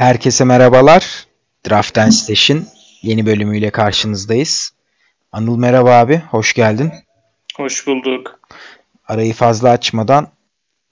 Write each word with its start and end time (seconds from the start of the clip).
Herkese 0.00 0.44
merhabalar. 0.44 1.26
Draft 1.68 1.98
and 1.98 2.10
Station 2.10 2.62
yeni 3.02 3.26
bölümüyle 3.26 3.70
karşınızdayız. 3.70 4.70
Anıl 5.32 5.58
merhaba 5.58 5.90
abi, 5.90 6.22
hoş 6.30 6.54
geldin. 6.54 6.92
Hoş 7.56 7.86
bulduk. 7.86 8.40
Arayı 9.08 9.34
fazla 9.34 9.70
açmadan 9.70 10.28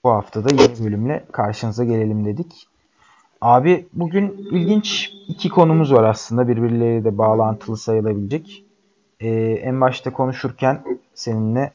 bu 0.03 0.09
hafta 0.09 0.43
da 0.43 0.63
yeni 0.63 0.85
bölümle 0.85 1.25
karşınıza 1.31 1.83
gelelim 1.83 2.25
dedik. 2.25 2.67
Abi 3.41 3.87
bugün 3.93 4.47
ilginç 4.51 5.11
iki 5.27 5.49
konumuz 5.49 5.93
var 5.93 6.03
aslında 6.03 6.47
birbirleriyle 6.47 7.03
de 7.03 7.17
bağlantılı 7.17 7.77
sayılabilecek. 7.77 8.63
Ee, 9.19 9.29
en 9.63 9.81
başta 9.81 10.13
konuşurken 10.13 10.83
seninle 11.13 11.73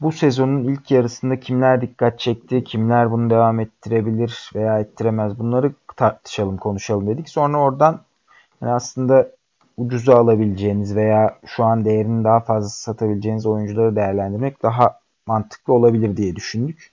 bu 0.00 0.12
sezonun 0.12 0.64
ilk 0.64 0.90
yarısında 0.90 1.40
kimler 1.40 1.80
dikkat 1.80 2.18
çekti, 2.18 2.64
kimler 2.64 3.10
bunu 3.10 3.30
devam 3.30 3.60
ettirebilir 3.60 4.50
veya 4.54 4.80
ettiremez 4.80 5.38
bunları 5.38 5.72
tartışalım, 5.98 6.56
konuşalım 6.56 7.06
dedik. 7.06 7.28
Sonra 7.28 7.58
oradan 7.58 8.00
yani 8.62 8.72
aslında 8.72 9.28
ucuza 9.76 10.16
alabileceğiniz 10.16 10.96
veya 10.96 11.38
şu 11.46 11.64
an 11.64 11.84
değerini 11.84 12.24
daha 12.24 12.40
fazla 12.40 12.68
satabileceğiniz 12.68 13.46
oyuncuları 13.46 13.96
değerlendirmek 13.96 14.62
daha 14.62 15.00
mantıklı 15.26 15.72
olabilir 15.72 16.16
diye 16.16 16.36
düşündük. 16.36 16.92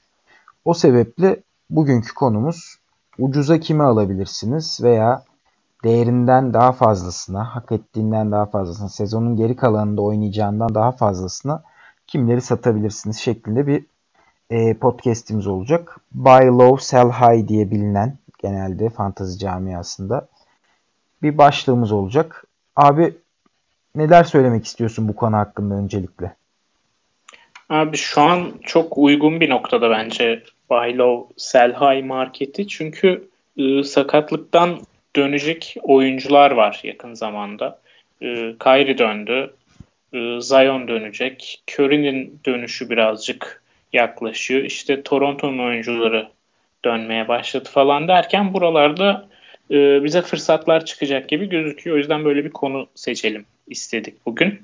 O 0.66 0.74
sebeple 0.74 1.44
bugünkü 1.70 2.14
konumuz 2.14 2.76
ucuza 3.20 3.60
kimi 3.60 3.84
alabilirsiniz 3.84 4.80
veya 4.84 5.24
değerinden 5.84 6.54
daha 6.54 6.72
fazlasına, 6.72 7.56
hak 7.56 7.72
ettiğinden 7.72 8.32
daha 8.32 8.46
fazlasına, 8.46 8.90
sezonun 8.90 9.36
geri 9.36 9.56
kalanında 9.56 10.02
oynayacağından 10.02 10.76
daha 10.76 10.92
fazlasına 10.92 11.64
kimleri 12.08 12.42
satabilirsiniz 12.42 13.18
şeklinde 13.18 13.68
bir 13.68 13.86
e, 14.50 14.74
podcast'imiz 14.74 15.48
olacak. 15.48 15.98
Buy 16.12 16.48
low, 16.48 16.84
sell 16.84 17.10
high 17.10 17.48
diye 17.48 17.72
bilinen 17.72 18.18
genelde 18.38 18.90
fantazi 18.90 19.40
camiasında 19.40 20.28
bir 21.24 21.38
başlığımız 21.38 21.92
olacak. 21.92 22.46
Abi 22.76 23.14
neler 23.96 24.24
söylemek 24.24 24.66
istiyorsun 24.66 25.08
bu 25.08 25.16
konu 25.16 25.36
hakkında 25.36 25.76
öncelikle? 25.76 26.36
Abi 27.70 27.98
şu 27.98 28.22
an 28.22 28.52
çok 28.64 28.98
uygun 28.98 29.40
bir 29.40 29.50
noktada 29.50 29.90
bence 29.90 30.44
buy 30.70 30.98
low, 30.98 31.34
sell 31.38 31.74
high 31.74 32.06
marketi. 32.06 32.68
Çünkü 32.68 33.30
e, 33.58 33.84
sakatlıktan 33.84 34.80
dönecek 35.16 35.76
oyuncular 35.84 36.52
var 36.52 36.80
yakın 36.84 37.14
zamanda. 37.14 37.80
E, 38.22 38.56
Kyrie 38.60 38.98
döndü. 38.98 39.54
E, 40.14 40.42
Zion 40.42 40.88
dönecek. 40.88 41.64
Curry'nin 41.68 42.40
dönüşü 42.46 42.90
birazcık 42.90 43.64
yaklaşıyor. 43.94 44.64
İşte 44.64 45.04
Toronto'nun 45.04 45.60
oyuncuları 45.60 46.30
dönmeye 46.86 47.28
başladı 47.28 47.70
falan 47.74 48.08
derken 48.08 48.54
buralarda 48.54 49.28
e, 49.72 50.04
bize 50.04 50.22
fırsatlar 50.22 50.86
çıkacak 50.86 51.30
gibi 51.30 51.50
gözüküyor. 51.50 51.96
O 51.96 52.00
yüzden 52.00 52.26
böyle 52.26 52.46
bir 52.46 52.50
konu 52.50 52.88
seçelim 52.96 53.46
istedik 53.68 54.26
bugün. 54.26 54.62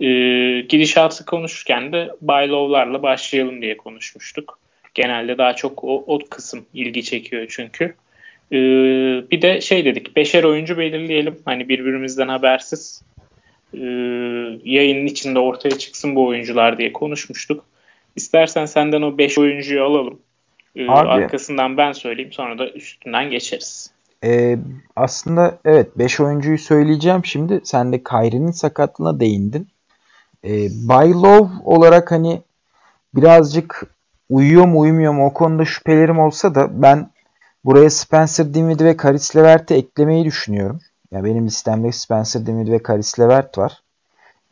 E, 0.00 0.06
gidişatı 0.60 1.24
konuşurken 1.24 1.92
de 1.92 2.10
buy 2.20 2.48
low'larla 2.48 3.02
başlayalım 3.02 3.62
diye 3.62 3.76
konuşmuştuk. 3.76 4.58
Genelde 4.94 5.38
daha 5.38 5.56
çok 5.56 5.84
o, 5.84 6.04
o 6.06 6.18
kısım 6.30 6.66
ilgi 6.74 7.02
çekiyor 7.02 7.46
çünkü. 7.50 7.94
E, 8.52 8.58
bir 9.30 9.42
de 9.42 9.60
şey 9.60 9.84
dedik, 9.84 10.16
beşer 10.16 10.44
oyuncu 10.44 10.78
belirleyelim. 10.78 11.38
Hani 11.44 11.68
birbirimizden 11.68 12.28
habersiz 12.28 13.02
e, 13.74 13.84
yayının 14.64 15.06
içinde 15.06 15.38
ortaya 15.38 15.78
çıksın 15.78 16.14
bu 16.14 16.26
oyuncular 16.26 16.78
diye 16.78 16.92
konuşmuştuk. 16.92 17.64
İstersen 18.16 18.66
senden 18.66 19.02
o 19.02 19.18
5 19.18 19.38
oyuncuyu 19.38 19.84
alalım. 19.84 20.20
Ee, 20.76 20.88
Abi, 20.88 21.08
arkasından 21.08 21.76
ben 21.76 21.92
söyleyeyim 21.92 22.32
sonra 22.32 22.58
da 22.58 22.70
üstünden 22.70 23.30
geçeriz. 23.30 23.90
E, 24.24 24.58
aslında 24.96 25.58
evet 25.64 25.98
5 25.98 26.20
oyuncuyu 26.20 26.58
söyleyeceğim 26.58 27.24
şimdi. 27.24 27.60
Sen 27.64 27.92
de 27.92 28.02
Kyrie'nin 28.02 28.50
sakatlığına 28.50 29.20
değindin. 29.20 29.68
E, 30.44 30.50
By 30.68 31.12
Love 31.12 31.48
olarak 31.64 32.12
hani 32.12 32.42
birazcık 33.14 33.86
uyuyor 34.30 34.66
mu 34.66 34.80
uyumuyor 34.80 35.12
mu 35.12 35.26
o 35.26 35.32
konuda 35.32 35.64
şüphelerim 35.64 36.18
olsa 36.18 36.54
da 36.54 36.82
ben 36.82 37.10
buraya 37.64 37.90
Spencer 37.90 38.54
Dinwiddie 38.54 38.86
ve 38.86 38.96
Karis 38.96 39.36
Levert'i 39.36 39.74
eklemeyi 39.74 40.24
düşünüyorum. 40.24 40.80
Ya 41.10 41.24
benim 41.24 41.46
listemde 41.46 41.92
Spencer 41.92 42.46
Dinwiddie 42.46 42.72
ve 42.72 42.82
Karis 42.82 43.20
Levert 43.20 43.58
var. 43.58 43.82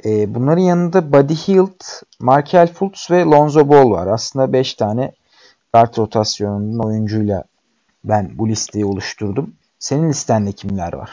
E, 0.05 0.35
bunların 0.35 0.63
yanında 0.63 1.13
Buddy 1.13 1.35
Hield, 1.35 1.81
Markel 2.21 2.73
Fultz 2.73 3.11
ve 3.11 3.23
Lonzo 3.23 3.69
Ball 3.69 3.91
var. 3.91 4.07
Aslında 4.07 4.53
5 4.53 4.75
tane 4.75 5.13
kart 5.73 5.99
rotasyonunun 5.99 6.79
oyuncuyla 6.79 7.45
ben 8.05 8.31
bu 8.35 8.49
listeyi 8.49 8.85
oluşturdum. 8.85 9.55
Senin 9.79 10.09
listende 10.09 10.53
kimler 10.53 10.93
var? 10.93 11.11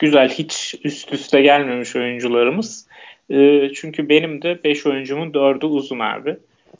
Güzel. 0.00 0.28
Hiç 0.28 0.74
üst 0.84 1.12
üste 1.12 1.42
gelmemiş 1.42 1.96
oyuncularımız. 1.96 2.86
E, 3.30 3.68
çünkü 3.74 4.08
benim 4.08 4.42
de 4.42 4.64
5 4.64 4.86
oyuncumun 4.86 5.30
4'ü 5.30 5.66
uzun 5.66 5.98
abi. 5.98 6.36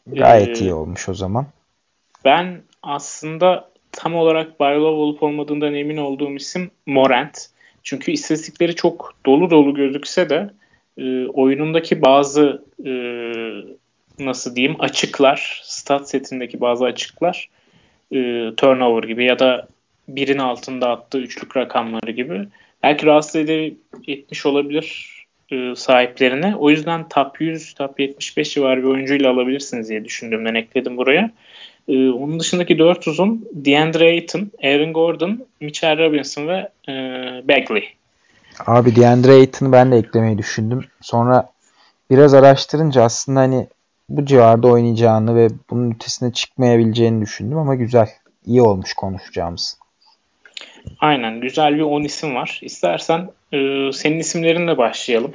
Gayet 0.06 0.60
ee, 0.60 0.64
iyi 0.64 0.74
olmuş 0.74 1.08
o 1.08 1.14
zaman. 1.14 1.46
Ben 2.24 2.62
aslında 2.82 3.68
tam 3.92 4.14
olarak 4.14 4.60
Baylov 4.60 4.96
olup 4.96 5.22
olmadığından 5.22 5.74
emin 5.74 5.96
olduğum 5.96 6.34
isim 6.34 6.70
Morant. 6.86 7.46
Çünkü 7.82 8.12
istatistikleri 8.12 8.74
çok 8.74 9.14
dolu 9.26 9.50
dolu 9.50 9.74
gözükse 9.74 10.30
de 10.30 10.50
e, 10.98 11.26
oyunundaki 11.26 12.02
bazı 12.02 12.64
e, 12.86 12.92
nasıl 14.26 14.56
diyeyim 14.56 14.76
açıklar, 14.78 15.60
stat 15.64 16.10
setindeki 16.10 16.60
bazı 16.60 16.84
açıklar 16.84 17.48
e, 18.12 18.50
turnover 18.56 19.02
gibi 19.02 19.24
ya 19.24 19.38
da 19.38 19.68
birin 20.08 20.38
altında 20.38 20.90
attığı 20.90 21.18
üçlük 21.18 21.56
rakamları 21.56 22.10
gibi 22.10 22.48
belki 22.82 23.06
rahatsız 23.06 23.36
etmiş 24.06 24.46
olabilir 24.46 25.08
e, 25.52 25.76
sahiplerine. 25.76 26.56
O 26.56 26.70
yüzden 26.70 27.08
top 27.08 27.40
100, 27.40 27.74
top 27.74 28.00
75 28.00 28.54
civarı 28.54 28.82
bir 28.82 28.88
oyuncuyla 28.88 29.32
alabilirsiniz 29.32 29.88
diye 29.88 30.04
düşündüğümden 30.04 30.54
ekledim 30.54 30.96
buraya. 30.96 31.30
E, 31.88 32.08
onun 32.08 32.40
dışındaki 32.40 32.78
dört 32.78 33.08
uzun 33.08 33.48
DeAndre 33.52 34.04
Ayton, 34.04 34.50
Aaron 34.64 34.92
Gordon, 34.92 35.46
Mitchell 35.60 35.98
Robinson 35.98 36.48
ve 36.48 36.68
e, 36.88 36.92
Bagley. 37.48 37.88
Abi 38.66 38.96
DeAndre 38.96 39.32
Ayton'u 39.32 39.72
ben 39.72 39.92
de 39.92 39.96
eklemeyi 39.96 40.38
düşündüm. 40.38 40.84
Sonra 41.00 41.48
biraz 42.10 42.34
araştırınca 42.34 43.02
aslında 43.02 43.40
hani 43.40 43.66
bu 44.08 44.24
civarda 44.24 44.68
oynayacağını 44.68 45.36
ve 45.36 45.48
bunun 45.70 45.90
ötesine 45.90 46.32
çıkmayabileceğini 46.32 47.20
düşündüm 47.20 47.58
ama 47.58 47.74
güzel. 47.74 48.08
iyi 48.46 48.62
olmuş 48.62 48.94
konuşacağımız. 48.94 49.78
Aynen 51.00 51.40
güzel 51.40 51.76
bir 51.76 51.82
10 51.82 52.02
isim 52.02 52.34
var. 52.34 52.60
İstersen 52.62 53.30
e, 53.52 53.58
senin 53.92 54.18
isimlerinle 54.18 54.78
başlayalım. 54.78 55.32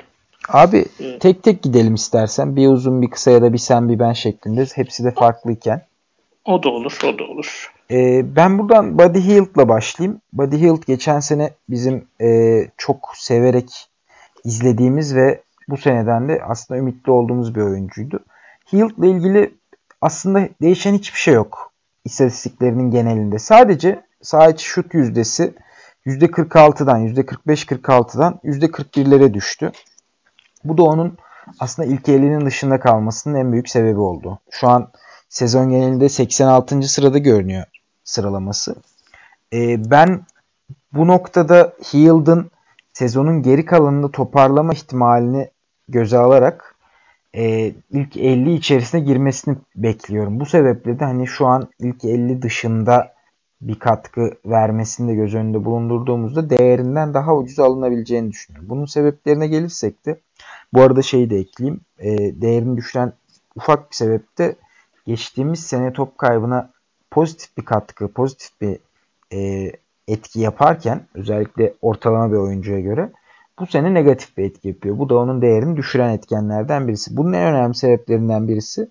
Abi 0.49 0.85
evet. 0.99 1.21
tek 1.21 1.43
tek 1.43 1.63
gidelim 1.63 1.95
istersen. 1.95 2.55
Bir 2.55 2.67
uzun 2.67 3.01
bir 3.01 3.09
kısa 3.09 3.31
ya 3.31 3.41
da 3.41 3.53
bir 3.53 3.57
sen 3.57 3.89
bir 3.89 3.99
ben 3.99 4.13
şeklinde. 4.13 4.65
Hepsi 4.75 5.03
de 5.03 5.11
farklıyken. 5.11 5.81
O 6.45 6.63
da 6.63 6.69
olur, 6.69 6.99
o 7.05 7.19
da 7.19 7.23
olur. 7.23 7.73
Ee, 7.91 8.35
ben 8.35 8.59
buradan 8.59 8.99
Buddy 8.99 9.19
Hield'la 9.19 9.69
başlayayım. 9.69 10.21
Buddy 10.33 10.57
Hield 10.57 10.83
geçen 10.87 11.19
sene 11.19 11.53
bizim 11.69 12.07
e, 12.21 12.59
çok 12.77 13.11
severek 13.15 13.69
izlediğimiz 14.43 15.15
ve 15.15 15.41
bu 15.67 15.77
seneden 15.77 16.29
de 16.29 16.41
aslında 16.47 16.79
ümitli 16.79 17.11
olduğumuz 17.11 17.55
bir 17.55 17.61
oyuncuydu. 17.61 18.19
Hield'la 18.71 19.05
ilgili 19.05 19.57
aslında 20.01 20.49
değişen 20.61 20.93
hiçbir 20.93 21.19
şey 21.19 21.33
yok 21.33 21.71
istatistiklerinin 22.05 22.91
genelinde. 22.91 23.39
Sadece 23.39 24.03
sağ 24.21 24.57
şut 24.57 24.93
yüzdesi 24.93 25.53
%46'dan 26.05 27.07
%45-46'dan 27.07 28.39
%41'lere 28.43 29.33
düştü. 29.33 29.71
Bu 30.63 30.77
da 30.77 30.83
onun 30.83 31.17
aslında 31.59 31.87
ilk 31.87 32.07
50'nin 32.07 32.45
dışında 32.45 32.79
kalmasının 32.79 33.35
en 33.35 33.51
büyük 33.51 33.69
sebebi 33.69 33.99
oldu. 33.99 34.39
Şu 34.51 34.67
an 34.67 34.91
sezon 35.29 35.69
genelinde 35.69 36.09
86. 36.09 36.81
sırada 36.81 37.17
görünüyor 37.17 37.63
sıralaması. 38.03 38.75
E, 39.53 39.91
ben 39.91 40.25
bu 40.93 41.07
noktada 41.07 41.73
Hield'ın 41.93 42.51
sezonun 42.93 43.41
geri 43.41 43.65
kalanında 43.65 44.11
toparlama 44.11 44.73
ihtimalini 44.73 45.49
göze 45.89 46.17
alarak 46.17 46.75
e, 47.37 47.73
ilk 47.91 48.17
50 48.17 48.53
içerisine 48.53 49.01
girmesini 49.01 49.57
bekliyorum. 49.75 50.39
Bu 50.39 50.45
sebeple 50.45 50.99
de 50.99 51.05
hani 51.05 51.27
şu 51.27 51.45
an 51.47 51.69
ilk 51.79 52.05
50 52.05 52.41
dışında 52.41 53.13
bir 53.61 53.79
katkı 53.79 54.31
vermesini 54.45 55.11
de 55.11 55.15
göz 55.15 55.35
önünde 55.35 55.65
bulundurduğumuzda 55.65 56.49
değerinden 56.49 57.13
daha 57.13 57.35
ucuz 57.35 57.59
alınabileceğini 57.59 58.31
düşünüyorum. 58.31 58.69
Bunun 58.69 58.85
sebeplerine 58.85 59.47
gelirsek 59.47 60.05
de 60.05 60.19
bu 60.73 60.81
arada 60.81 61.01
şeyi 61.01 61.29
de 61.29 61.37
ekleyeyim. 61.37 61.81
E, 61.99 62.41
değerini 62.41 62.77
düşüren 62.77 63.13
ufak 63.55 63.91
bir 63.91 63.95
sebep 63.95 64.37
de 64.37 64.55
geçtiğimiz 65.05 65.59
sene 65.59 65.93
top 65.93 66.17
kaybına 66.17 66.69
pozitif 67.11 67.57
bir 67.57 67.65
katkı, 67.65 68.07
pozitif 68.07 68.61
bir 68.61 68.79
e, 69.33 69.71
etki 70.07 70.39
yaparken 70.39 71.01
özellikle 71.13 71.73
ortalama 71.81 72.31
bir 72.31 72.37
oyuncuya 72.37 72.79
göre 72.79 73.11
bu 73.59 73.67
sene 73.67 73.93
negatif 73.93 74.37
bir 74.37 74.43
etki 74.43 74.67
yapıyor. 74.67 74.97
Bu 74.97 75.09
da 75.09 75.17
onun 75.17 75.41
değerini 75.41 75.77
düşüren 75.77 76.09
etkenlerden 76.09 76.87
birisi. 76.87 77.17
Bunun 77.17 77.33
en 77.33 77.53
önemli 77.53 77.75
sebeplerinden 77.75 78.47
birisi 78.47 78.89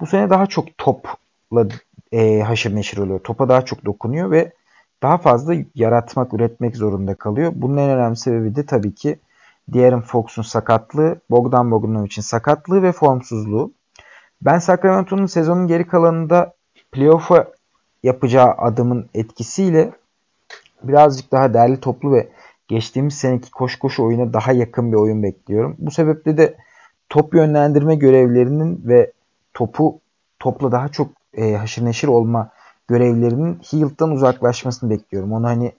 bu 0.00 0.06
sene 0.06 0.30
daha 0.30 0.46
çok 0.46 0.78
topla 0.78 1.68
e, 2.12 2.40
haşır 2.40 2.74
neşir 2.74 2.98
oluyor. 2.98 3.18
Topa 3.18 3.48
daha 3.48 3.64
çok 3.64 3.84
dokunuyor 3.84 4.30
ve 4.30 4.52
daha 5.02 5.18
fazla 5.18 5.54
yaratmak, 5.74 6.34
üretmek 6.34 6.76
zorunda 6.76 7.14
kalıyor. 7.14 7.52
Bunun 7.54 7.76
en 7.76 7.90
önemli 7.90 8.16
sebebi 8.16 8.56
de 8.56 8.66
tabii 8.66 8.94
ki 8.94 9.18
De'Aaron 9.68 10.00
Fox'un 10.00 10.42
sakatlığı, 10.42 11.20
Bogdan 11.30 11.70
Bogdanovic'in 11.70 12.22
sakatlığı 12.22 12.82
ve 12.82 12.92
formsuzluğu. 12.92 13.72
Ben 14.42 14.58
Sacramento'nun 14.58 15.26
sezonun 15.26 15.66
geri 15.66 15.86
kalanında 15.86 16.54
playoff'a 16.92 17.48
yapacağı 18.02 18.50
adımın 18.58 19.08
etkisiyle 19.14 19.92
birazcık 20.82 21.32
daha 21.32 21.54
değerli 21.54 21.80
toplu 21.80 22.12
ve 22.12 22.28
geçtiğimiz 22.68 23.14
seneki 23.14 23.50
koş 23.50 23.76
koşu 23.76 24.04
oyuna 24.04 24.32
daha 24.32 24.52
yakın 24.52 24.92
bir 24.92 24.96
oyun 24.96 25.22
bekliyorum. 25.22 25.76
Bu 25.78 25.90
sebeple 25.90 26.36
de 26.36 26.56
top 27.08 27.34
yönlendirme 27.34 27.94
görevlerinin 27.94 28.82
ve 28.84 29.12
topu 29.54 30.00
topla 30.38 30.72
daha 30.72 30.88
çok 30.88 31.08
e, 31.34 31.54
haşır 31.54 31.84
neşir 31.84 32.08
olma 32.08 32.50
görevlerinin 32.88 33.54
Hield'dan 33.54 34.10
uzaklaşmasını 34.10 34.90
bekliyorum. 34.90 35.32
Onu 35.32 35.46
hani 35.46 35.72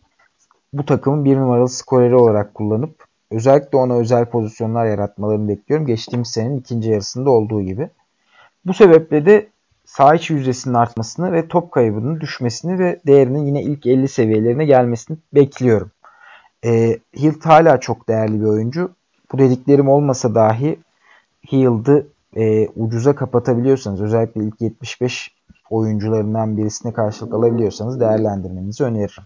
bu 0.74 0.86
takımın 0.86 1.26
bir 1.26 1.38
numaralı 1.38 1.70
skoreri 1.70 2.16
olarak 2.16 2.54
kullanıp 2.54 3.06
özellikle 3.32 3.78
ona 3.78 3.94
özel 3.94 4.26
pozisyonlar 4.26 4.86
yaratmalarını 4.86 5.48
bekliyorum. 5.48 5.88
Geçtiğimiz 5.88 6.28
senenin 6.28 6.60
ikinci 6.60 6.90
yarısında 6.90 7.30
olduğu 7.30 7.62
gibi. 7.62 7.90
Bu 8.66 8.74
sebeple 8.74 9.26
de 9.26 9.48
sağ 9.86 10.16
içi 10.16 10.34
yüzdesinin 10.34 10.74
artmasını 10.74 11.32
ve 11.32 11.48
top 11.48 11.72
kaybının 11.72 12.22
düşmesini 12.22 12.80
ve 12.80 13.00
değerinin 13.08 13.46
yine 13.46 13.62
ilk 13.62 13.86
50 13.86 14.08
seviyelerine 14.08 14.66
gelmesini 14.66 15.18
bekliyorum. 15.34 15.92
E, 16.66 17.00
Hilt 17.16 17.46
hala 17.46 17.80
çok 17.80 18.10
değerli 18.10 18.42
bir 18.42 18.46
oyuncu. 18.46 18.92
Bu 19.32 19.38
dediklerim 19.38 19.90
olmasa 19.90 20.36
dahi 20.36 20.80
Hield'ı 21.52 22.08
e, 22.36 22.68
ucuza 22.68 23.16
kapatabiliyorsanız 23.16 24.02
özellikle 24.02 24.44
ilk 24.44 24.62
75 24.62 25.32
oyuncularından 25.70 26.58
birisine 26.58 26.94
karşılık 26.94 27.34
alabiliyorsanız 27.34 28.00
değerlendirmenizi 28.00 28.84
öneririm. 28.84 29.24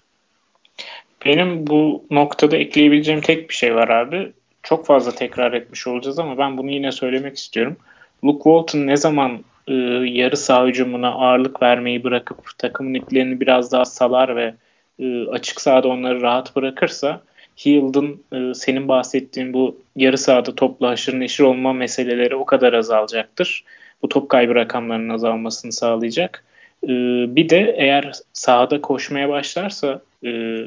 Benim 1.26 1.68
bu 1.68 2.04
noktada 2.12 2.58
ekleyebileceğim 2.58 3.22
tek 3.22 3.50
bir 3.50 3.54
şey 3.54 3.76
var 3.76 3.90
abi. 3.90 4.34
Çok 4.64 4.86
fazla 4.86 5.12
tekrar 5.12 5.54
etmiş 5.54 5.88
olacağız 5.88 6.20
ama 6.20 6.38
ben 6.38 6.58
bunu 6.58 6.72
yine 6.72 6.92
söylemek 6.92 7.38
istiyorum. 7.38 7.78
Luke 8.24 8.44
Walton 8.44 8.88
ne 8.88 8.98
zaman 8.98 9.44
e, 9.68 9.74
yarı 10.06 10.38
saha 10.38 10.66
hücumuna 10.66 11.10
ağırlık 11.10 11.62
vermeyi 11.62 12.04
bırakıp 12.04 12.58
takımın 12.58 12.94
iplerini 12.94 13.40
biraz 13.40 13.72
daha 13.72 13.86
salar 13.86 14.36
ve 14.36 14.54
e, 15.02 15.28
açık 15.28 15.62
sahada 15.62 15.88
onları 15.88 16.22
rahat 16.22 16.56
bırakırsa 16.56 17.22
Hield'ın 17.66 18.24
e, 18.34 18.54
senin 18.54 18.88
bahsettiğin 18.88 19.54
bu 19.54 19.82
yarı 19.96 20.18
sahada 20.18 20.56
topla 20.56 20.90
haşır 20.90 21.20
neşir 21.20 21.44
olma 21.44 21.74
meseleleri 21.74 22.36
o 22.36 22.46
kadar 22.46 22.74
azalacaktır. 22.74 23.64
Bu 24.02 24.10
top 24.10 24.30
kaybı 24.30 24.56
rakamlarının 24.56 25.14
azalmasını 25.14 25.72
sağlayacak. 25.72 26.46
E, 26.84 26.88
bir 27.36 27.50
de 27.50 27.76
eğer 27.78 28.12
sahada 28.34 28.82
koşmaya 28.82 29.30
başlarsa 29.30 30.02
e, 30.26 30.58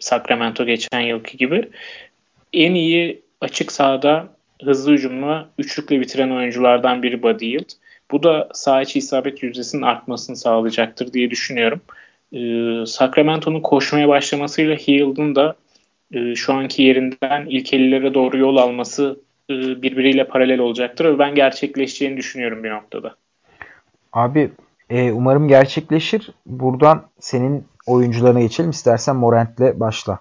Sacramento 0.00 0.66
geçen 0.66 1.00
yılki 1.00 1.36
gibi 1.36 1.68
en 2.52 2.74
iyi 2.74 3.22
açık 3.40 3.72
sahada 3.72 4.28
hızlı 4.64 4.92
hücumla 4.92 5.48
üçlükle 5.58 6.00
bitiren 6.00 6.30
oyunculardan 6.30 7.02
biri 7.02 7.22
Buddy 7.22 7.52
Hield. 7.52 7.70
Bu 8.10 8.22
da 8.22 8.48
saha 8.52 8.82
içi 8.82 8.98
isabet 8.98 9.42
yüzdesinin 9.42 9.82
artmasını 9.82 10.36
sağlayacaktır 10.36 11.12
diye 11.12 11.30
düşünüyorum. 11.30 11.80
Ee, 12.32 12.86
Sacramento'nun 12.86 13.60
koşmaya 13.60 14.08
başlamasıyla 14.08 14.76
Hield'ın 14.76 15.34
da 15.34 15.56
e, 16.12 16.34
şu 16.34 16.52
anki 16.52 16.82
yerinden 16.82 17.46
ilk 17.48 17.72
50'lere 17.72 18.14
doğru 18.14 18.38
yol 18.38 18.56
alması 18.56 19.20
e, 19.50 19.82
birbiriyle 19.82 20.26
paralel 20.26 20.58
olacaktır 20.58 21.04
ve 21.04 21.18
ben 21.18 21.34
gerçekleşeceğini 21.34 22.16
düşünüyorum 22.16 22.64
bir 22.64 22.70
noktada. 22.70 23.14
Abi 24.12 24.50
e, 24.90 25.12
umarım 25.12 25.48
gerçekleşir. 25.48 26.30
Buradan 26.46 27.02
senin 27.20 27.64
oyuncularına 27.86 28.40
geçelim. 28.40 28.70
İstersen 28.70 29.16
Morant'le 29.16 29.80
başla. 29.80 30.18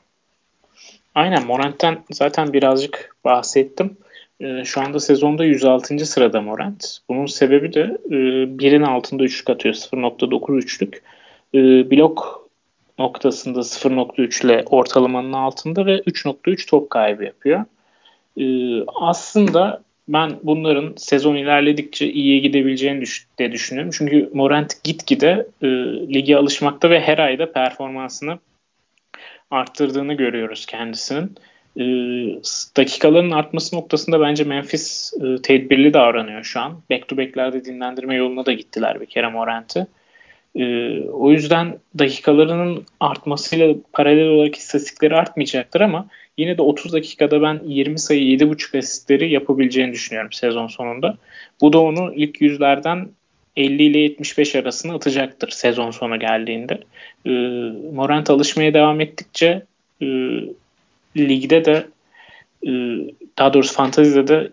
Aynen 1.15 1.45
Morant'ten 1.45 2.03
zaten 2.11 2.53
birazcık 2.53 3.15
bahsettim. 3.25 3.97
E, 4.39 4.65
şu 4.65 4.81
anda 4.81 4.99
sezonda 4.99 5.45
106. 5.45 6.05
sırada 6.05 6.41
Morant. 6.41 6.97
Bunun 7.09 7.25
sebebi 7.25 7.73
de 7.73 7.97
e, 8.05 8.17
birin 8.59 8.81
altında 8.81 9.23
üçlük 9.23 9.49
atıyor. 9.49 9.75
0.9 9.75 10.57
üçlük. 10.57 11.03
E, 11.53 11.91
blok 11.91 12.49
noktasında 12.99 13.59
0.3 13.59 14.45
ile 14.45 14.63
ortalamanın 14.65 15.33
altında 15.33 15.85
ve 15.85 15.97
3.3 15.99 16.69
top 16.69 16.89
kaybı 16.89 17.23
yapıyor. 17.23 17.65
E, 18.37 18.45
aslında 18.95 19.83
ben 20.07 20.39
bunların 20.43 20.93
sezon 20.97 21.35
ilerledikçe 21.35 22.11
iyiye 22.11 22.39
gidebileceğini 22.39 23.01
düş- 23.01 23.27
de 23.39 23.51
düşünüyorum. 23.51 23.91
Çünkü 23.97 24.29
Morant 24.33 24.83
gitgide 24.83 25.47
e, 25.61 25.67
lige 26.13 26.35
alışmakta 26.35 26.89
ve 26.89 26.99
her 26.99 27.17
ayda 27.17 27.51
performansını 27.51 28.39
arttırdığını 29.51 30.13
görüyoruz 30.13 30.65
kendisinin. 30.65 31.35
E, 31.77 31.83
dakikaların 32.77 33.31
artması 33.31 33.75
noktasında 33.75 34.21
bence 34.21 34.43
Memphis 34.43 35.13
e, 35.21 35.41
tedbirli 35.41 35.93
davranıyor 35.93 36.43
şu 36.43 36.59
an. 36.59 36.81
Back 36.91 37.07
to 37.07 37.17
back'lerde 37.17 37.65
dinlendirme 37.65 38.15
yoluna 38.15 38.45
da 38.45 38.53
gittiler 38.53 39.01
bir 39.01 39.05
kere 39.05 39.29
Morant'ı. 39.29 39.87
E, 40.55 40.99
o 40.99 41.31
yüzden 41.31 41.79
dakikalarının 41.99 42.85
artmasıyla 42.99 43.75
paralel 43.93 44.27
olarak 44.27 44.55
istatistikleri 44.55 45.15
artmayacaktır 45.15 45.81
ama 45.81 46.07
yine 46.37 46.57
de 46.57 46.61
30 46.61 46.93
dakikada 46.93 47.41
ben 47.41 47.61
20 47.65 47.99
sayı 47.99 48.21
7.5 48.21 48.77
asistleri 48.77 49.31
yapabileceğini 49.31 49.93
düşünüyorum 49.93 50.31
sezon 50.31 50.67
sonunda. 50.67 51.17
Bu 51.61 51.73
da 51.73 51.79
onu 51.79 52.13
ilk 52.13 52.41
yüzlerden 52.41 53.07
50 53.55 53.83
ile 53.83 53.99
75 53.99 54.55
arasını 54.55 54.93
atacaktır 54.93 55.49
sezon 55.49 55.91
sonu 55.91 56.19
geldiğinde. 56.19 56.79
E, 57.25 57.29
Morant 57.93 58.29
alışmaya 58.29 58.73
devam 58.73 59.01
ettikçe 59.01 59.65
e, 60.01 60.05
ligde 61.17 61.65
de 61.65 61.87
e, 62.67 62.69
daha 63.37 63.53
doğrusu 63.53 63.73
fantazide 63.73 64.27
de 64.27 64.51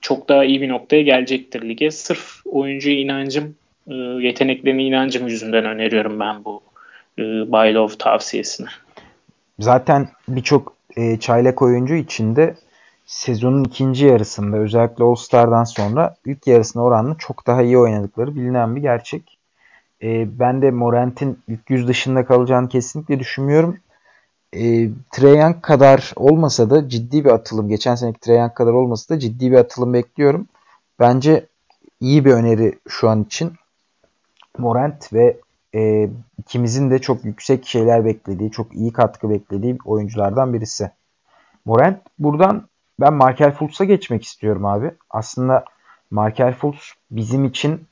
çok 0.00 0.28
daha 0.28 0.44
iyi 0.44 0.60
bir 0.60 0.68
noktaya 0.68 1.02
gelecektir 1.02 1.68
lige. 1.68 1.90
Sırf 1.90 2.46
oyuncuya 2.46 2.98
inancım, 2.98 3.56
e, 3.90 3.94
yeteneklerine 3.94 4.84
inancım 4.84 5.28
yüzünden 5.28 5.64
öneriyorum 5.64 6.20
ben 6.20 6.44
bu 6.44 6.62
e, 7.18 7.22
Buy 7.22 7.74
Love 7.74 7.92
tavsiyesini. 7.98 8.68
Zaten 9.58 10.08
birçok 10.28 10.76
e, 10.96 11.16
çaylak 11.16 11.62
oyuncu 11.62 11.94
içinde 11.94 12.54
sezonun 13.06 13.64
ikinci 13.64 14.06
yarısında 14.06 14.56
özellikle 14.56 15.04
All 15.04 15.14
Star'dan 15.14 15.64
sonra 15.64 16.14
ilk 16.26 16.46
yarısına 16.46 16.82
oranla 16.82 17.16
çok 17.18 17.46
daha 17.46 17.62
iyi 17.62 17.78
oynadıkları 17.78 18.36
bilinen 18.36 18.76
bir 18.76 18.80
gerçek. 18.80 19.38
E, 20.02 20.38
ben 20.38 20.62
de 20.62 20.70
Morant'in 20.70 21.38
ilk 21.48 21.70
yüz 21.70 21.88
dışında 21.88 22.24
kalacağını 22.24 22.68
kesinlikle 22.68 23.18
düşünmüyorum. 23.18 23.78
E, 24.56 24.88
Trae 25.10 25.60
kadar 25.62 26.12
olmasa 26.16 26.70
da 26.70 26.88
ciddi 26.88 27.24
bir 27.24 27.30
atılım, 27.30 27.68
geçen 27.68 27.94
seneki 27.94 28.20
Trae 28.20 28.54
kadar 28.54 28.72
olmasa 28.72 29.14
da 29.14 29.18
ciddi 29.18 29.52
bir 29.52 29.56
atılım 29.56 29.94
bekliyorum. 29.94 30.48
Bence 30.98 31.46
iyi 32.00 32.24
bir 32.24 32.32
öneri 32.32 32.78
şu 32.88 33.08
an 33.08 33.22
için. 33.22 33.52
Morant 34.58 35.12
ve 35.12 35.40
e, 35.74 36.10
ikimizin 36.38 36.90
de 36.90 36.98
çok 36.98 37.24
yüksek 37.24 37.66
şeyler 37.66 38.04
beklediği, 38.04 38.50
çok 38.50 38.74
iyi 38.74 38.92
katkı 38.92 39.30
beklediği 39.30 39.78
oyunculardan 39.84 40.54
birisi. 40.54 40.90
Morant 41.64 41.98
buradan 42.18 42.68
ben 43.00 43.14
Markel 43.14 43.52
Fultz'a 43.52 43.84
geçmek 43.84 44.24
istiyorum 44.24 44.66
abi. 44.66 44.90
Aslında 45.10 45.64
Markel 46.10 46.54
Fultz 46.54 46.92
bizim 47.10 47.44
için 47.44 47.86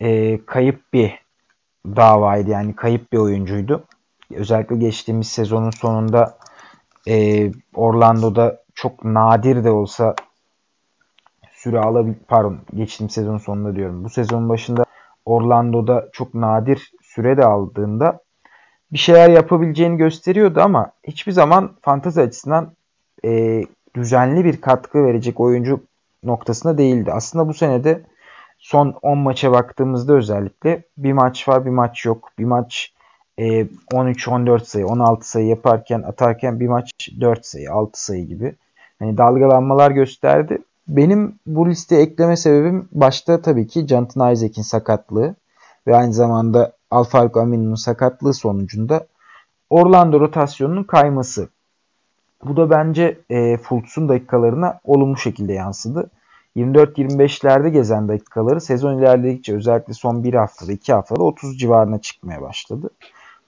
e, 0.00 0.40
kayıp 0.46 0.92
bir 0.92 1.22
davaydı. 1.86 2.50
Yani 2.50 2.76
kayıp 2.76 3.12
bir 3.12 3.18
oyuncuydu. 3.18 3.84
Özellikle 4.34 4.76
geçtiğimiz 4.76 5.28
sezonun 5.28 5.70
sonunda 5.70 6.38
e, 7.08 7.50
Orlando'da 7.74 8.62
çok 8.74 9.04
nadir 9.04 9.64
de 9.64 9.70
olsa 9.70 10.14
süre 11.52 11.78
alabil 11.78 12.14
pardon 12.28 12.58
geçtiğimiz 12.74 13.14
sezonun 13.14 13.38
sonunda 13.38 13.76
diyorum. 13.76 14.04
Bu 14.04 14.10
sezonun 14.10 14.48
başında 14.48 14.84
Orlando'da 15.24 16.08
çok 16.12 16.34
nadir 16.34 16.92
süre 17.02 17.36
de 17.36 17.44
aldığında 17.44 18.20
bir 18.92 18.98
şeyler 18.98 19.30
yapabileceğini 19.30 19.96
gösteriyordu 19.96 20.60
ama 20.60 20.92
hiçbir 21.04 21.32
zaman 21.32 21.76
fantazi 21.82 22.20
açısından 22.20 22.72
e, 23.24 23.62
düzenli 23.94 24.44
bir 24.44 24.60
katkı 24.60 25.04
verecek 25.04 25.40
oyuncu 25.40 25.80
noktasında 26.24 26.78
değildi. 26.78 27.12
Aslında 27.12 27.48
bu 27.48 27.54
senede 27.54 28.02
son 28.58 28.94
10 29.02 29.18
maça 29.18 29.52
baktığımızda 29.52 30.14
özellikle 30.14 30.82
bir 30.98 31.12
maç 31.12 31.48
var 31.48 31.64
bir 31.64 31.70
maç 31.70 32.04
yok. 32.04 32.28
Bir 32.38 32.44
maç 32.44 32.92
e, 33.38 33.66
13-14 33.92 34.64
sayı 34.64 34.86
16 34.86 35.30
sayı 35.30 35.46
yaparken 35.46 36.02
atarken 36.02 36.60
bir 36.60 36.68
maç 36.68 37.08
4 37.20 37.46
sayı 37.46 37.72
6 37.72 38.04
sayı 38.04 38.26
gibi. 38.26 38.54
Hani 38.98 39.18
dalgalanmalar 39.18 39.90
gösterdi. 39.90 40.58
Benim 40.96 41.38
bu 41.46 41.68
listeye 41.68 42.02
ekleme 42.02 42.36
sebebim 42.36 42.88
başta 42.92 43.42
tabii 43.42 43.66
ki 43.66 43.86
Jonathan 43.86 44.32
Isaac'in 44.32 44.62
sakatlığı 44.62 45.34
ve 45.86 45.96
aynı 45.96 46.12
zamanda 46.12 46.72
Alfaruk 46.90 47.36
Aminu'nun 47.36 47.74
sakatlığı 47.74 48.34
sonucunda 48.34 49.06
Orlando 49.70 50.20
rotasyonunun 50.20 50.84
kayması. 50.84 51.48
Bu 52.44 52.56
da 52.56 52.70
bence 52.70 53.18
e, 53.30 53.56
Fultz'un 53.56 54.08
dakikalarına 54.08 54.80
olumlu 54.84 55.16
şekilde 55.16 55.52
yansıdı. 55.52 56.10
24-25'lerde 56.56 57.68
gezen 57.68 58.08
dakikaları 58.08 58.60
sezon 58.60 58.98
ilerledikçe 58.98 59.54
özellikle 59.54 59.94
son 59.94 60.24
bir 60.24 60.34
haftada 60.34 60.72
iki 60.72 60.92
haftada 60.92 61.22
30 61.22 61.58
civarına 61.58 61.98
çıkmaya 61.98 62.42
başladı. 62.42 62.90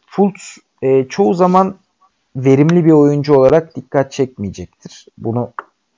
Fultz 0.06 0.58
e, 0.82 1.08
çoğu 1.08 1.34
zaman 1.34 1.74
verimli 2.36 2.84
bir 2.84 2.92
oyuncu 2.92 3.34
olarak 3.34 3.76
dikkat 3.76 4.12
çekmeyecektir. 4.12 5.06
Bunu 5.18 5.50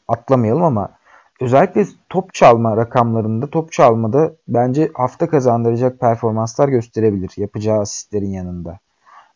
atlamayalım 0.09 0.63
ama 0.63 0.96
özellikle 1.41 1.85
top 2.09 2.35
çalma 2.35 2.77
rakamlarında 2.77 3.47
top 3.47 3.73
çalmada 3.73 4.33
bence 4.49 4.91
hafta 4.95 5.29
kazandıracak 5.29 6.01
performanslar 6.01 6.69
gösterebilir 6.69 7.33
yapacağı 7.37 7.81
asistlerin 7.81 8.31
yanında. 8.31 8.79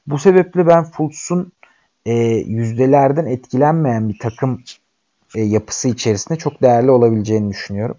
Bu 0.07 0.19
sebeple 0.19 0.67
ben 0.67 0.85
Fultz'un 0.85 1.53
e, 2.07 2.15
yüzdelerden 2.47 3.27
etkilenmeyen 3.27 4.09
bir 4.09 4.19
takım 4.19 4.63
e, 5.35 5.43
yapısı 5.43 5.89
içerisinde 5.89 6.39
çok 6.39 6.63
değerli 6.63 6.91
olabileceğini 6.91 7.51
düşünüyorum. 7.51 7.97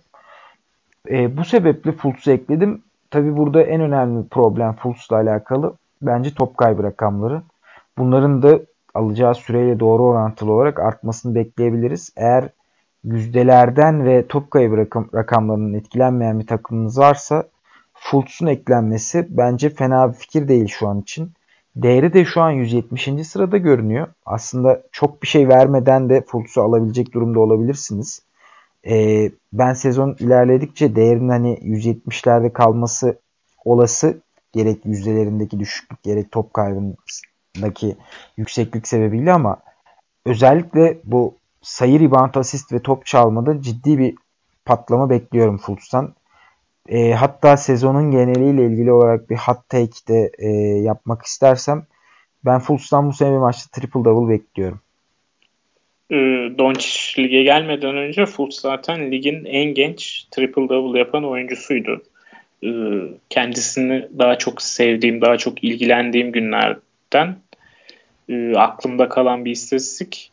E, 1.10 1.38
bu 1.38 1.46
sebeple 1.46 1.92
Fultz'u 1.92 2.32
ekledim. 2.32 2.84
Tabi 3.12 3.38
burada 3.38 3.64
en 3.64 3.82
önemli 3.82 4.28
problem 4.28 4.76
Fultz'la 4.76 5.16
alakalı 5.16 5.74
bence 6.02 6.34
top 6.34 6.58
kaybı 6.58 6.84
rakamları. 6.84 7.42
Bunların 7.98 8.42
da 8.42 8.60
alacağı 8.94 9.36
süreyle 9.36 9.80
doğru 9.80 10.04
orantılı 10.04 10.52
olarak 10.52 10.80
artmasını 10.80 11.36
bekleyebiliriz. 11.36 12.14
Eğer 12.18 12.50
yüzdelerden 13.04 14.06
ve 14.06 14.28
top 14.28 14.52
kaybı 14.52 14.78
rakam, 14.78 15.10
rakamlarının 15.16 15.74
etkilenmeyen 15.74 16.40
bir 16.40 16.48
takımınız 16.48 16.98
varsa 16.98 17.44
Fultz'un 17.94 18.48
eklenmesi 18.48 19.28
bence 19.30 19.70
fena 19.70 20.10
bir 20.10 20.14
fikir 20.14 20.48
değil 20.48 20.68
şu 20.68 20.88
an 20.88 21.02
için. 21.02 21.32
Değeri 21.76 22.14
de 22.14 22.26
şu 22.26 22.42
an 22.42 22.52
170. 22.52 23.10
sırada 23.28 23.58
görünüyor. 23.58 24.08
Aslında 24.26 24.84
çok 24.92 25.24
bir 25.24 25.28
şey 25.28 25.48
vermeden 25.48 26.10
de 26.10 26.22
Fultz'u 26.28 26.62
alabilecek 26.62 27.14
durumda 27.14 27.40
olabilirsiniz. 27.40 28.22
Ee, 28.88 29.32
ben 29.54 29.74
sezon 29.74 30.16
ilerledikçe 30.20 30.96
değerinin 30.96 31.30
hani 31.30 31.54
170'lerde 31.54 32.54
kalması 32.54 33.20
olası. 33.66 34.22
Gerek 34.54 34.86
yüzdelerindeki 34.86 35.60
düşüklük 35.60 36.04
gerek 36.04 36.32
top 36.32 36.54
kaybındaki 36.54 37.98
yükseklik 38.38 38.88
sebebiyle 38.88 39.34
ama 39.34 39.58
özellikle 40.26 40.98
bu 41.04 41.36
sayı 41.62 42.00
rebound 42.00 42.36
asist 42.36 42.74
ve 42.74 42.82
top 42.82 43.06
çalmada 43.06 43.62
ciddi 43.62 43.98
bir 43.98 44.16
patlama 44.66 45.10
bekliyorum 45.10 45.58
Fultz'tan. 45.58 46.14
E, 46.90 47.12
hatta 47.12 47.58
sezonun 47.58 48.12
geneliyle 48.12 48.66
ilgili 48.66 48.92
olarak 48.92 49.30
bir 49.30 49.36
hot 49.36 49.70
take 49.70 50.08
de 50.08 50.32
e, 50.40 50.48
yapmak 50.82 51.22
istersem 51.26 51.86
ben 52.46 52.60
Fultz'tan 52.60 53.08
bu 53.08 53.14
sene 53.14 53.32
bir 53.32 53.38
maçta 53.38 53.80
triple 53.80 54.06
double 54.06 54.34
bekliyorum. 54.34 54.80
E, 56.12 56.16
Doncic 56.58 57.24
lige 57.24 57.44
gelmeden 57.44 57.98
önce 57.98 58.26
Fultz 58.26 58.60
zaten 58.60 59.12
ligin 59.12 59.46
en 59.46 59.74
genç 59.74 60.26
triple 60.32 60.70
double 60.70 61.00
yapan 61.00 61.24
oyuncusuydu. 61.24 62.04
E, 62.64 62.70
kendisini 63.30 64.08
daha 64.20 64.38
çok 64.38 64.62
sevdiğim, 64.62 65.22
daha 65.22 65.38
çok 65.38 65.64
ilgilendiğim 65.64 66.32
günlerden 66.32 67.36
e, 68.30 68.54
aklımda 68.56 69.10
kalan 69.10 69.46
bir 69.46 69.52
istatistik. 69.52 70.31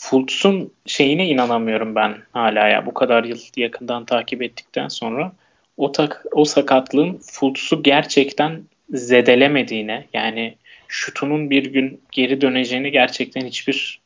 Fultz'un 0.00 0.72
şeyine 0.86 1.28
inanamıyorum 1.28 1.94
ben 1.94 2.16
hala 2.32 2.68
ya 2.68 2.86
bu 2.86 2.94
kadar 2.94 3.24
yıl 3.24 3.38
yakından 3.56 4.04
takip 4.04 4.42
ettikten 4.42 4.88
sonra 4.88 5.32
o, 5.76 5.92
tak, 5.92 6.24
o 6.32 6.44
sakatlığın 6.44 7.20
Fultz'u 7.22 7.82
gerçekten 7.82 8.62
zedelemediğine 8.90 10.06
yani 10.12 10.56
şutunun 10.88 11.50
bir 11.50 11.64
gün 11.64 12.00
geri 12.12 12.40
döneceğini 12.40 12.90
gerçekten 12.90 13.46
hiçbir 13.46 14.00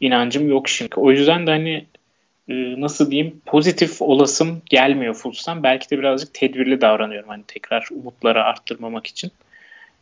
inancım 0.00 0.48
yok 0.48 0.68
şimdi. 0.68 0.94
O 0.96 1.10
yüzden 1.10 1.46
de 1.46 1.50
hani 1.50 1.86
e, 2.48 2.80
nasıl 2.80 3.10
diyeyim 3.10 3.40
pozitif 3.46 4.02
olasım 4.02 4.62
gelmiyor 4.64 5.14
Fultz'tan. 5.14 5.62
Belki 5.62 5.90
de 5.90 5.98
birazcık 5.98 6.34
tedbirli 6.34 6.80
davranıyorum 6.80 7.28
hani 7.28 7.44
tekrar 7.46 7.88
umutları 7.90 8.44
arttırmamak 8.44 9.06
için. 9.06 9.30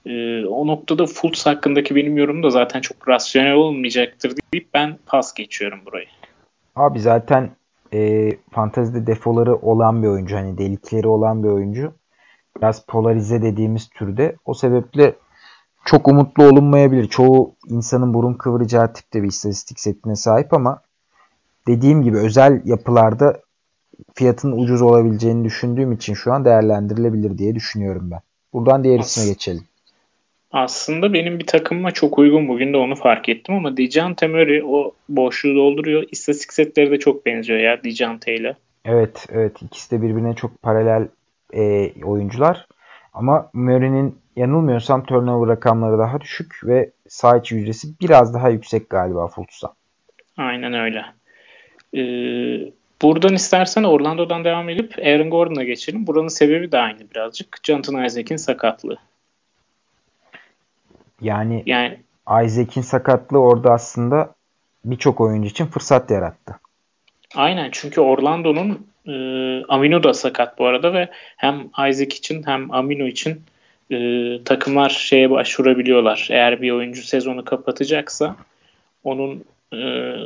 E, 0.07 0.45
o 0.47 0.67
noktada 0.67 1.07
Fultz 1.07 1.47
hakkındaki 1.47 1.97
benim 1.97 2.17
yorumum 2.17 2.43
da 2.43 2.51
zaten 2.51 2.81
çok 2.81 3.09
rasyonel 3.09 3.55
olmayacaktır 3.55 4.35
deyip 4.53 4.69
ben 4.75 4.99
pas 5.07 5.35
geçiyorum 5.35 5.81
burayı. 5.87 6.07
Abi 6.77 7.01
zaten 7.01 7.51
e, 7.93 8.31
fantezide 8.51 9.07
defoları 9.07 9.57
olan 9.57 10.03
bir 10.03 10.09
oyuncu. 10.09 10.37
Hani 10.37 10.59
delikleri 10.59 11.09
olan 11.09 11.43
bir 11.43 11.49
oyuncu. 11.49 11.93
Biraz 12.59 12.87
polarize 12.87 13.43
dediğimiz 13.43 13.89
türde. 13.89 14.37
O 14.45 14.55
sebeple 14.55 15.15
çok 15.85 16.09
umutlu 16.09 16.45
olunmayabilir. 16.45 17.09
Çoğu 17.09 17.55
insanın 17.69 18.15
burun 18.15 18.35
kıvıracağı 18.35 18.93
tipte 18.93 19.23
bir 19.23 19.29
istatistik 19.29 19.81
setine 19.81 20.17
sahip 20.17 20.55
ama 20.55 20.81
dediğim 21.67 22.03
gibi 22.03 22.19
özel 22.19 22.63
yapılarda 22.65 23.41
fiyatın 24.15 24.53
ucuz 24.53 24.83
olabileceğini 24.83 25.45
düşündüğüm 25.45 25.93
için 25.93 26.15
şu 26.15 26.33
an 26.33 26.45
değerlendirilebilir 26.45 27.39
diye 27.39 27.55
düşünüyorum 27.55 28.11
ben. 28.11 28.21
Buradan 28.53 28.85
diğer 28.85 28.99
isme 28.99 29.27
geçelim. 29.27 29.65
Aslında 30.55 31.13
benim 31.13 31.39
bir 31.39 31.47
takımıma 31.47 31.91
çok 31.91 32.19
uygun 32.19 32.49
bugün 32.49 32.73
de 32.73 32.77
onu 32.77 32.95
fark 32.95 33.29
ettim 33.29 33.55
ama 33.55 33.77
Dijante 33.77 34.27
Murray 34.27 34.63
o 34.67 34.93
boşluğu 35.09 35.55
dolduruyor. 35.55 36.05
İstatistik 36.13 36.53
setleri 36.53 36.91
de 36.91 36.99
çok 36.99 37.27
benziyor 37.27 37.59
ya 37.59 37.83
Dijante 37.83 38.35
ile. 38.35 38.57
Evet 38.85 39.27
evet 39.33 39.63
ikisi 39.63 39.91
de 39.91 40.03
birbirine 40.03 40.35
çok 40.35 40.63
paralel 40.63 41.09
e, 41.53 41.93
oyuncular. 42.05 42.67
Ama 43.15 43.51
Murray'nin 43.53 44.19
yanılmıyorsam 44.37 45.07
turnover 45.07 45.49
rakamları 45.57 45.99
daha 45.99 46.21
düşük 46.21 46.61
ve 46.65 46.91
sağ 47.09 47.37
içi 47.37 47.55
yüzdesi 47.55 47.89
biraz 48.01 48.35
daha 48.35 48.49
yüksek 48.49 48.91
galiba 48.91 49.29
Fultz'tan. 49.29 49.73
Aynen 50.37 50.75
öyle. 50.75 51.05
Ee, 51.97 52.73
buradan 53.03 53.35
istersen 53.35 53.83
Orlando'dan 53.83 54.45
devam 54.45 54.69
edip 54.69 54.99
Aaron 54.99 55.31
Gordon'a 55.31 55.65
geçelim. 55.65 56.07
Buranın 56.07 56.29
sebebi 56.29 56.73
de 56.73 56.79
aynı 56.79 57.11
birazcık. 57.11 57.59
Jonathan 57.63 58.05
Isaac'in 58.05 58.37
sakatlığı. 58.37 58.97
Yani, 61.21 61.63
yani 61.67 61.99
Isaac'in 62.45 62.81
sakatlığı 62.81 63.39
orada 63.39 63.73
aslında 63.73 64.35
birçok 64.85 65.21
oyuncu 65.21 65.49
için 65.49 65.67
fırsat 65.67 66.11
yarattı. 66.11 66.61
Aynen 67.35 67.69
çünkü 67.73 68.01
Orlando'nun 68.01 68.87
e, 69.07 69.13
Amino 69.69 70.03
da 70.03 70.15
sakat 70.15 70.59
bu 70.59 70.67
arada 70.67 70.95
ve 70.95 71.09
hem 71.37 71.71
Isaac 71.91 72.17
için 72.17 72.43
hem 72.47 72.71
Amino 72.71 73.07
için 73.07 73.43
e, 73.91 73.99
takımlar 74.45 74.91
şeye 74.91 75.31
başvurabiliyorlar. 75.31 76.29
Eğer 76.31 76.63
bir 76.63 76.71
oyuncu 76.71 77.03
sezonu 77.03 77.45
kapatacaksa 77.45 78.37
onun 79.05 79.45
e, 79.73 79.79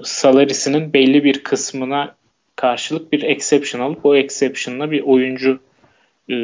salarisinin 0.05 0.93
belli 0.93 1.25
bir 1.25 1.45
kısmına 1.45 2.15
karşılık 2.57 3.13
bir 3.13 3.23
exception 3.23 3.81
alıp 3.81 4.07
o 4.07 4.17
exception'la 4.17 4.91
bir 4.91 5.03
oyuncu 5.03 5.61
e, 6.29 6.35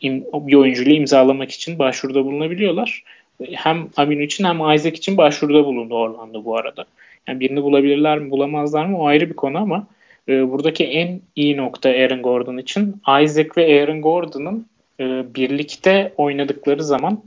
im, 0.00 0.24
bir 0.32 0.54
oyuncuyla 0.54 0.92
imzalamak 0.92 1.50
için 1.50 1.78
başvuruda 1.78 2.24
bulunabiliyorlar 2.24 3.04
hem 3.52 3.88
Aminu 3.96 4.22
için 4.22 4.44
hem 4.44 4.74
Isaac 4.74 4.96
için 4.96 5.16
başvuruda 5.16 5.64
bulundu 5.64 5.94
Orlando 5.94 6.44
bu 6.44 6.56
arada. 6.56 6.84
Yani 7.28 7.40
birini 7.40 7.62
bulabilirler 7.62 8.18
mi 8.18 8.30
bulamazlar 8.30 8.86
mı 8.86 8.98
o 8.98 9.06
ayrı 9.06 9.28
bir 9.30 9.36
konu 9.36 9.58
ama 9.58 9.86
e, 10.28 10.50
buradaki 10.50 10.84
en 10.84 11.20
iyi 11.36 11.56
nokta 11.56 11.88
Aaron 11.88 12.22
Gordon 12.22 12.58
için 12.58 13.02
Isaac 13.22 13.48
ve 13.56 13.82
Aaron 13.82 14.02
Gordon'ın 14.02 14.66
e, 15.00 15.34
birlikte 15.34 16.12
oynadıkları 16.16 16.84
zaman 16.84 17.22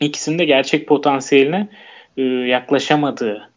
ikisinin 0.00 0.38
de 0.38 0.44
gerçek 0.44 0.88
potansiyeline 0.88 1.68
e, 2.16 2.22
yaklaşamadığı 2.22 3.50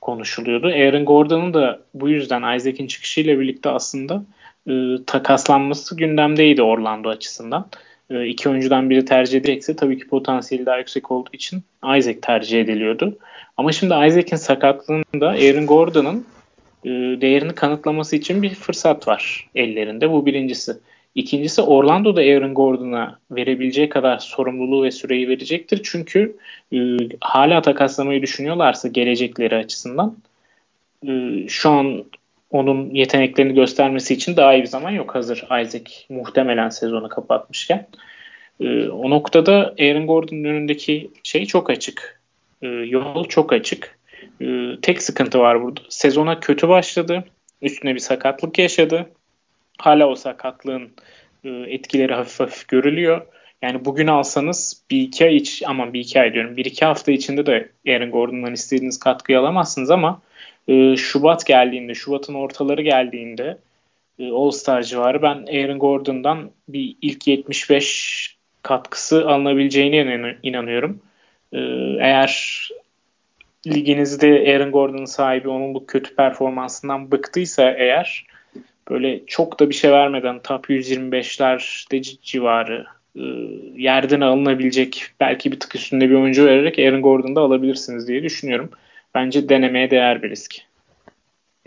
konuşuluyordu. 0.00 0.66
Aaron 0.66 1.04
Gordon'un 1.04 1.54
da 1.54 1.80
bu 1.94 2.08
yüzden 2.08 2.56
Isaac'in 2.56 2.86
çıkışıyla 2.86 3.40
birlikte 3.40 3.70
aslında 3.70 4.24
e, 4.68 4.72
takaslanması 5.06 5.96
gündemdeydi 5.96 6.62
Orlando 6.62 7.08
açısından. 7.08 7.66
E, 8.12 8.26
iki 8.26 8.48
oyuncudan 8.48 8.90
biri 8.90 9.04
tercih 9.04 9.38
edilecekse 9.38 9.76
tabii 9.76 9.98
ki 9.98 10.08
potansiyeli 10.08 10.66
daha 10.66 10.78
yüksek 10.78 11.10
olduğu 11.10 11.30
için 11.32 11.62
Isaac 11.98 12.16
tercih 12.22 12.60
ediliyordu. 12.60 13.18
Ama 13.56 13.72
şimdi 13.72 13.94
Isaac'in 13.94 14.36
sakatlığında 14.36 15.28
Aaron 15.28 15.66
Gordon'ın 15.66 16.26
e, 16.84 16.90
değerini 17.20 17.54
kanıtlaması 17.54 18.16
için 18.16 18.42
bir 18.42 18.54
fırsat 18.54 19.08
var 19.08 19.48
ellerinde. 19.54 20.10
Bu 20.10 20.26
birincisi. 20.26 20.72
İkincisi 21.14 21.62
Orlando'da 21.62 22.20
Aaron 22.20 22.54
Gordon'a 22.54 23.18
verebileceği 23.30 23.88
kadar 23.88 24.18
sorumluluğu 24.18 24.84
ve 24.84 24.90
süreyi 24.90 25.28
verecektir. 25.28 25.80
Çünkü 25.84 26.36
e, 26.72 26.78
hala 27.20 27.62
takaslamayı 27.62 28.22
düşünüyorlarsa 28.22 28.88
gelecekleri 28.88 29.56
açısından 29.56 30.16
e, 31.08 31.10
şu 31.48 31.70
an 31.70 32.04
onun 32.52 32.94
yeteneklerini 32.94 33.54
göstermesi 33.54 34.14
için 34.14 34.36
daha 34.36 34.54
iyi 34.54 34.62
bir 34.62 34.66
zaman 34.66 34.90
yok 34.90 35.14
hazır 35.14 35.38
Isaac 35.42 35.90
muhtemelen 36.08 36.68
sezonu 36.68 37.08
kapatmışken. 37.08 37.86
E, 38.60 38.88
o 38.88 39.10
noktada 39.10 39.74
Aaron 39.80 40.06
Gordon'un 40.06 40.44
önündeki 40.44 41.10
şey 41.22 41.46
çok 41.46 41.70
açık. 41.70 42.20
E, 42.62 42.66
yol 42.66 43.24
çok 43.24 43.52
açık. 43.52 43.98
E, 44.40 44.46
tek 44.82 45.02
sıkıntı 45.02 45.38
var 45.38 45.62
burada. 45.62 45.80
Sezona 45.88 46.40
kötü 46.40 46.68
başladı. 46.68 47.24
Üstüne 47.62 47.94
bir 47.94 48.00
sakatlık 48.00 48.58
yaşadı. 48.58 49.10
Hala 49.78 50.08
o 50.08 50.14
sakatlığın 50.14 50.90
e, 51.44 51.48
etkileri 51.50 52.14
hafif 52.14 52.40
hafif 52.40 52.68
görülüyor. 52.68 53.26
Yani 53.62 53.84
bugün 53.84 54.06
alsanız 54.06 54.82
bir 54.90 55.00
iki 55.00 55.24
ay 55.24 55.36
iç 55.36 55.62
ama 55.66 55.92
bir 55.92 56.00
iki 56.00 56.20
ay 56.20 56.34
diyorum 56.34 56.56
bir 56.56 56.64
iki 56.64 56.84
hafta 56.84 57.12
içinde 57.12 57.46
de 57.46 57.68
Aaron 57.88 58.10
Gordon'dan 58.10 58.52
istediğiniz 58.52 58.98
katkıyı 58.98 59.38
alamazsınız 59.38 59.90
ama 59.90 60.22
e, 60.68 60.96
Şubat 60.96 61.46
geldiğinde, 61.46 61.94
Şubat'ın 61.94 62.34
ortaları 62.34 62.82
geldiğinde 62.82 63.58
e, 64.18 64.30
All-Star 64.30 64.82
civarı 64.82 65.22
ben 65.22 65.46
Aaron 65.46 65.78
Gordon'dan 65.78 66.50
bir 66.68 66.96
ilk 67.02 67.26
75 67.26 68.36
katkısı 68.62 69.28
alınabileceğine 69.28 70.36
inanıyorum. 70.42 71.02
Ee, 71.52 71.58
eğer 72.00 72.68
liginizde 73.66 74.54
Aaron 74.54 74.72
Gordon'ın 74.72 75.04
sahibi 75.04 75.48
onun 75.48 75.74
bu 75.74 75.86
kötü 75.86 76.16
performansından 76.16 77.10
bıktıysa 77.10 77.70
eğer 77.70 78.26
böyle 78.90 79.26
çok 79.26 79.60
da 79.60 79.68
bir 79.68 79.74
şey 79.74 79.92
vermeden 79.92 80.42
top 80.42 80.70
125'lerde 80.70 82.20
civarı 82.22 82.86
e, 83.16 83.22
yerden 83.76 84.20
alınabilecek 84.20 85.06
belki 85.20 85.52
bir 85.52 85.60
tık 85.60 85.74
üstünde 85.74 86.10
bir 86.10 86.14
oyuncu 86.14 86.46
vererek 86.46 86.78
Aaron 86.78 87.02
Gordon'u 87.02 87.36
da 87.36 87.40
alabilirsiniz 87.40 88.08
diye 88.08 88.22
düşünüyorum. 88.22 88.70
Bence 89.14 89.48
denemeye 89.48 89.90
değer 89.90 90.22
bir 90.22 90.30
risk. 90.30 90.54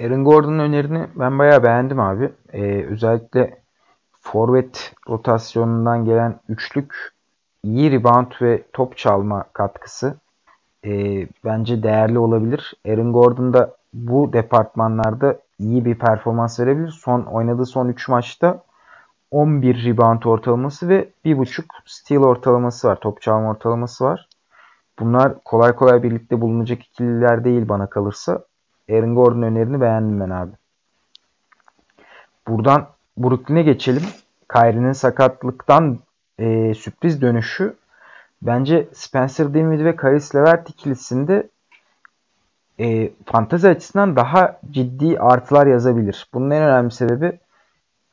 Aaron 0.01 0.25
Gordon'un 0.25 0.59
önerini 0.59 1.07
ben 1.15 1.39
bayağı 1.39 1.63
beğendim 1.63 1.99
abi. 1.99 2.31
Ee, 2.53 2.85
özellikle 2.85 3.59
forvet 4.21 4.93
rotasyonundan 5.09 6.05
gelen 6.05 6.39
üçlük 6.49 7.13
iyi 7.63 7.91
rebound 7.91 8.31
ve 8.41 8.63
top 8.73 8.97
çalma 8.97 9.45
katkısı 9.53 10.15
e, 10.85 10.91
bence 11.45 11.83
değerli 11.83 12.19
olabilir. 12.19 12.73
Aaron 12.87 13.13
Gordon 13.13 13.53
da 13.53 13.75
bu 13.93 14.33
departmanlarda 14.33 15.39
iyi 15.59 15.85
bir 15.85 15.95
performans 15.95 16.59
verebilir. 16.59 16.89
Son 16.89 17.21
oynadığı 17.21 17.65
son 17.65 17.87
3 17.87 18.07
maçta 18.07 18.63
11 19.31 19.85
rebound 19.85 20.23
ortalaması 20.23 20.89
ve 20.89 21.09
1.5 21.25 21.63
steal 21.85 22.23
ortalaması 22.23 22.87
var. 22.87 22.99
Top 22.99 23.21
çalma 23.21 23.49
ortalaması 23.49 24.05
var. 24.05 24.29
Bunlar 24.99 25.43
kolay 25.45 25.75
kolay 25.75 26.03
birlikte 26.03 26.41
bulunacak 26.41 26.83
ikililer 26.83 27.43
değil 27.43 27.69
bana 27.69 27.89
kalırsa. 27.89 28.45
Aaron 28.89 29.15
Gordon 29.15 29.41
önerini 29.41 29.81
beğendim 29.81 30.19
ben 30.19 30.29
abi. 30.29 30.51
Buradan 32.47 32.87
Brooklyn'e 33.17 33.63
geçelim. 33.63 34.03
Kyrie'nin 34.49 34.91
sakatlıktan 34.91 35.99
e, 36.39 36.73
sürpriz 36.73 37.21
dönüşü 37.21 37.75
bence 38.41 38.87
Spencer 38.93 39.53
Dinwiddie 39.53 39.85
ve 39.85 39.95
Caris 40.01 40.35
LeVert 40.35 40.69
ikilisinde 40.69 41.49
e, 42.79 43.11
fantazi 43.25 43.69
açısından 43.69 44.15
daha 44.15 44.59
ciddi 44.71 45.19
artılar 45.19 45.67
yazabilir. 45.67 46.27
Bunun 46.33 46.51
en 46.51 46.63
önemli 46.63 46.91
sebebi 46.91 47.39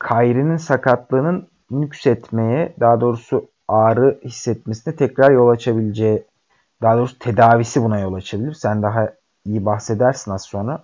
Kyrie'nin 0.09 0.57
sakatlığının 0.57 1.47
nüksetmeye, 1.71 2.73
daha 2.79 3.01
doğrusu 3.01 3.49
ağrı 3.67 4.19
hissetmesine 4.23 4.95
tekrar 4.95 5.31
yol 5.31 5.49
açabileceği, 5.49 6.23
daha 6.83 6.97
doğrusu 6.97 7.19
tedavisi 7.19 7.83
buna 7.83 7.99
yol 7.99 8.13
açabilir. 8.13 8.53
Sen 8.53 8.81
daha 8.81 9.09
iyi 9.45 9.65
bahsedersin 9.65 10.31
az 10.31 10.41
sonra. 10.41 10.83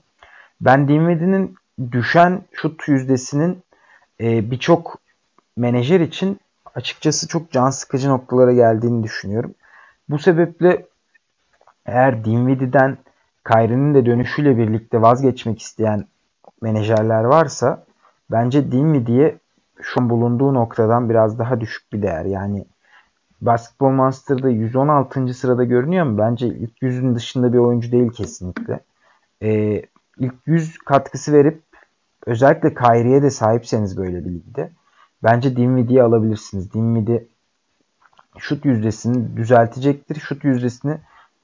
Ben 0.62 0.88
Dinwiddie'nin 0.88 1.56
düşen 1.91 2.41
şut 2.53 2.88
yüzdesinin 2.88 3.63
e, 4.22 4.51
birçok 4.51 4.98
menajer 5.58 6.00
için 6.00 6.39
açıkçası 6.75 7.27
çok 7.27 7.51
can 7.51 7.70
sıkıcı 7.70 8.10
noktalara 8.10 8.53
geldiğini 8.53 9.03
düşünüyorum. 9.03 9.53
Bu 10.10 10.20
sebeple 10.20 10.86
eğer 11.86 12.25
Dinwiddie'den 12.25 12.98
Kyrie'nin 13.48 13.94
de 13.94 14.06
dönüşüyle 14.06 14.58
birlikte 14.58 15.01
vazgeçmek 15.01 15.62
isteyen 15.62 16.06
menajerler 16.62 17.24
varsa 17.24 17.86
bence 18.32 18.72
Dinwiddie'ye 18.72 19.38
şu 19.82 20.10
bulunduğu 20.10 20.53
noktadan 20.53 21.10
biraz 21.10 21.39
daha 21.39 21.62
düşük 21.62 21.94
bir 21.94 22.01
değer. 22.01 22.25
Yani 22.25 22.65
Basketball 23.41 23.91
Monster'da 23.91 24.50
116. 24.50 25.34
sırada 25.34 25.63
görünüyor 25.63 26.05
mu? 26.05 26.17
Bence 26.17 26.48
ilk 26.48 26.81
yüzün 26.81 27.15
dışında 27.15 27.53
bir 27.53 27.58
oyuncu 27.58 27.91
değil 27.91 28.12
kesinlikle. 28.12 28.79
Ee, 29.41 29.81
ilk 30.19 30.36
yüz 30.46 30.77
katkısı 30.77 31.34
verip 31.34 31.62
özellikle 32.25 32.74
Kyrie'ye 32.74 33.24
de 33.24 33.29
sahipseniz 33.29 33.98
böyle 33.98 34.25
bir 34.25 34.31
ligde 34.31 34.72
bence 35.24 35.55
Dinwiddie'yi 35.55 36.03
alabilirsiniz. 36.03 36.74
Dinwiddie 36.74 37.27
şut 38.38 38.65
yüzdesini 38.65 39.38
düzeltecektir. 39.38 40.15
Şut 40.19 40.43
yüzdesini 40.43 40.98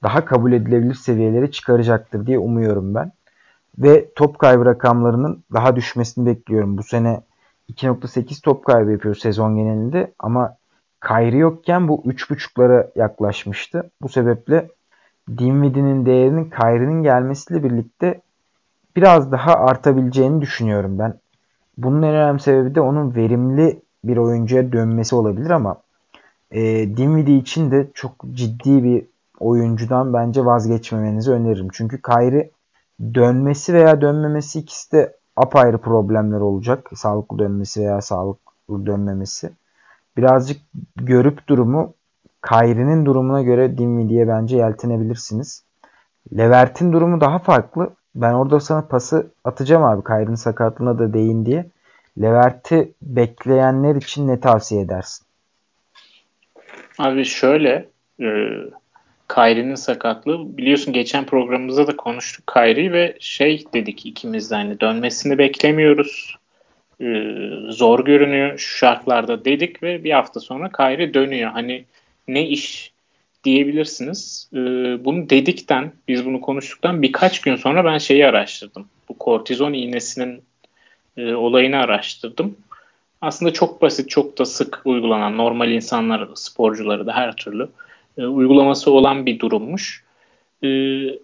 daha 0.03 0.25
kabul 0.25 0.51
edilebilir 0.51 0.93
seviyelere 0.93 1.51
çıkaracaktır 1.51 2.27
diye 2.27 2.39
umuyorum 2.39 2.95
ben. 2.95 3.11
Ve 3.77 4.09
top 4.15 4.39
kaybı 4.39 4.65
rakamlarının 4.65 5.43
daha 5.53 5.75
düşmesini 5.75 6.25
bekliyorum. 6.25 6.77
Bu 6.77 6.83
sene 6.83 7.21
2.8 7.69 8.41
top 8.41 8.65
kaybı 8.65 8.91
yapıyor 8.91 9.15
sezon 9.15 9.55
genelinde 9.55 10.13
ama 10.19 10.57
Kyrie 11.01 11.39
yokken 11.39 11.87
bu 11.87 12.03
3.5'lara 12.05 12.91
yaklaşmıştı. 12.95 13.89
Bu 14.01 14.09
sebeple 14.09 14.67
Dinwiddie'nin 15.29 16.05
değerinin 16.05 16.49
Kyrie'nin 16.49 17.03
gelmesiyle 17.03 17.63
birlikte 17.63 18.21
biraz 18.95 19.31
daha 19.31 19.53
artabileceğini 19.53 20.41
düşünüyorum 20.41 20.99
ben. 20.99 21.13
Bunun 21.77 22.01
en 22.01 22.13
önemli 22.13 22.39
sebebi 22.39 22.75
de 22.75 22.81
onun 22.81 23.15
verimli 23.15 23.81
bir 24.03 24.17
oyuncuya 24.17 24.71
dönmesi 24.71 25.15
olabilir 25.15 25.49
ama 25.49 25.77
e, 26.51 26.61
Dinwiddie 26.97 27.37
için 27.37 27.71
de 27.71 27.87
çok 27.93 28.15
ciddi 28.31 28.83
bir 28.83 29.05
oyuncudan 29.39 30.13
bence 30.13 30.45
vazgeçmemenizi 30.45 31.31
öneririm. 31.31 31.67
Çünkü 31.73 32.01
Kyrie 32.01 32.49
dönmesi 33.13 33.73
veya 33.73 34.01
dönmemesi 34.01 34.59
ikisi 34.59 34.91
de 34.91 35.15
apayrı 35.35 35.77
problemler 35.77 36.39
olacak. 36.39 36.89
Sağlıklı 36.95 37.39
dönmesi 37.39 37.81
veya 37.81 38.01
sağlıklı 38.01 38.85
dönmemesi. 38.85 39.49
Birazcık 40.17 40.61
görüp 40.95 41.47
durumu 41.47 41.93
Kyrie'nin 42.49 43.05
durumuna 43.05 43.41
göre 43.41 43.77
Dinwiddie'ye 43.77 44.27
bence 44.27 44.57
yeltenebilirsiniz. 44.57 45.63
Levert'in 46.37 46.93
durumu 46.93 47.21
daha 47.21 47.39
farklı. 47.39 47.89
Ben 48.15 48.33
orada 48.33 48.59
sana 48.59 48.87
pası 48.87 49.31
atacağım 49.43 49.83
abi. 49.83 50.03
Kyrie'nin 50.03 50.35
sakatlığına 50.35 50.99
da 50.99 51.13
değin 51.13 51.45
diye. 51.45 51.69
Levert'i 52.21 52.93
bekleyenler 53.01 53.95
için 53.95 54.27
ne 54.27 54.39
tavsiye 54.39 54.81
edersin? 54.81 55.25
Abi 56.99 57.25
şöyle 57.25 57.89
e, 58.19 58.27
Kyrie'nin 59.29 59.75
sakatlığı 59.75 60.57
biliyorsun 60.57 60.93
geçen 60.93 61.25
programımızda 61.25 61.87
da 61.87 61.97
konuştuk 61.97 62.47
Kyrie 62.47 62.91
ve 62.91 63.17
şey 63.19 63.63
dedik 63.73 64.05
ikimiz 64.05 64.51
de 64.51 64.55
hani 64.55 64.79
dönmesini 64.79 65.37
beklemiyoruz. 65.37 66.35
E, 67.01 67.23
zor 67.69 68.05
görünüyor 68.05 68.57
şu 68.57 68.77
şartlarda 68.77 69.45
dedik 69.45 69.83
ve 69.83 70.03
bir 70.03 70.11
hafta 70.11 70.39
sonra 70.39 70.71
Kyrie 70.71 71.13
dönüyor. 71.13 71.51
Hani 71.51 71.85
ne 72.27 72.47
iş 72.47 72.91
diyebilirsiniz. 73.43 74.49
E, 74.53 74.57
bunu 75.05 75.29
dedikten 75.29 75.91
biz 76.07 76.25
bunu 76.25 76.41
konuştuktan 76.41 77.01
birkaç 77.01 77.41
gün 77.41 77.55
sonra 77.55 77.85
ben 77.85 77.97
şeyi 77.97 78.27
araştırdım. 78.27 78.87
Bu 79.09 79.17
kortizon 79.17 79.73
iğnesinin 79.73 80.43
e, 81.17 81.33
olayını 81.33 81.77
araştırdım. 81.77 82.57
Aslında 83.21 83.53
çok 83.53 83.81
basit, 83.81 84.09
çok 84.09 84.39
da 84.39 84.45
sık 84.45 84.81
uygulanan 84.85 85.37
normal 85.37 85.71
insanlar, 85.71 86.27
sporcuları 86.35 87.05
da 87.05 87.13
her 87.13 87.35
türlü 87.35 87.69
e, 88.17 88.25
uygulaması 88.25 88.91
olan 88.91 89.25
bir 89.25 89.39
durummuş. 89.39 90.03
E, 90.63 90.69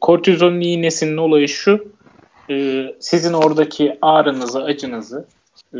kortizon 0.01 0.62
iğnesinin 0.62 1.17
olayı 1.17 1.47
şu, 1.47 1.93
e, 2.49 2.86
sizin 2.99 3.34
oradaki 3.34 3.97
ağrınızı, 4.01 4.63
acınızı 4.63 5.25
e, 5.73 5.79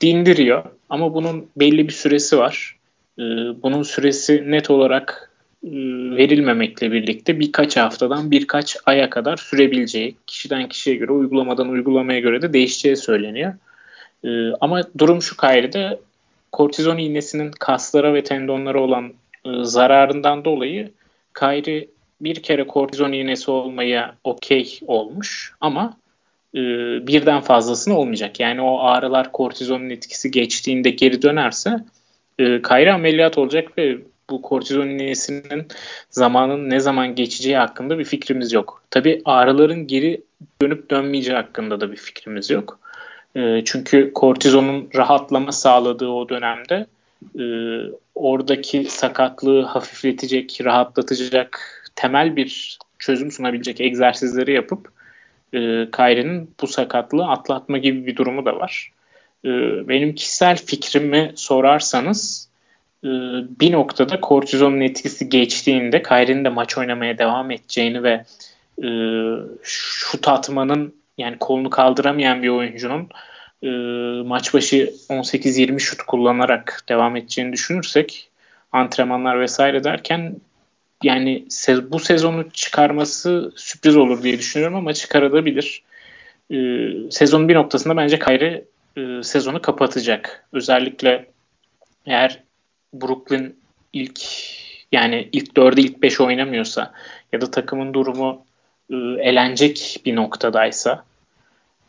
dindiriyor. 0.00 0.64
Ama 0.88 1.14
bunun 1.14 1.48
belli 1.56 1.88
bir 1.88 1.92
süresi 1.92 2.38
var. 2.38 2.76
E, 3.18 3.22
bunun 3.62 3.82
süresi 3.82 4.50
net 4.50 4.70
olarak 4.70 5.30
e, 5.64 5.70
verilmemekle 6.16 6.92
birlikte 6.92 7.40
birkaç 7.40 7.76
haftadan 7.76 8.30
birkaç 8.30 8.76
aya 8.86 9.10
kadar 9.10 9.36
sürebileceği, 9.36 10.16
kişiden 10.26 10.68
kişiye 10.68 10.96
göre, 10.96 11.12
uygulamadan 11.12 11.68
uygulamaya 11.68 12.20
göre 12.20 12.42
de 12.42 12.52
değişeceği 12.52 12.96
söyleniyor. 12.96 13.54
Ama 14.60 14.82
durum 14.98 15.22
şu 15.22 15.36
Kyrie'de 15.36 16.00
kortizon 16.52 16.98
iğnesinin 16.98 17.50
kaslara 17.50 18.14
ve 18.14 18.24
tendonlara 18.24 18.80
olan 18.80 19.12
zararından 19.62 20.44
dolayı 20.44 20.90
Kyrie 21.38 21.88
bir 22.20 22.42
kere 22.42 22.66
kortizon 22.66 23.12
iğnesi 23.12 23.50
olmaya 23.50 24.14
okey 24.24 24.80
olmuş 24.86 25.54
ama 25.60 25.96
e, 26.54 26.60
birden 27.06 27.40
fazlasını 27.40 27.98
olmayacak. 27.98 28.40
Yani 28.40 28.60
o 28.60 28.80
ağrılar 28.80 29.32
kortizonun 29.32 29.90
etkisi 29.90 30.30
geçtiğinde 30.30 30.90
geri 30.90 31.22
dönerse 31.22 31.84
e, 32.38 32.62
Kyrie 32.62 32.92
ameliyat 32.92 33.38
olacak 33.38 33.78
ve 33.78 33.98
bu 34.30 34.42
kortizon 34.42 34.88
iğnesinin 34.88 35.66
zamanın 36.10 36.70
ne 36.70 36.80
zaman 36.80 37.14
geçeceği 37.14 37.56
hakkında 37.56 37.98
bir 37.98 38.04
fikrimiz 38.04 38.52
yok. 38.52 38.82
Tabi 38.90 39.22
ağrıların 39.24 39.86
geri 39.86 40.20
dönüp 40.62 40.90
dönmeyeceği 40.90 41.36
hakkında 41.36 41.80
da 41.80 41.92
bir 41.92 41.96
fikrimiz 41.96 42.50
yok. 42.50 42.78
E, 43.36 43.62
çünkü 43.64 44.12
kortizonun 44.14 44.88
rahatlama 44.96 45.52
sağladığı 45.52 46.08
o 46.08 46.28
dönemde 46.28 46.86
e, 47.38 47.44
oradaki 48.14 48.84
sakatlığı 48.84 49.62
hafifletecek, 49.62 50.58
rahatlatacak 50.64 51.82
temel 51.96 52.36
bir 52.36 52.78
çözüm 52.98 53.30
sunabilecek 53.30 53.80
egzersizleri 53.80 54.52
yapıp 54.52 54.88
e, 55.52 55.58
Kyrie'nin 55.90 56.54
bu 56.60 56.66
sakatlığı 56.66 57.26
atlatma 57.28 57.78
gibi 57.78 58.06
bir 58.06 58.16
durumu 58.16 58.44
da 58.44 58.56
var. 58.56 58.92
E, 59.44 59.48
benim 59.88 60.14
kişisel 60.14 60.56
fikrimi 60.56 61.32
sorarsanız 61.34 62.48
e, 63.04 63.08
bir 63.60 63.72
noktada 63.72 64.20
kortizonun 64.20 64.80
etkisi 64.80 65.28
geçtiğinde 65.28 66.02
Kyrie'nin 66.02 66.44
de 66.44 66.48
maç 66.48 66.78
oynamaya 66.78 67.18
devam 67.18 67.50
edeceğini 67.50 68.02
ve 68.02 68.24
e, 68.82 68.88
şut 69.62 70.28
atmanın 70.28 70.94
yani 71.18 71.38
kolunu 71.38 71.70
kaldıramayan 71.70 72.42
bir 72.42 72.48
oyuncunun 72.48 73.08
e, 73.62 73.68
maç 74.26 74.54
başı 74.54 74.92
18-20 75.08 75.80
şut 75.80 76.02
kullanarak 76.02 76.84
devam 76.88 77.16
edeceğini 77.16 77.52
düşünürsek 77.52 78.28
antrenmanlar 78.72 79.40
vesaire 79.40 79.84
derken 79.84 80.36
yani 81.02 81.46
bu 81.90 81.98
sezonu 81.98 82.50
çıkarması 82.50 83.52
sürpriz 83.56 83.96
olur 83.96 84.22
diye 84.22 84.38
düşünüyorum 84.38 84.76
ama 84.76 84.94
çıkarabilir. 84.94 85.82
Ee, 86.50 86.88
sezonun 87.10 87.48
bir 87.48 87.54
noktasında 87.54 87.96
bence 87.96 88.18
Kyrie 88.18 88.64
e, 88.96 89.22
sezonu 89.22 89.62
kapatacak. 89.62 90.46
Özellikle 90.52 91.26
eğer 92.06 92.42
Brooklyn 92.94 93.56
ilk 93.92 94.20
yani 94.92 95.28
ilk 95.32 95.56
dörde 95.56 95.80
ilk 95.80 96.02
beş 96.02 96.20
oynamıyorsa 96.20 96.92
ya 97.32 97.40
da 97.40 97.50
takımın 97.50 97.94
durumu 97.94 98.44
e, 98.90 98.96
elenecek 99.20 100.02
bir 100.06 100.16
noktadaysa 100.16 101.04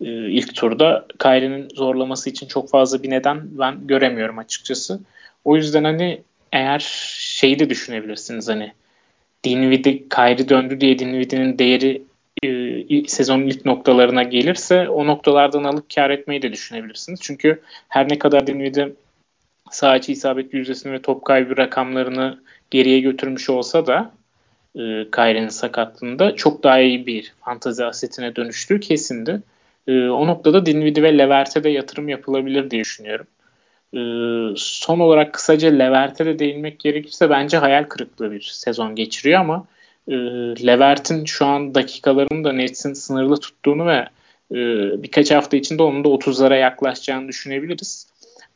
e, 0.02 0.06
ilk 0.30 0.56
turda 0.56 1.06
Kyrie'nin 1.20 1.70
zorlaması 1.70 2.30
için 2.30 2.48
çok 2.48 2.70
fazla 2.70 3.04
bir 3.04 3.10
neden 3.10 3.60
ben 3.60 3.88
göremiyorum 3.88 4.38
açıkçası. 4.38 5.00
O 5.46 5.56
yüzden 5.56 5.84
hani 5.84 6.22
eğer 6.52 6.80
şeyi 7.20 7.60
de 7.60 7.70
düşünebilirsiniz 7.70 8.50
hani 8.50 8.74
Dinwiddie 9.44 10.10
Kyrie 10.10 10.50
döndü 10.50 10.82
diye 10.82 11.00
Dinwiddie'nin 11.00 11.60
değeri 11.60 12.02
e, 12.44 13.08
sezonun 13.08 13.48
ilk 13.48 13.66
noktalarına 13.66 14.24
gelirse 14.24 14.90
o 14.90 15.08
noktalardan 15.08 15.64
alıp 15.64 15.96
kar 15.96 16.10
etmeyi 16.10 16.42
de 16.42 16.52
düşünebilirsiniz. 16.52 17.20
Çünkü 17.24 17.62
her 17.90 18.10
ne 18.10 18.20
kadar 18.20 18.48
Dinwiddie 18.48 18.94
sağ 19.72 19.98
içi 19.98 20.12
isabet 20.12 20.54
yüzdesini 20.54 20.94
ve 20.94 21.02
top 21.02 21.26
kaybı 21.26 21.58
rakamlarını 21.58 22.40
geriye 22.72 23.00
götürmüş 23.00 23.50
olsa 23.50 23.88
da 23.88 24.12
e, 24.76 24.82
Kyrie'nin 25.12 25.50
sakatlığında 25.50 26.36
çok 26.36 26.64
daha 26.64 26.80
iyi 26.80 27.06
bir 27.06 27.34
fantazi 27.46 27.86
asetine 27.86 28.36
dönüştüğü 28.36 28.80
kesindi. 28.80 29.42
E, 29.88 30.08
o 30.10 30.28
noktada 30.28 30.66
Dinwiddie 30.66 31.04
ve 31.04 31.18
Levert'e 31.18 31.64
de 31.64 31.70
yatırım 31.70 32.10
yapılabilir 32.10 32.72
diye 32.72 32.82
düşünüyorum. 32.82 33.28
E, 33.94 34.00
son 34.56 35.00
olarak 35.00 35.34
kısaca 35.34 35.70
Levert'e 35.70 36.26
de 36.26 36.40
değinmek 36.40 36.80
gerekirse 36.80 37.30
bence 37.30 37.58
hayal 37.58 37.84
kırıklığı 37.84 38.32
bir 38.32 38.42
sezon 38.42 38.96
geçiriyor 38.96 39.40
ama 39.40 39.66
e, 40.08 40.14
Levert'in 40.68 41.26
şu 41.26 41.46
an 41.46 41.76
dakikalarını 41.76 42.44
da 42.44 42.54
Nets'in 42.54 42.94
sınırlı 42.94 43.38
tuttuğunu 43.38 43.86
ve 43.86 44.08
e, 44.52 44.58
birkaç 45.04 45.32
hafta 45.32 45.58
içinde 45.58 45.84
onun 45.84 46.04
da 46.04 46.08
30'lara 46.08 46.60
yaklaşacağını 46.60 47.28
düşünebiliriz. 47.28 48.08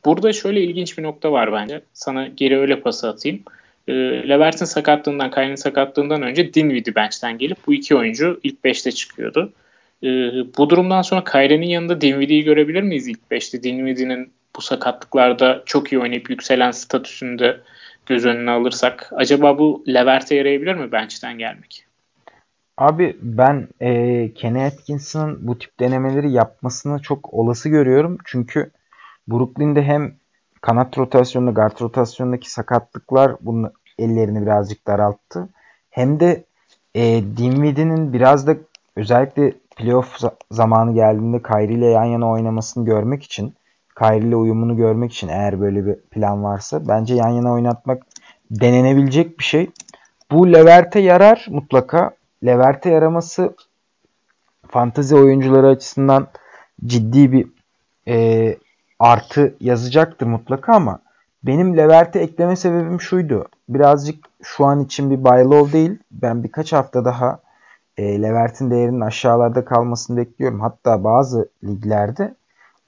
Burada 0.06 0.34
şöyle 0.34 0.62
ilginç 0.62 0.98
bir 0.98 1.04
nokta 1.04 1.32
var 1.32 1.54
bence. 1.54 1.82
Sana 1.94 2.28
geri 2.28 2.60
öyle 2.60 2.80
pası 2.80 3.10
atayım. 3.10 3.40
E, 3.88 3.94
Levert'in 4.30 4.66
sakatlığından, 4.66 5.32
Kayne'in 5.32 5.56
sakatlığından 5.56 6.22
önce 6.22 6.54
Dinwiddie 6.54 6.96
bench'ten 6.96 7.38
gelip 7.38 7.58
bu 7.68 7.74
iki 7.74 7.96
oyuncu 7.96 8.40
ilk 8.44 8.66
5'te 8.66 8.92
çıkıyordu. 8.92 9.54
E, 10.04 10.08
bu 10.58 10.70
durumdan 10.70 11.02
sonra 11.02 11.24
Kayre'nin 11.24 11.68
yanında 11.68 12.02
Dinwiddie'yi 12.02 12.44
görebilir 12.44 12.82
miyiz 12.82 13.08
ilk 13.08 13.20
5'te? 13.32 13.64
Dinwiddie'nin 13.64 14.32
bu 14.58 14.62
sakatlıklarda 14.62 15.64
çok 15.66 15.92
iyi 15.92 16.00
oynayıp 16.00 16.30
yükselen 16.30 16.72
statüsünde 16.72 17.62
göz 18.06 18.26
önüne 18.26 18.52
alırsak 18.52 19.12
acaba 19.16 19.58
bu 19.58 19.84
Levert'e 19.88 20.36
yarayabilir 20.36 20.76
mi 20.76 20.92
bench'ten 20.92 21.38
gelmek? 21.38 21.86
Abi 22.78 23.18
ben 23.22 23.68
e, 23.82 24.34
Kenny 24.34 24.66
Atkinson'ın 24.66 25.48
bu 25.48 25.60
tip 25.60 25.80
denemeleri 25.80 26.32
yapmasını 26.32 27.02
çok 27.02 27.34
olası 27.34 27.70
görüyorum. 27.70 28.18
Çünkü 28.26 28.72
Brooklyn'de 29.28 29.84
hem 29.84 30.14
kanat 30.62 30.98
rotasyonunda, 30.98 31.52
guard 31.52 31.82
rotasyonundaki 31.82 32.52
sakatlıklar 32.52 33.32
bunun 33.42 33.72
ellerini 34.00 34.42
birazcık 34.42 34.88
daralttı. 34.88 35.50
Hem 35.90 36.20
de 36.20 36.44
e, 36.96 37.02
Dinwiddie'nin 37.38 38.14
biraz 38.14 38.48
da 38.48 38.56
özellikle 38.96 39.54
playoff 39.76 40.18
zamanı 40.52 40.94
geldiğinde 40.94 41.42
Kyrie 41.42 41.78
ile 41.78 41.86
yan 41.86 42.06
yana 42.06 42.32
oynamasını 42.32 42.86
görmek 42.86 43.24
için 43.24 43.54
Kyrie 43.98 44.28
ile 44.28 44.36
uyumunu 44.36 44.78
görmek 44.78 45.14
için 45.14 45.28
eğer 45.28 45.62
böyle 45.62 45.86
bir 45.86 45.96
plan 45.96 46.44
varsa 46.44 46.88
bence 46.88 47.16
yan 47.16 47.30
yana 47.30 47.54
oynatmak 47.54 48.04
denenebilecek 48.52 49.40
bir 49.40 49.44
şey. 49.44 49.70
Bu 50.32 50.54
Leverte 50.54 51.00
yarar 51.00 51.46
mutlaka. 51.50 52.12
Leverte 52.46 52.90
yaraması 52.90 53.56
fantazi 54.68 55.16
oyuncuları 55.16 55.68
açısından 55.68 56.28
ciddi 56.86 57.32
bir 57.32 57.48
e, 58.08 58.58
artı 59.00 59.56
yazacaktır 59.60 60.26
mutlaka 60.26 60.74
ama 60.74 61.00
benim 61.44 61.78
Leverte 61.78 62.20
ekleme 62.20 62.56
sebebim 62.56 63.02
şuydu. 63.02 63.48
Birazcık 63.70 64.26
şu 64.44 64.66
an 64.66 64.84
için 64.84 65.10
bir 65.10 65.24
buy 65.24 65.44
low 65.44 65.74
değil. 65.74 66.00
Ben 66.12 66.44
birkaç 66.44 66.74
hafta 66.74 67.06
daha 67.06 67.40
e, 67.98 68.22
Levert'in 68.22 68.72
değerinin 68.72 69.02
aşağılarda 69.02 69.66
kalmasını 69.66 70.18
bekliyorum. 70.18 70.62
Hatta 70.62 71.04
bazı 71.04 71.50
liglerde 71.64 72.36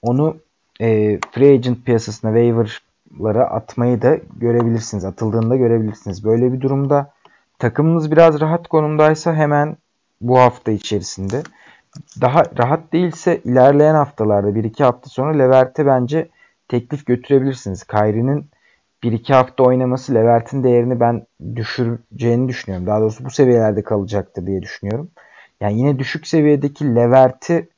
onu 0.02 0.36
e, 0.80 1.18
free 1.32 1.52
agent 1.52 1.84
piyasasına 1.84 2.30
waiver'lara 2.30 3.44
atmayı 3.44 4.02
da 4.02 4.18
görebilirsiniz. 4.36 5.04
Atıldığında 5.04 5.56
görebilirsiniz. 5.56 6.24
Böyle 6.24 6.52
bir 6.52 6.60
durumda 6.60 7.12
takımınız 7.58 8.10
biraz 8.10 8.40
rahat 8.40 8.68
konumdaysa 8.68 9.34
hemen 9.34 9.76
bu 10.20 10.38
hafta 10.38 10.72
içerisinde 10.72 11.42
daha 12.20 12.42
rahat 12.58 12.92
değilse 12.92 13.40
ilerleyen 13.44 13.94
haftalarda 13.94 14.48
1-2 14.48 14.84
hafta 14.84 15.10
sonra 15.10 15.38
Levert'e 15.38 15.86
bence 15.86 16.28
teklif 16.68 17.06
götürebilirsiniz. 17.06 17.84
Kyrie'nin 17.84 18.50
1-2 19.02 19.32
hafta 19.32 19.64
oynaması 19.64 20.14
Levert'in 20.14 20.64
değerini 20.64 21.00
ben 21.00 21.26
düşüreceğini 21.56 22.48
düşünüyorum. 22.48 22.86
Daha 22.86 23.00
doğrusu 23.00 23.24
bu 23.24 23.30
seviyelerde 23.30 23.82
kalacaktır 23.82 24.46
diye 24.46 24.62
düşünüyorum. 24.62 25.10
Yani 25.60 25.78
yine 25.78 25.98
düşük 25.98 26.26
seviyedeki 26.26 26.94
Levert'i 26.94 27.68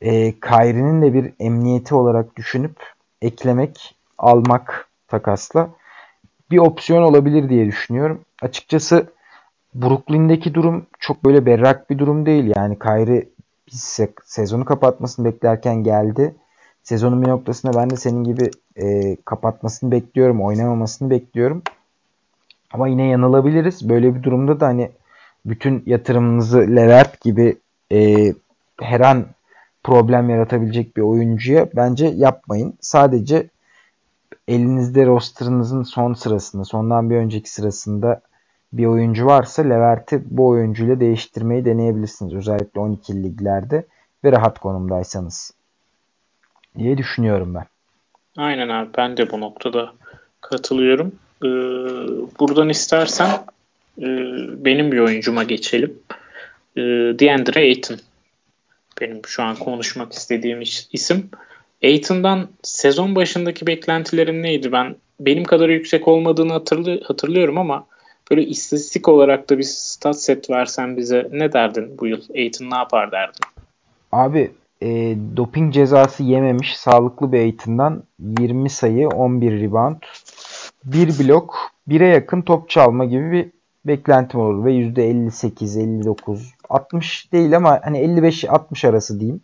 e, 0.00 0.40
Kyrie'nin 0.40 1.02
de 1.02 1.14
bir 1.14 1.32
emniyeti 1.40 1.94
olarak 1.94 2.36
düşünüp 2.36 2.76
eklemek, 3.22 3.96
almak 4.18 4.88
takasla 5.08 5.70
bir 6.50 6.58
opsiyon 6.58 7.02
olabilir 7.02 7.48
diye 7.48 7.66
düşünüyorum. 7.66 8.20
Açıkçası 8.42 9.06
Brooklyn'deki 9.74 10.54
durum 10.54 10.86
çok 10.98 11.24
böyle 11.24 11.46
berrak 11.46 11.90
bir 11.90 11.98
durum 11.98 12.26
değil. 12.26 12.52
Yani 12.56 12.78
Kyrie 12.78 13.28
biz 13.72 14.00
sezonu 14.24 14.64
kapatmasını 14.64 15.24
beklerken 15.24 15.84
geldi. 15.84 16.34
Sezonun 16.82 17.22
bir 17.22 17.28
noktasında 17.28 17.80
ben 17.80 17.90
de 17.90 17.96
senin 17.96 18.24
gibi 18.24 18.50
e, 18.76 19.16
kapatmasını 19.24 19.90
bekliyorum, 19.90 20.42
oynamamasını 20.42 21.10
bekliyorum. 21.10 21.62
Ama 22.72 22.88
yine 22.88 23.06
yanılabiliriz. 23.06 23.88
Böyle 23.88 24.14
bir 24.14 24.22
durumda 24.22 24.60
da 24.60 24.66
hani 24.66 24.90
bütün 25.46 25.82
yatırımınızı 25.86 26.58
Levert 26.58 27.20
gibi 27.20 27.56
e, 27.92 28.32
her 28.80 29.00
an 29.00 29.26
problem 29.88 30.30
yaratabilecek 30.30 30.96
bir 30.96 31.02
oyuncuya 31.02 31.68
bence 31.76 32.06
yapmayın. 32.06 32.74
Sadece 32.80 33.48
elinizde 34.48 35.06
rosterınızın 35.06 35.82
son 35.82 36.14
sırasında, 36.14 36.64
sondan 36.64 37.10
bir 37.10 37.16
önceki 37.16 37.50
sırasında 37.50 38.20
bir 38.72 38.86
oyuncu 38.86 39.26
varsa 39.26 39.62
Levert'i 39.62 40.22
bu 40.24 40.48
oyuncuyla 40.48 41.00
değiştirmeyi 41.00 41.64
deneyebilirsiniz. 41.64 42.34
Özellikle 42.34 42.80
12 42.80 43.22
liglerde 43.22 43.86
ve 44.24 44.32
rahat 44.32 44.58
konumdaysanız 44.58 45.54
diye 46.78 46.98
düşünüyorum 46.98 47.54
ben. 47.54 47.66
Aynen 48.36 48.68
abi 48.68 48.90
ben 48.98 49.16
de 49.16 49.30
bu 49.30 49.40
noktada 49.40 49.92
katılıyorum. 50.40 51.12
Ee, 51.44 51.48
buradan 52.40 52.68
istersen 52.68 53.30
e, 53.98 54.06
benim 54.64 54.92
bir 54.92 54.98
oyuncuma 54.98 55.42
geçelim. 55.42 55.98
Ee, 56.76 56.80
DeAndre 57.18 57.60
Ayton 57.60 57.98
benim 59.00 59.20
şu 59.26 59.42
an 59.42 59.56
konuşmak 59.56 60.12
istediğim 60.12 60.60
isim. 60.92 61.30
Aiton'dan 61.84 62.48
sezon 62.62 63.14
başındaki 63.14 63.66
beklentilerin 63.66 64.42
neydi? 64.42 64.72
Ben 64.72 64.96
benim 65.20 65.44
kadar 65.44 65.68
yüksek 65.68 66.08
olmadığını 66.08 66.52
hatırlı, 66.52 67.00
hatırlıyorum 67.04 67.58
ama 67.58 67.86
böyle 68.30 68.44
istatistik 68.44 69.08
olarak 69.08 69.50
da 69.50 69.58
bir 69.58 69.62
stat 69.62 70.22
set 70.22 70.50
versen 70.50 70.96
bize 70.96 71.28
ne 71.32 71.52
derdin 71.52 71.98
bu 71.98 72.06
yıl? 72.06 72.20
Aiton 72.34 72.70
ne 72.70 72.76
yapar 72.76 73.12
derdin? 73.12 73.40
Abi 74.12 74.50
e, 74.82 75.16
doping 75.36 75.74
cezası 75.74 76.22
yememiş 76.22 76.76
sağlıklı 76.76 77.32
bir 77.32 77.38
Aiton'dan 77.38 78.02
20 78.38 78.70
sayı 78.70 79.08
11 79.08 79.60
rebound 79.60 79.96
1 80.84 81.08
blok 81.18 81.56
1'e 81.88 82.06
yakın 82.06 82.42
top 82.42 82.70
çalma 82.70 83.04
gibi 83.04 83.32
bir 83.32 83.50
beklentim 83.84 84.40
olur 84.40 84.64
ve 84.64 84.72
%58 84.72 85.80
59 85.80 86.57
60 86.68 87.32
değil 87.32 87.56
ama 87.56 87.80
hani 87.84 87.98
55-60 87.98 88.88
arası 88.88 89.20
diyeyim. 89.20 89.40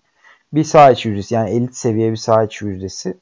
Bir 0.53 0.65
sağ 0.65 0.91
içi 0.91 1.09
yüzdesi 1.09 1.35
yani 1.35 1.51
elit 1.51 1.77
seviye 1.77 2.11
bir 2.11 2.17
sağ 2.17 2.45
içi 2.45 2.65
yüzdesi 2.65 3.15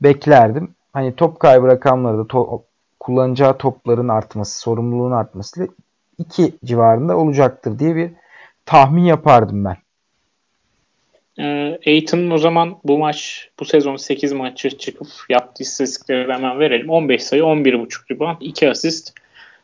beklerdim. 0.00 0.74
Hani 0.92 1.16
top 1.16 1.40
kaybı 1.40 1.66
rakamları 1.66 2.18
da 2.18 2.22
to- 2.22 2.62
kullanacağı 3.00 3.58
topların 3.58 4.08
artması, 4.08 4.60
sorumluluğun 4.60 5.12
artması 5.12 5.68
2 6.18 6.52
civarında 6.64 7.16
olacaktır 7.16 7.78
diye 7.78 7.96
bir 7.96 8.10
tahmin 8.66 9.04
yapardım 9.04 9.64
ben. 9.64 9.76
Aiton'un 11.86 12.30
o 12.30 12.38
zaman 12.38 12.78
bu 12.84 12.98
maç 12.98 13.48
bu 13.60 13.64
sezon 13.64 13.96
8 13.96 14.32
maçı 14.32 14.78
çıkıp 14.78 15.08
yaptığı 15.28 15.62
istatistikleri 15.62 16.32
hemen 16.32 16.58
verelim. 16.58 16.90
15 16.90 17.22
sayı, 17.22 17.42
11.5 17.42 18.10
rebound, 18.10 18.36
2 18.40 18.70
asist, 18.70 19.14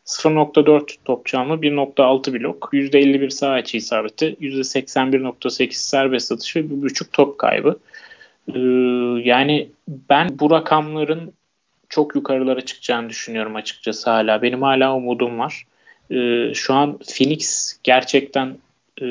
0.4 0.04 0.96
top 1.04 1.26
çalma, 1.26 1.54
1.6 1.54 2.40
blok, 2.40 2.68
%51 2.72 3.30
sağ 3.30 3.58
içi 3.58 3.78
isabeti, 3.78 4.36
%81.8 4.40 5.72
serbest 5.72 6.32
atış 6.32 6.56
ve 6.56 6.60
1.5 6.60 7.10
top 7.12 7.38
kaybı. 7.38 7.78
Ee, 8.54 8.58
yani 9.24 9.68
ben 10.10 10.38
bu 10.38 10.50
rakamların 10.50 11.32
çok 11.88 12.14
yukarılara 12.14 12.60
çıkacağını 12.60 13.08
düşünüyorum 13.08 13.56
açıkçası 13.56 14.10
hala. 14.10 14.42
Benim 14.42 14.62
hala 14.62 14.94
umudum 14.96 15.38
var. 15.38 15.66
e, 16.10 16.54
şu 16.54 16.74
an 16.74 16.98
Phoenix 16.98 17.72
gerçekten 17.82 18.58
e, 19.02 19.06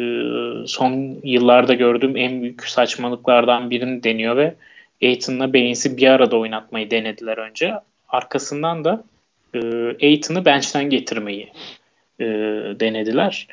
son 0.68 1.20
yıllarda 1.24 1.74
gördüğüm 1.74 2.18
en 2.18 2.42
büyük 2.42 2.64
saçmalıklardan 2.68 3.70
birini 3.70 4.04
deniyor 4.04 4.38
ve 4.38 4.56
Aiton'la 5.04 5.54
Baines'i 5.54 5.98
bir 5.98 6.08
arada 6.08 6.38
oynatmayı 6.38 6.92
denediler 6.92 7.38
önce. 7.38 7.74
Arkasından 8.10 8.86
da 8.86 9.04
e, 9.54 9.60
Aiton'u 10.06 10.46
bench'ten 10.46 10.90
getirmeyi 10.90 11.52
e, 12.20 12.26
denediler. 12.80 13.48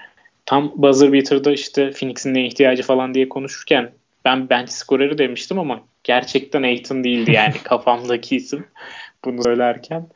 Tam 0.46 0.72
buzzer 0.76 1.12
beater'da 1.12 1.52
işte 1.52 1.90
Phoenix'in 1.90 2.34
ne 2.34 2.46
ihtiyacı 2.46 2.82
falan 2.82 3.14
diye 3.14 3.28
konuşurken 3.28 3.90
ben 4.24 4.50
bench 4.50 4.68
skoreri 4.68 5.18
demiştim 5.18 5.58
ama 5.58 5.80
gerçekten 6.04 6.62
Aiton 6.62 7.04
değildi 7.04 7.32
yani 7.32 7.54
kafamdaki 7.64 8.36
isim 8.36 8.66
bunu 9.24 9.42
söylerken. 9.42 10.06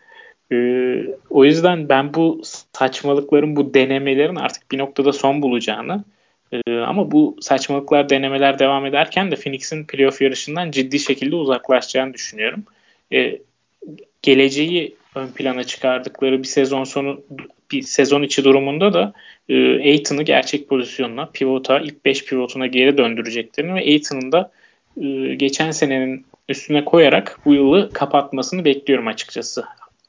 Ee, 0.53 1.07
o 1.31 1.44
yüzden 1.44 1.88
ben 1.88 2.14
bu 2.14 2.42
saçmalıkların, 2.73 3.57
bu 3.57 3.75
denemelerin 3.75 4.37
artık 4.37 4.70
bir 4.70 4.79
noktada 4.79 5.12
son 5.12 5.42
bulacağını 5.42 6.05
e, 6.53 6.79
ama 6.79 7.11
bu 7.11 7.37
saçmalıklar, 7.40 8.09
denemeler 8.09 8.59
devam 8.59 8.87
ederken 8.87 9.31
de 9.31 9.37
Phoenix'in 9.37 9.85
playoff 9.85 10.23
yarışından 10.23 10.70
ciddi 10.70 10.99
şekilde 10.99 11.37
uzaklaşacağını 11.37 12.14
düşünüyorum. 12.14 12.64
E, 13.12 13.38
geleceği 14.23 14.97
ön 15.14 15.29
plana 15.29 15.64
çıkardıkları 15.64 16.38
bir 16.38 16.48
sezon 16.48 16.85
sonu 16.85 17.20
bir 17.70 17.83
sezon 17.83 18.22
içi 18.22 18.44
durumunda 18.44 18.92
da 18.92 19.12
e, 19.48 19.55
Aiton'u 19.79 20.22
gerçek 20.22 20.68
pozisyonuna, 20.68 21.27
pivota, 21.27 21.81
ilk 21.81 22.05
5 22.05 22.24
pivotuna 22.24 22.66
geri 22.66 22.98
döndüreceklerini 22.98 23.74
ve 23.74 23.81
Aiton'un 23.81 24.33
da 24.33 24.50
e, 25.03 25.35
geçen 25.35 25.70
senenin 25.70 26.27
üstüne 26.48 26.85
koyarak 26.85 27.38
bu 27.44 27.55
yılı 27.55 27.90
kapatmasını 27.92 28.64
bekliyorum 28.64 29.07
açıkçası. 29.07 29.64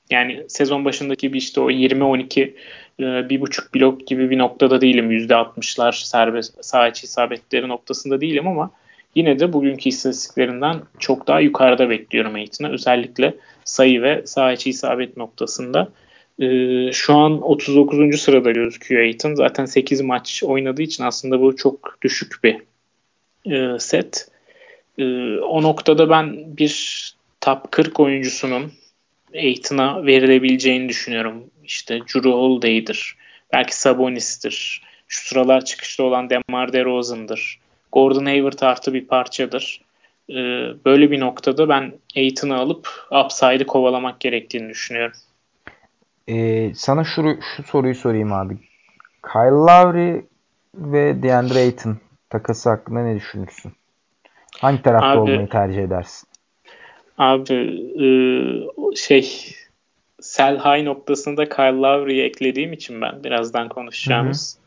Yani 0.10 0.44
sezon 0.48 0.86
başındaki 0.86 1.34
bir 1.34 1.38
işte 1.38 1.62
o 1.62 1.72
20-12 1.72 2.54
e, 3.00 3.30
bir 3.30 3.42
buçuk 3.42 3.76
blok 3.76 4.08
gibi 4.08 4.30
bir 4.30 4.38
noktada 4.38 4.82
değilim. 4.82 5.12
%60'lar 5.12 6.06
serbest 6.06 6.66
sağ 6.66 6.88
içi 6.88 7.06
isabetleri 7.06 7.68
noktasında 7.68 8.22
değilim 8.22 8.48
ama 8.48 8.72
yine 9.16 9.40
de 9.40 9.54
bugünkü 9.54 9.90
istatistiklerinden 9.90 10.82
çok 11.00 11.28
daha 11.28 11.40
yukarıda 11.40 11.90
bekliyorum 11.90 12.36
Aiton'a. 12.36 12.70
Özellikle 12.70 13.36
sayı 13.64 14.02
ve 14.02 14.22
sağ 14.26 14.52
içi 14.52 14.70
isabet 14.70 15.18
noktasında. 15.18 15.90
Ee, 16.40 16.92
şu 16.92 17.14
an 17.14 17.42
39. 17.42 18.22
sırada 18.22 18.52
gözüküyor 18.52 19.02
Aiton. 19.02 19.36
Zaten 19.36 19.66
8 19.66 20.02
maç 20.02 20.44
oynadığı 20.46 20.82
için 20.82 21.04
aslında 21.04 21.42
bu 21.42 21.56
çok 21.56 21.98
düşük 22.02 22.44
bir 22.44 22.62
e, 23.52 23.80
set. 23.80 24.28
E, 24.98 25.04
o 25.38 25.64
noktada 25.64 26.10
ben 26.10 26.58
bir 26.58 27.16
top 27.42 27.72
40 27.72 28.00
oyuncusunun 28.00 28.72
Aiton'a 29.36 30.06
verilebileceğini 30.06 30.90
düşünüyorum. 30.90 31.44
İşte 31.64 32.00
Drew 32.00 32.30
Holiday'dir. 32.30 33.16
Belki 33.54 33.78
Sabonis'tir. 33.80 34.82
Şu 35.08 35.28
sıralar 35.28 35.66
çıkışta 35.66 36.04
olan 36.04 36.30
DeMar 36.30 36.74
DeRozan'dır. 36.74 37.60
Gordon 37.96 38.26
Hayward 38.26 38.60
artı 38.62 38.94
bir 38.94 39.08
parçadır. 39.08 39.82
Ee, 40.30 40.34
böyle 40.86 41.12
bir 41.12 41.20
noktada 41.20 41.70
ben 41.70 41.94
Aiton'u 42.18 42.56
alıp 42.56 42.90
upside'ı 43.26 43.68
kovalamak 43.68 44.20
gerektiğini 44.20 44.70
düşünüyorum. 44.70 45.18
Ee, 46.28 46.72
sana 46.76 47.04
şu, 47.04 47.38
şu 47.56 47.64
soruyu 47.64 47.96
sorayım 47.96 48.34
abi. 48.34 48.58
Kyle 49.34 49.50
Lowry 49.50 50.26
ve 50.76 51.24
DeAndre 51.24 51.60
Ayton 51.60 51.98
takası 52.30 52.70
hakkında 52.70 53.04
ne 53.04 53.16
düşünürsün? 53.16 53.72
Hangi 54.62 54.82
tarafta 54.82 55.08
abi, 55.08 55.20
olmayı 55.20 55.50
tercih 55.50 55.84
edersin? 55.84 56.30
Abi 57.18 57.54
e, 58.02 58.08
şey 58.96 59.56
sell 60.20 60.58
high 60.58 60.84
noktasında 60.84 61.50
Kyle 61.50 61.82
Lowry'i 61.82 62.22
eklediğim 62.22 62.74
için 62.74 63.02
ben 63.02 63.24
birazdan 63.24 63.70
konuşacağımız. 63.70 64.60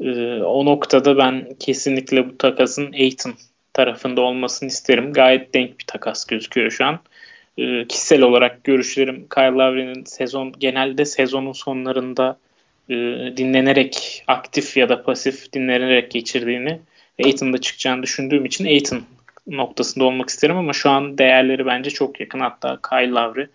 E, 0.00 0.42
o 0.42 0.64
noktada 0.64 1.18
ben 1.18 1.48
kesinlikle 1.58 2.28
bu 2.28 2.38
takasın 2.38 2.92
Aiton 2.92 3.34
tarafında 3.72 4.20
olmasını 4.20 4.68
isterim. 4.68 5.12
Gayet 5.12 5.54
denk 5.54 5.78
bir 5.78 5.84
takas 5.86 6.26
gözüküyor 6.26 6.70
şu 6.70 6.84
an. 6.84 6.98
E, 7.58 7.86
kişisel 7.88 8.22
olarak 8.22 8.64
görüşlerim 8.64 9.26
Kyle 9.34 9.46
Lowry'nin 9.46 10.04
sezon 10.04 10.52
genelde 10.58 11.04
sezonun 11.04 11.52
sonlarında 11.52 12.38
e, 12.88 12.94
dinlenerek 13.36 14.24
aktif 14.26 14.76
ya 14.76 14.88
da 14.88 15.02
pasif 15.02 15.52
dinlenerek 15.52 16.10
geçirdiğini 16.10 16.80
ve 17.20 17.24
Aiton'da 17.24 17.58
çıkacağını 17.58 18.02
düşündüğüm 18.02 18.44
için 18.44 18.64
Aiton 18.64 19.02
noktasında 19.46 20.04
olmak 20.04 20.28
isterim 20.28 20.56
ama 20.56 20.72
şu 20.72 20.90
an 20.90 21.18
değerleri 21.18 21.66
bence 21.66 21.90
çok 21.90 22.20
yakın. 22.20 22.40
Hatta 22.40 22.78
Kyle 22.90 23.10
Lowry 23.10 23.46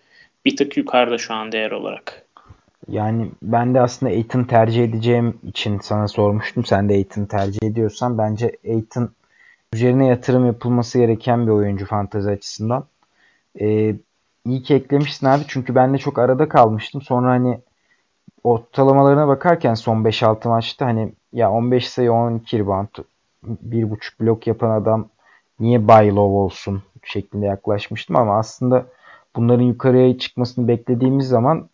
bir 0.44 0.56
tık 0.56 0.76
yukarıda 0.76 1.18
şu 1.18 1.34
an 1.34 1.52
değer 1.52 1.70
olarak. 1.70 2.25
Yani 2.88 3.30
ben 3.42 3.74
de 3.74 3.80
aslında 3.80 4.12
Aiton 4.12 4.44
tercih 4.44 4.84
edeceğim 4.84 5.38
için 5.42 5.78
sana 5.78 6.08
sormuştum. 6.08 6.64
Sen 6.64 6.88
de 6.88 6.92
Aiton 6.92 7.24
tercih 7.24 7.62
ediyorsan 7.62 8.18
bence 8.18 8.52
Aiton 8.68 9.10
üzerine 9.72 10.06
yatırım 10.06 10.46
yapılması 10.46 10.98
gereken 10.98 11.46
bir 11.46 11.52
oyuncu 11.52 11.86
fantezi 11.86 12.30
açısından. 12.30 12.84
Ee, 13.60 13.94
iyi 14.44 14.62
ki 14.62 14.74
eklemişsin 14.74 15.26
abi 15.26 15.44
çünkü 15.48 15.74
ben 15.74 15.94
de 15.94 15.98
çok 15.98 16.18
arada 16.18 16.48
kalmıştım. 16.48 17.02
Sonra 17.02 17.30
hani 17.30 17.60
ortalamalarına 18.44 19.28
bakarken 19.28 19.74
son 19.74 20.04
5-6 20.04 20.48
maçta 20.48 20.86
hani 20.86 21.12
ya 21.32 21.50
15 21.50 21.88
sayı 21.88 22.12
12 22.12 22.58
rebound 22.58 22.88
1.5 23.44 24.20
blok 24.20 24.46
yapan 24.46 24.70
adam 24.70 25.08
niye 25.60 25.88
buy 25.88 26.08
low 26.08 26.20
olsun 26.20 26.82
şeklinde 27.04 27.46
yaklaşmıştım 27.46 28.16
ama 28.16 28.38
aslında 28.38 28.86
bunların 29.36 29.64
yukarıya 29.64 30.18
çıkmasını 30.18 30.68
beklediğimiz 30.68 31.28
zaman 31.28 31.68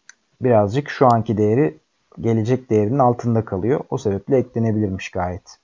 birazcık 0.45 0.91
şu 0.91 1.07
anki 1.07 1.37
değeri 1.37 1.75
gelecek 2.21 2.71
değerinin 2.71 2.99
altında 2.99 3.45
kalıyor. 3.45 3.81
O 3.91 3.99
sebeple 3.99 4.37
eklenebilirmiş 4.37 5.11
gayet. 5.11 5.59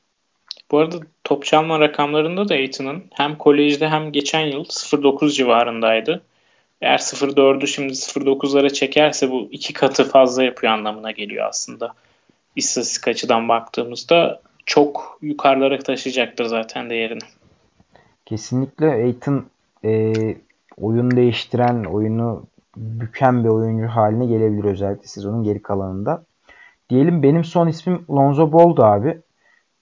Bu 0.70 0.78
arada 0.78 0.96
top 1.24 1.44
çalma 1.44 1.80
rakamlarında 1.80 2.48
da 2.48 2.54
Aiton'un 2.54 3.04
hem 3.12 3.38
kolejde 3.38 3.88
hem 3.88 4.12
geçen 4.12 4.40
yıl 4.40 4.64
0.9 4.64 5.30
civarındaydı. 5.30 6.22
Eğer 6.80 6.98
0.4'ü 6.98 7.66
şimdi 7.66 7.92
0.9'lara 7.92 8.72
çekerse 8.72 9.30
bu 9.30 9.48
iki 9.50 9.72
katı 9.72 10.08
fazla 10.08 10.42
yapıyor 10.42 10.72
anlamına 10.72 11.10
geliyor 11.10 11.46
aslında. 11.48 11.94
İstatistik 12.56 13.08
açıdan 13.08 13.48
baktığımızda 13.48 14.40
çok 14.66 15.18
yukarılara 15.22 15.78
taşıyacaktır 15.78 16.44
zaten 16.44 16.90
değerini. 16.90 17.22
Kesinlikle 18.26 18.86
Aiton 18.86 19.46
e, 19.84 20.12
oyun 20.76 21.10
değiştiren, 21.10 21.84
oyunu 21.84 22.46
büken 22.78 23.44
bir 23.44 23.48
oyuncu 23.48 23.86
haline 23.86 24.26
gelebilir 24.26 24.64
özellikle 24.64 25.06
sezonun 25.06 25.42
geri 25.42 25.62
kalanında. 25.62 26.24
Diyelim 26.90 27.22
benim 27.22 27.44
son 27.44 27.68
ismim 27.68 28.04
Lonzo 28.10 28.52
Ball'du 28.52 28.84
abi. 28.84 29.20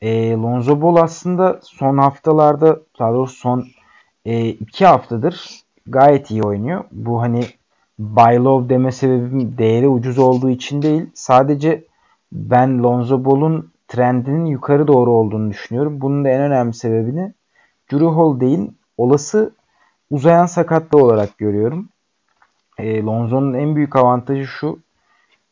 E, 0.00 0.32
Lonzo 0.32 0.82
Ball 0.82 0.96
aslında 0.96 1.60
son 1.62 1.98
haftalarda, 1.98 2.80
daha 2.98 3.12
doğrusu 3.12 3.36
son 3.36 3.64
e, 4.24 4.48
iki 4.48 4.86
haftadır 4.86 5.60
gayet 5.86 6.30
iyi 6.30 6.42
oynuyor. 6.42 6.84
Bu 6.92 7.22
hani 7.22 7.44
buy 7.98 8.36
low 8.36 8.74
deme 8.74 8.92
sebebim 8.92 9.58
değeri 9.58 9.88
ucuz 9.88 10.18
olduğu 10.18 10.50
için 10.50 10.82
değil. 10.82 11.10
Sadece 11.14 11.84
ben 12.32 12.82
Lonzo 12.82 13.24
Ball'un 13.24 13.70
trendinin 13.88 14.46
yukarı 14.46 14.88
doğru 14.88 15.10
olduğunu 15.10 15.50
düşünüyorum. 15.50 16.00
Bunun 16.00 16.24
da 16.24 16.28
en 16.28 16.40
önemli 16.40 16.74
sebebini 16.74 17.34
Drew 17.92 18.06
Holiday'in 18.06 18.78
olası 18.96 19.52
uzayan 20.10 20.46
sakatlığı 20.46 21.04
olarak 21.04 21.38
görüyorum. 21.38 21.88
E, 22.78 23.02
Lonzo'nun 23.02 23.54
en 23.54 23.76
büyük 23.76 23.96
avantajı 23.96 24.46
şu. 24.46 24.78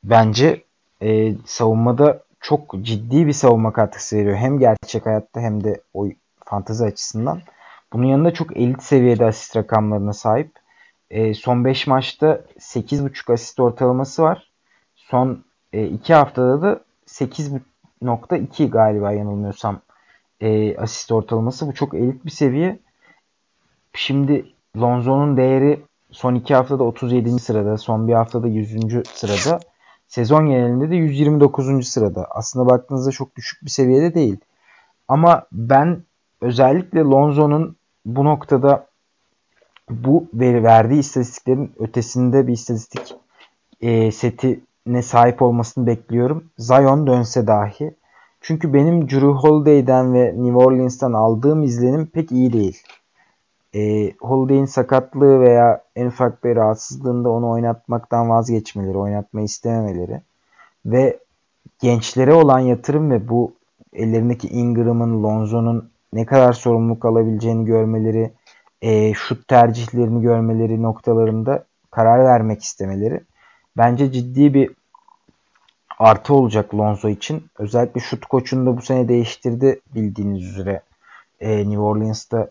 Bence 0.04 0.64
e, 1.02 1.34
savunmada 1.44 2.22
çok 2.40 2.74
ciddi 2.82 3.26
bir 3.26 3.32
savunma 3.32 3.72
katkısı 3.72 4.16
veriyor. 4.16 4.36
Hem 4.36 4.58
gerçek 4.58 5.06
hayatta 5.06 5.40
hem 5.40 5.64
de 5.64 5.80
o 5.94 6.06
fantezi 6.44 6.84
açısından. 6.84 7.40
Bunun 7.92 8.06
yanında 8.06 8.34
çok 8.34 8.56
elit 8.56 8.82
seviyede 8.82 9.26
asist 9.26 9.56
rakamlarına 9.56 10.12
sahip. 10.12 10.52
E, 11.10 11.34
son 11.34 11.64
5 11.64 11.86
maçta 11.86 12.40
8.5 12.58 13.32
asist 13.32 13.60
ortalaması 13.60 14.22
var. 14.22 14.50
Son 14.96 15.44
2 15.72 16.12
e, 16.12 16.16
haftada 16.16 16.62
da 16.62 16.80
8.2 17.06 18.70
galiba 18.70 19.12
yanılmıyorsam 19.12 19.80
e, 20.40 20.76
asist 20.76 21.12
ortalaması. 21.12 21.66
Bu 21.66 21.74
çok 21.74 21.94
elit 21.94 22.24
bir 22.24 22.30
seviye. 22.30 22.78
Şimdi 23.92 24.46
Lonzo'nun 24.76 25.36
değeri 25.36 25.82
son 26.14 26.34
2 26.34 26.54
haftada 26.54 26.84
37. 26.84 27.38
sırada, 27.38 27.78
son 27.78 28.08
bir 28.08 28.12
haftada 28.12 28.48
100. 28.48 29.02
sırada. 29.14 29.60
Sezon 30.08 30.46
genelinde 30.46 30.90
de 30.90 30.96
129. 30.96 31.88
sırada. 31.88 32.26
Aslında 32.30 32.70
baktığınızda 32.70 33.10
çok 33.10 33.36
düşük 33.36 33.64
bir 33.64 33.70
seviyede 33.70 34.14
değil. 34.14 34.36
Ama 35.08 35.46
ben 35.52 36.02
özellikle 36.40 37.00
Lonzo'nun 37.00 37.76
bu 38.06 38.24
noktada 38.24 38.86
bu 39.90 40.28
veri 40.34 40.64
verdiği 40.64 40.98
istatistiklerin 40.98 41.72
ötesinde 41.78 42.46
bir 42.46 42.52
istatistik 42.52 43.14
e, 43.80 44.12
setine 44.12 45.02
sahip 45.02 45.42
olmasını 45.42 45.86
bekliyorum. 45.86 46.44
Zion 46.58 47.06
dönse 47.06 47.46
dahi. 47.46 47.94
Çünkü 48.40 48.74
benim 48.74 49.08
Drew 49.08 49.26
Holiday'den 49.26 50.14
ve 50.14 50.24
New 50.36 50.56
Orleans'tan 50.56 51.12
aldığım 51.12 51.62
izlenim 51.62 52.06
pek 52.06 52.32
iyi 52.32 52.52
değil. 52.52 52.82
E, 53.74 54.12
Holiday'in 54.20 54.64
sakatlığı 54.64 55.40
veya 55.40 55.82
en 55.96 56.06
ufak 56.06 56.44
bir 56.44 56.56
rahatsızlığında 56.56 57.30
onu 57.30 57.50
oynatmaktan 57.50 58.30
vazgeçmeleri, 58.30 58.98
oynatmayı 58.98 59.44
istememeleri 59.44 60.20
ve 60.86 61.18
gençlere 61.80 62.32
olan 62.32 62.58
yatırım 62.58 63.10
ve 63.10 63.28
bu 63.28 63.52
ellerindeki 63.92 64.48
Ingram'ın, 64.48 65.22
Lonzo'nun 65.22 65.90
ne 66.12 66.26
kadar 66.26 66.52
sorumluluk 66.52 67.04
alabileceğini 67.04 67.64
görmeleri, 67.64 68.32
e, 68.82 69.14
şut 69.14 69.48
tercihlerini 69.48 70.22
görmeleri 70.22 70.82
noktalarında 70.82 71.64
karar 71.90 72.24
vermek 72.24 72.62
istemeleri 72.62 73.20
bence 73.76 74.12
ciddi 74.12 74.54
bir 74.54 74.70
artı 75.98 76.34
olacak 76.34 76.74
Lonzo 76.74 77.08
için. 77.08 77.46
Özellikle 77.58 78.00
şut 78.00 78.26
koçunu 78.26 78.66
da 78.66 78.76
bu 78.76 78.82
sene 78.82 79.08
değiştirdi 79.08 79.80
bildiğiniz 79.94 80.44
üzere. 80.44 80.80
E, 81.40 81.58
New 81.58 81.78
Orleans'ta 81.78 82.48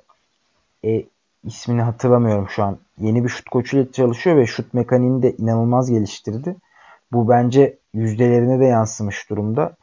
e, 0.85 1.03
ismini 1.43 1.81
hatırlamıyorum 1.81 2.49
şu 2.49 2.63
an. 2.63 2.77
Yeni 2.99 3.23
bir 3.23 3.29
şut 3.29 3.49
koçuyla 3.49 3.91
çalışıyor 3.91 4.37
ve 4.37 4.45
şut 4.45 4.73
mekaniğini 4.73 5.23
de 5.23 5.31
inanılmaz 5.31 5.89
geliştirdi. 5.89 6.55
Bu 7.11 7.29
bence 7.29 7.77
yüzdelerine 7.93 8.59
de 8.59 8.65
yansımış 8.65 9.29
durumda. 9.29 9.75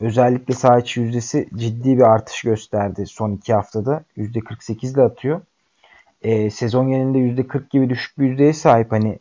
Özellikle 0.00 0.54
sağ 0.54 0.78
içi 0.78 1.00
yüzdesi 1.00 1.48
ciddi 1.56 1.96
bir 1.96 2.02
artış 2.02 2.42
gösterdi 2.42 3.06
son 3.06 3.32
iki 3.32 3.54
haftada. 3.54 4.02
%48 4.16 4.94
ile 4.94 5.02
atıyor. 5.02 5.40
E, 6.22 6.50
sezon 6.50 6.88
genelinde 6.88 7.42
%40 7.42 7.70
gibi 7.70 7.90
düşük 7.90 8.18
bir 8.18 8.26
yüzdeye 8.26 8.52
sahip. 8.52 8.92
Hani 8.92 9.18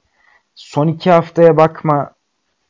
son 0.55 0.88
iki 0.88 1.12
haftaya 1.12 1.57
bakma 1.57 2.12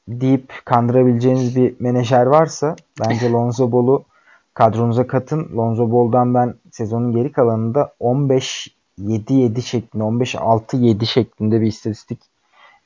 deyip 0.08 0.54
kandırabileceğiniz 0.66 1.56
bir 1.56 1.76
menajer 1.80 2.26
varsa 2.26 2.76
bence 3.00 3.32
Lonzo 3.32 3.72
Ball'u 3.72 4.06
kadronuza 4.54 5.08
katın. 5.08 5.58
Lonzo 5.58 5.92
Ball'dan 5.92 6.34
ben 6.34 6.54
sezonun 6.72 7.12
geri 7.12 7.32
kalanında 7.32 7.94
15 8.00 8.77
7-7 9.00 9.62
şeklinde 9.62 10.04
15-6-7 10.04 11.06
şeklinde 11.06 11.62
bir 11.62 11.68
istatistik 11.68 12.20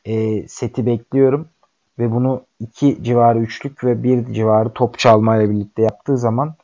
e, 0.06 0.48
seti 0.48 0.86
bekliyorum. 0.86 1.48
Ve 2.00 2.12
bunu 2.12 2.42
2 2.60 3.04
civarı 3.04 3.40
üçlük 3.40 3.84
ve 3.84 4.04
1 4.04 4.34
civarı 4.34 4.74
top 4.74 5.00
çalmayla 5.00 5.50
birlikte 5.50 5.82
yaptığı 5.82 6.18
zaman 6.18 6.56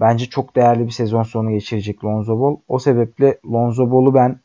bence 0.00 0.26
çok 0.26 0.56
değerli 0.56 0.86
bir 0.86 0.90
sezon 0.90 1.22
sonu 1.22 1.50
geçirecek 1.50 2.04
Lonzo 2.04 2.40
Ball. 2.40 2.56
O 2.68 2.78
sebeple 2.78 3.38
Lonzo 3.52 3.90
Ball'u 3.90 4.14
ben 4.14 4.40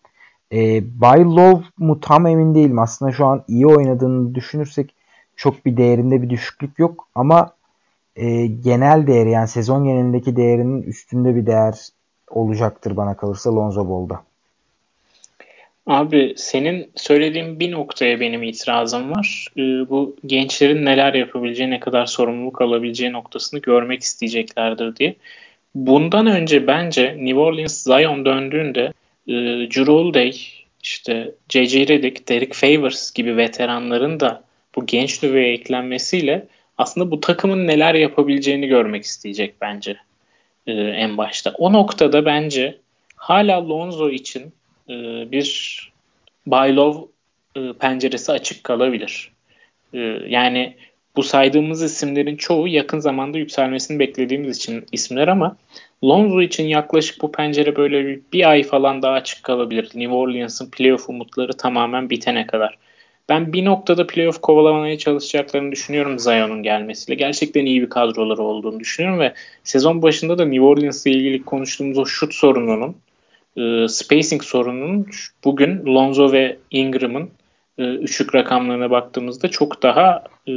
e, 0.51 0.83
By 0.83 1.35
Love 1.35 1.63
mu 1.77 1.99
tam 1.99 2.27
emin 2.27 2.55
değilim. 2.55 2.79
Aslında 2.79 3.11
şu 3.11 3.25
an 3.25 3.43
iyi 3.47 3.67
oynadığını 3.67 4.35
düşünürsek 4.35 4.95
çok 5.35 5.65
bir 5.65 5.77
değerinde 5.77 6.21
bir 6.21 6.29
düşüklük 6.29 6.79
yok. 6.79 7.07
Ama 7.15 7.53
e, 8.15 8.47
genel 8.47 9.07
değeri 9.07 9.31
yani 9.31 9.47
sezon 9.47 9.83
genelindeki 9.83 10.35
değerinin 10.35 10.81
üstünde 10.81 11.35
bir 11.35 11.45
değer 11.45 11.89
olacaktır 12.29 12.97
bana 12.97 13.17
kalırsa 13.17 13.55
Lonzo 13.55 13.89
Ball'da. 13.89 14.28
Abi 15.89 16.33
senin 16.37 16.91
söylediğin 16.95 17.59
bir 17.59 17.71
noktaya 17.71 18.19
benim 18.19 18.43
itirazım 18.43 19.11
var. 19.11 19.47
Ee, 19.57 19.61
bu 19.61 20.15
gençlerin 20.25 20.85
neler 20.85 21.13
yapabileceği, 21.13 21.69
ne 21.69 21.79
kadar 21.79 22.05
sorumluluk 22.05 22.61
alabileceği 22.61 23.13
noktasını 23.13 23.59
görmek 23.59 24.01
isteyeceklerdir 24.01 24.95
diye. 24.95 25.15
Bundan 25.75 26.27
önce 26.27 26.67
bence 26.67 27.15
New 27.19 27.39
Orleans 27.39 27.83
Zion 27.83 28.25
döndüğünde 28.25 28.93
e, 29.27 29.33
Drew 29.33 30.31
işte 30.83 31.31
J.J. 31.49 31.87
Redick, 31.87 32.29
Derek 32.29 32.53
Favors 32.53 33.13
gibi 33.13 33.37
veteranların 33.37 34.19
da 34.19 34.43
bu 34.75 34.85
genç 34.85 35.23
nüveye 35.23 35.53
eklenmesiyle 35.53 36.47
aslında 36.77 37.11
bu 37.11 37.19
takımın 37.19 37.67
neler 37.67 37.93
yapabileceğini 37.93 38.67
görmek 38.67 39.03
isteyecek 39.03 39.55
bence 39.61 39.97
e, 40.67 40.71
en 40.71 41.17
başta. 41.17 41.53
O 41.57 41.73
noktada 41.73 42.25
bence 42.25 42.77
hala 43.15 43.69
Lonzo 43.69 44.09
için 44.09 44.53
e, 44.89 44.93
bir 45.31 45.79
Baylov 46.45 46.95
e, 47.55 47.73
penceresi 47.79 48.31
açık 48.31 48.63
kalabilir. 48.63 49.31
E, 49.93 49.99
yani 50.27 50.75
bu 51.15 51.23
saydığımız 51.23 51.83
isimlerin 51.83 52.35
çoğu 52.35 52.67
yakın 52.67 52.99
zamanda 52.99 53.37
yükselmesini 53.37 53.99
beklediğimiz 53.99 54.57
için 54.57 54.85
isimler 54.91 55.27
ama 55.27 55.57
Lonzo 56.03 56.41
için 56.41 56.67
yaklaşık 56.67 57.21
bu 57.21 57.31
pencere 57.31 57.75
böyle 57.75 58.05
bir, 58.05 58.21
bir 58.33 58.49
ay 58.49 58.63
falan 58.63 59.01
daha 59.01 59.13
açık 59.13 59.43
kalabilir. 59.43 59.91
New 59.95 60.13
Orleans'ın 60.13 60.71
playoff 60.71 61.09
umutları 61.09 61.53
tamamen 61.53 62.09
bitene 62.09 62.47
kadar. 62.47 62.77
Ben 63.29 63.53
bir 63.53 63.65
noktada 63.65 64.07
playoff 64.07 64.41
kovalamaya 64.41 64.97
çalışacaklarını 64.97 65.71
düşünüyorum 65.71 66.19
Zion'un 66.19 66.63
gelmesiyle. 66.63 67.17
Gerçekten 67.17 67.65
iyi 67.65 67.81
bir 67.81 67.89
kadroları 67.89 68.41
olduğunu 68.43 68.79
düşünüyorum 68.79 69.19
ve 69.19 69.33
sezon 69.63 70.01
başında 70.01 70.37
da 70.37 70.45
New 70.45 70.65
Orleans'la 70.65 71.11
ilgili 71.11 71.43
konuştuğumuz 71.43 71.97
o 71.97 72.05
şut 72.05 72.33
sorununun 72.33 72.95
e, 73.59 73.87
spacing 73.87 74.43
sorununun 74.43 75.07
bugün 75.43 75.85
Lonzo 75.85 76.31
ve 76.31 76.57
Ingram'ın 76.71 77.29
e, 77.77 77.83
üçlük 77.83 78.35
rakamlarına 78.35 78.91
baktığımızda 78.91 79.47
çok 79.47 79.83
daha 79.83 80.23
e, 80.47 80.53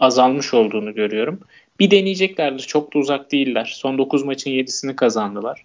azalmış 0.00 0.54
olduğunu 0.54 0.94
görüyorum. 0.94 1.40
Bir 1.80 1.90
deneyeceklerdir. 1.90 2.62
Çok 2.62 2.94
da 2.94 2.98
uzak 2.98 3.32
değiller. 3.32 3.72
Son 3.74 3.98
9 3.98 4.24
maçın 4.24 4.50
7'sini 4.50 4.96
kazandılar. 4.96 5.64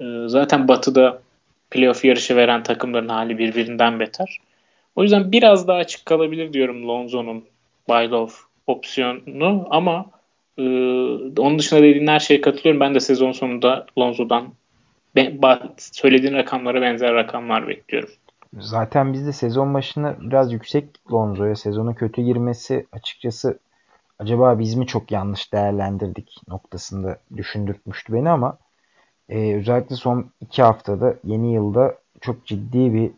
E, 0.00 0.04
zaten 0.26 0.68
Batı'da 0.68 1.22
playoff 1.70 2.04
yarışı 2.04 2.36
veren 2.36 2.62
takımların 2.62 3.08
hali 3.08 3.38
birbirinden 3.38 4.00
beter. 4.00 4.38
O 4.96 5.02
yüzden 5.02 5.32
biraz 5.32 5.68
daha 5.68 5.78
açık 5.78 6.06
kalabilir 6.06 6.52
diyorum 6.52 6.88
Lonzo'nun 6.88 7.44
Baylov 7.88 8.28
opsiyonu 8.66 9.66
ama 9.70 10.06
e, 10.58 10.62
onun 11.38 11.58
dışında 11.58 11.82
dediğin 11.82 12.06
her 12.06 12.20
şeye 12.20 12.40
katılıyorum. 12.40 12.80
Ben 12.80 12.94
de 12.94 13.00
sezon 13.00 13.32
sonunda 13.32 13.86
Lonzo'dan 13.98 14.54
söylediğin 15.76 16.34
rakamlara 16.34 16.82
benzer 16.82 17.14
rakamlar 17.14 17.68
bekliyorum. 17.68 18.10
Zaten 18.58 19.12
biz 19.12 19.26
de 19.26 19.32
sezon 19.32 19.74
başında 19.74 20.16
biraz 20.20 20.52
yüksek 20.52 20.84
Lonzo'ya 21.12 21.56
sezona 21.56 21.94
kötü 21.94 22.22
girmesi 22.22 22.86
açıkçası 22.92 23.58
acaba 24.18 24.58
biz 24.58 24.74
mi 24.74 24.86
çok 24.86 25.10
yanlış 25.10 25.52
değerlendirdik 25.52 26.36
noktasında 26.48 27.18
düşündürtmüştü 27.36 28.12
beni 28.12 28.30
ama 28.30 28.58
e, 29.28 29.54
özellikle 29.54 29.96
son 29.96 30.30
iki 30.40 30.62
haftada 30.62 31.14
yeni 31.24 31.52
yılda 31.52 31.94
çok 32.20 32.46
ciddi 32.46 32.94
bir 32.94 33.10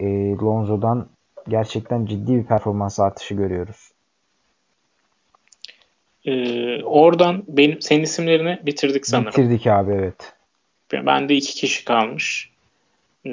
e, 0.00 0.36
Lonzo'dan 0.36 1.08
gerçekten 1.48 2.06
ciddi 2.06 2.36
bir 2.36 2.44
performans 2.44 3.00
artışı 3.00 3.34
görüyoruz. 3.34 3.90
Ee, 6.24 6.82
oradan 6.82 7.44
benim 7.48 7.82
senin 7.82 8.02
isimlerini 8.02 8.58
bitirdik 8.66 9.06
sanırım. 9.06 9.32
Bitirdik 9.32 9.66
abi 9.66 9.92
evet. 9.92 10.35
Bende 11.06 11.34
iki 11.34 11.54
kişi 11.54 11.84
kalmış. 11.84 12.50
Ee, 13.26 13.30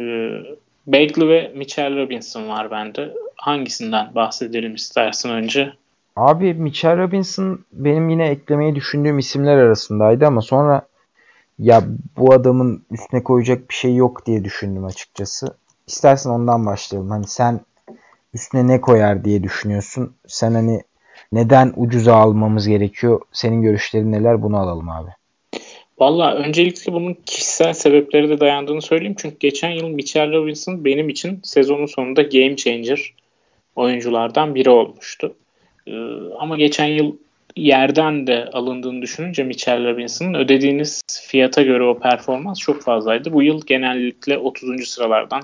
Bagley 0.87 1.27
ve 1.27 1.51
Mitchell 1.55 1.97
Robinson 1.97 2.49
var 2.49 2.71
bende. 2.71 3.13
Hangisinden 3.35 4.15
bahsedelim 4.15 4.75
istersin 4.75 5.29
önce? 5.29 5.73
Abi 6.15 6.53
Mitchell 6.53 6.97
Robinson 6.97 7.65
benim 7.73 8.09
yine 8.09 8.27
eklemeyi 8.27 8.75
düşündüğüm 8.75 9.19
isimler 9.19 9.57
arasındaydı 9.57 10.25
ama 10.25 10.41
sonra 10.41 10.87
ya 11.59 11.83
bu 12.17 12.33
adamın 12.33 12.85
üstüne 12.91 13.23
koyacak 13.23 13.69
bir 13.69 13.75
şey 13.75 13.95
yok 13.95 14.25
diye 14.25 14.43
düşündüm 14.43 14.85
açıkçası. 14.85 15.57
İstersen 15.87 16.29
ondan 16.29 16.65
başlayalım. 16.65 17.09
Hani 17.09 17.27
sen 17.27 17.59
üstüne 18.33 18.67
ne 18.67 18.81
koyar 18.81 19.25
diye 19.25 19.43
düşünüyorsun. 19.43 20.15
Sen 20.27 20.53
hani 20.53 20.81
neden 21.31 21.73
ucuza 21.75 22.15
almamız 22.15 22.67
gerekiyor? 22.67 23.21
Senin 23.31 23.61
görüşlerin 23.61 24.11
neler? 24.11 24.41
Bunu 24.41 24.57
alalım 24.57 24.89
abi. 24.89 25.09
Valla 25.99 26.33
öncelikle 26.33 26.93
bunun 26.93 27.17
kişisel 27.25 27.73
sebepleri 27.73 28.29
de 28.29 28.39
dayandığını 28.39 28.81
söyleyeyim. 28.81 29.15
Çünkü 29.17 29.35
geçen 29.39 29.71
yıl 29.71 29.87
Mitchell 29.87 30.31
Robinson 30.31 30.85
benim 30.85 31.09
için 31.09 31.39
sezonun 31.43 31.85
sonunda 31.85 32.21
game 32.21 32.55
changer 32.55 33.13
oyunculardan 33.75 34.55
biri 34.55 34.69
olmuştu. 34.69 35.35
Ee, 35.87 35.91
ama 36.39 36.57
geçen 36.57 36.85
yıl 36.85 37.15
yerden 37.55 38.27
de 38.27 38.45
alındığını 38.45 39.01
düşününce 39.01 39.43
Mitchell 39.43 39.85
Robinson'ın 39.85 40.33
ödediğiniz 40.33 41.01
fiyata 41.27 41.61
göre 41.61 41.83
o 41.83 41.99
performans 41.99 42.59
çok 42.59 42.81
fazlaydı. 42.81 43.33
Bu 43.33 43.43
yıl 43.43 43.61
genellikle 43.65 44.37
30. 44.37 44.87
sıralardan 44.87 45.43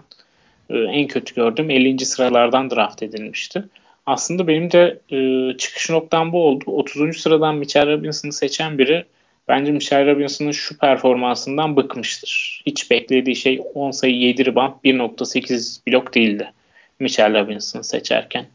e, 0.70 0.78
en 0.78 1.08
kötü 1.08 1.36
gördüğüm 1.36 1.70
50. 1.70 2.06
sıralardan 2.06 2.70
draft 2.70 3.04
edilmişti. 3.04 3.64
Aslında 4.06 4.48
benim 4.48 4.72
de 4.72 5.00
e, 5.12 5.58
çıkış 5.58 5.90
noktam 5.90 6.32
bu 6.32 6.44
oldu. 6.44 6.64
30. 6.68 7.18
sıradan 7.18 7.56
Mitchell 7.56 7.88
Robinson'ı 7.88 8.34
seçen 8.34 8.78
biri 8.78 9.06
Bence 9.50 9.72
Michelle 9.72 10.12
Robinson'ın 10.12 10.52
şu 10.52 10.78
performansından 10.78 11.76
bıkmıştır. 11.76 12.62
Hiç 12.66 12.92
beklediği 12.92 13.36
şey 13.36 13.62
10 13.74 13.92
sayı 13.92 14.16
7 14.16 14.46
rebound 14.46 14.74
1.8 14.84 15.80
blok 15.88 16.14
değildi. 16.14 16.52
Michelle 17.00 17.42
Robinson 17.42 17.82
seçerken. 17.82 18.46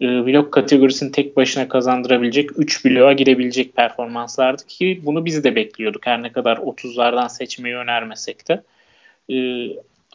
E, 0.00 0.04
blok 0.04 0.52
kategorisini 0.52 1.12
tek 1.12 1.36
başına 1.36 1.68
kazandırabilecek 1.68 2.58
3 2.58 2.84
bloğa 2.84 3.12
girebilecek 3.12 3.76
performanslardı 3.76 4.66
ki 4.66 5.00
bunu 5.02 5.24
biz 5.24 5.44
de 5.44 5.54
bekliyorduk. 5.54 6.06
Her 6.06 6.22
ne 6.22 6.32
kadar 6.32 6.56
30'lardan 6.56 7.28
seçmeyi 7.28 7.76
önermesek 7.76 8.48
de. 8.48 8.62
E, 9.30 9.36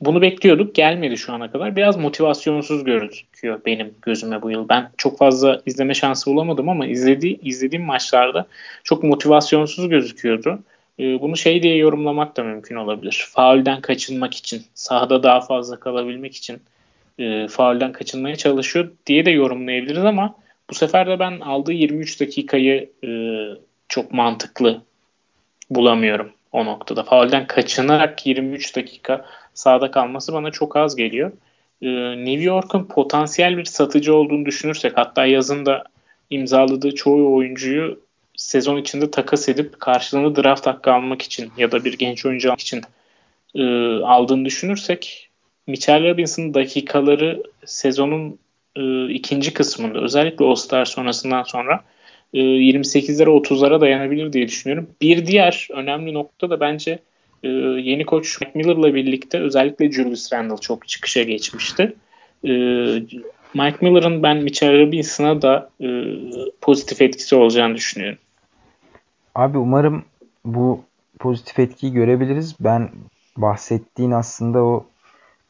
bunu 0.02 0.22
bekliyorduk. 0.22 0.76
Gelmedi 0.76 1.18
şu 1.18 1.34
ana 1.34 1.52
kadar. 1.52 1.76
Biraz 1.76 1.98
motivasyonsuz 1.98 2.84
gözüküyor 2.84 3.60
benim 3.66 3.94
gözüme 4.02 4.42
bu 4.42 4.52
yıl. 4.52 4.70
Ben 4.70 4.90
çok 4.98 5.18
fazla 5.18 5.62
izleme 5.66 5.94
şansı 5.94 6.32
bulamadım 6.32 6.70
ama 6.70 6.88
izlediği, 6.88 7.40
izlediğim 7.42 7.86
maçlarda 7.86 8.48
çok 8.84 9.04
motivasyonsuz 9.04 9.90
gözüküyordu. 9.90 10.60
Ee, 11.00 11.22
bunu 11.22 11.38
şey 11.38 11.64
diye 11.64 11.76
yorumlamak 11.76 12.38
da 12.38 12.44
mümkün 12.44 12.76
olabilir. 12.76 13.28
Faulden 13.32 13.82
kaçınmak 13.82 14.34
için, 14.34 14.64
sahada 14.74 15.24
daha 15.24 15.42
fazla 15.42 15.80
kalabilmek 15.80 16.36
için 16.36 16.62
e, 17.20 17.48
faulden 17.48 17.92
kaçınmaya 17.92 18.36
çalışıyor 18.36 18.92
diye 19.06 19.26
de 19.26 19.32
yorumlayabiliriz 19.32 20.04
ama 20.04 20.36
bu 20.70 20.76
sefer 20.76 21.08
de 21.08 21.20
ben 21.20 21.40
aldığı 21.40 21.74
23 21.74 22.22
dakikayı 22.22 22.90
e, 23.04 23.10
çok 23.88 24.12
mantıklı 24.12 24.82
bulamıyorum 25.70 26.32
o 26.52 26.66
noktada. 26.66 27.04
Faulden 27.04 27.48
kaçınarak 27.48 28.26
23 28.26 28.76
dakika 28.76 29.26
sahada 29.54 29.92
kalması 29.92 30.34
bana 30.34 30.52
çok 30.52 30.76
az 30.76 30.96
geliyor. 30.96 31.32
Ee, 31.82 31.88
New 32.26 32.44
York'un 32.44 32.84
potansiyel 32.84 33.58
bir 33.58 33.66
satıcı 33.66 34.16
olduğunu 34.16 34.46
düşünürsek 34.46 34.98
hatta 34.98 35.26
yazında 35.26 35.84
imzaladığı 36.30 36.96
çoğu 36.96 37.36
oyuncuyu 37.36 38.00
sezon 38.36 38.78
içinde 38.78 39.12
takas 39.12 39.50
edip 39.50 39.80
karşılığını 39.80 40.36
draft 40.36 40.68
hakkı 40.68 40.94
almak 40.94 41.22
için 41.22 41.52
ya 41.58 41.72
da 41.72 41.86
bir 41.86 41.98
genç 41.98 42.26
oyuncu 42.26 42.50
almak 42.50 42.60
için 42.60 42.82
e, 43.56 43.64
aldığını 44.04 44.46
düşünürsek 44.46 45.30
Mitchell 45.68 46.04
Robinson'ın 46.04 46.54
dakikaları 46.54 47.44
sezonun 47.66 48.40
e, 48.76 49.10
ikinci 49.10 49.54
kısmında 49.54 50.00
özellikle 50.00 50.46
All-Star 50.46 50.86
sonrasından 50.86 51.44
sonra 51.44 51.84
28'lere 52.34 53.30
30'lara 53.30 53.82
dayanabilir 53.82 54.34
diye 54.34 54.48
düşünüyorum. 54.48 54.90
Bir 55.02 55.26
diğer 55.26 55.68
önemli 55.74 56.14
nokta 56.14 56.50
da 56.50 56.60
bence 56.60 57.00
e, 57.44 57.48
yeni 57.50 58.06
koç 58.06 58.42
Mike 58.42 58.60
Miller'la 58.60 58.96
birlikte 58.96 59.40
özellikle 59.40 59.92
Julius 59.92 60.34
Randle 60.34 60.58
çok 60.58 60.88
çıkışa 60.88 61.24
geçmişti. 61.24 61.96
E, 62.44 62.52
Mike 63.54 63.78
Miller'ın 63.82 64.24
ben 64.24 64.38
Mitchell 64.38 64.80
Robinson'a 64.80 65.42
da 65.42 65.70
e, 65.82 65.88
pozitif 66.62 67.02
etkisi 67.02 67.36
olacağını 67.36 67.76
düşünüyorum. 67.76 68.20
Abi 69.36 69.58
umarım 69.58 70.06
bu 70.46 70.84
pozitif 71.20 71.60
etkiyi 71.60 71.94
görebiliriz. 71.94 72.56
Ben 72.60 72.90
bahsettiğin 73.38 74.12
aslında 74.12 74.64
o 74.64 74.86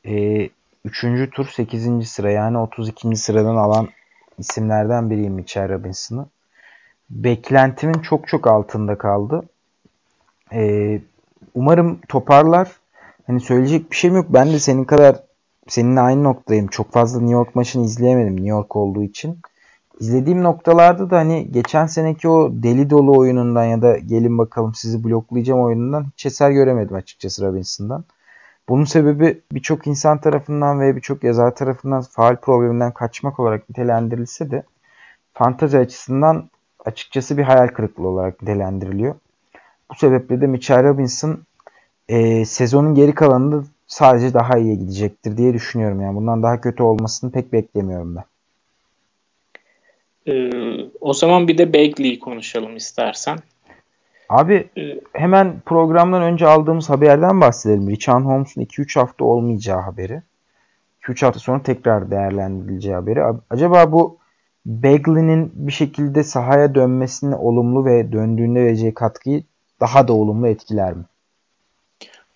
e, 0.06 0.50
3. 0.86 1.06
tur 1.32 1.48
8. 1.48 2.10
sıra 2.10 2.32
yani 2.32 2.58
32. 2.58 3.16
sıradan 3.16 3.56
alan 3.56 3.90
isimlerden 4.38 5.10
biriyim 5.10 5.34
Mitchell 5.34 5.70
Robinson'ı. 5.70 6.26
Beklentimin 7.10 8.02
çok 8.02 8.28
çok 8.28 8.48
altında 8.48 8.98
kaldı. 8.98 9.44
E, 10.54 11.02
umarım 11.54 12.00
toparlar. 12.08 12.72
Hani 13.28 13.40
söyleyecek 13.40 13.92
bir 13.92 13.96
şeyim 13.96 14.16
yok. 14.16 14.26
Ben 14.30 14.48
de 14.48 14.60
senin 14.60 14.86
kadar 14.86 15.24
seninle 15.68 16.00
aynı 16.00 16.24
noktadayım. 16.24 16.68
Çok 16.68 16.92
fazla 16.92 17.20
New 17.20 17.34
York 17.34 17.56
maçını 17.56 17.86
izleyemedim 17.86 18.36
New 18.36 18.50
York 18.50 18.76
olduğu 18.76 19.04
için. 19.04 19.40
İzlediğim 20.00 20.44
noktalarda 20.44 21.10
da 21.10 21.18
hani 21.18 21.52
geçen 21.52 21.86
seneki 21.86 22.30
o 22.30 22.50
deli 22.52 22.90
dolu 22.90 23.18
oyunundan 23.18 23.64
ya 23.64 23.82
da 23.82 23.98
gelin 23.98 24.38
bakalım 24.38 24.76
sizi 24.76 25.04
bloklayacağım 25.04 25.62
oyunundan 25.62 26.06
hiç 26.14 26.26
eser 26.26 26.52
göremedim 26.52 26.96
açıkçası 26.96 27.46
Robinson'dan. 27.46 28.06
Bunun 28.70 28.86
sebebi 28.86 29.42
birçok 29.52 29.88
insan 29.88 30.18
tarafından 30.22 30.82
ve 30.82 30.96
birçok 30.96 31.24
yazar 31.24 31.56
tarafından 31.56 32.02
faal 32.02 32.36
probleminden 32.36 32.92
kaçmak 32.92 33.40
olarak 33.40 33.70
nitelendirilse 33.70 34.52
de 34.52 34.64
fantazi 35.34 35.78
açısından 35.78 36.50
açıkçası 36.88 37.38
bir 37.38 37.44
hayal 37.44 37.68
kırıklığı 37.68 38.08
olarak 38.08 38.42
nitelendiriliyor. 38.42 39.16
Bu 39.92 39.96
sebeple 39.96 40.42
de 40.42 40.48
Mitchell 40.48 40.84
Robinson 40.84 41.40
e, 42.10 42.46
sezonun 42.46 42.96
geri 42.96 43.16
kalanında 43.16 43.64
sadece 43.88 44.34
daha 44.34 44.58
iyiye 44.58 44.76
gidecektir 44.76 45.38
diye 45.38 45.54
düşünüyorum. 45.54 46.02
Yani 46.02 46.16
bundan 46.16 46.44
daha 46.44 46.62
kötü 46.62 46.84
olmasını 46.84 47.32
pek 47.32 47.54
beklemiyorum 47.54 48.16
ben. 48.16 48.24
Ee, 50.28 50.52
o 51.02 51.14
zaman 51.14 51.48
bir 51.48 51.58
de 51.58 51.74
Bagley'i 51.74 52.20
konuşalım 52.20 52.76
istersen. 52.76 53.38
Abi 54.30 54.70
ee, 54.78 55.00
hemen 55.14 55.62
programdan 55.66 56.22
önce 56.22 56.48
aldığımız 56.48 56.90
haberden 56.90 57.42
bahsedelim. 57.42 57.90
Richard 57.90 58.24
Holmes'un 58.24 58.62
2-3 58.62 59.00
hafta 59.00 59.26
olmayacağı 59.26 59.82
haberi. 59.82 60.22
2-3 61.02 61.26
hafta 61.26 61.40
sonra 61.40 61.64
tekrar 61.64 62.12
değerlendirileceği 62.12 62.96
haberi. 62.96 63.24
Acaba 63.50 63.92
bu 63.92 64.18
Bagley'nin 64.68 65.52
bir 65.56 65.72
şekilde 65.72 66.24
sahaya 66.24 66.76
dönmesine 66.76 67.36
olumlu 67.36 67.86
ve 67.86 68.12
döndüğünde 68.12 68.64
vereceği 68.64 68.94
katkıyı 68.94 69.44
daha 69.80 70.08
da 70.08 70.14
olumlu 70.14 70.48
etkiler 70.48 70.94
mi? 70.94 71.04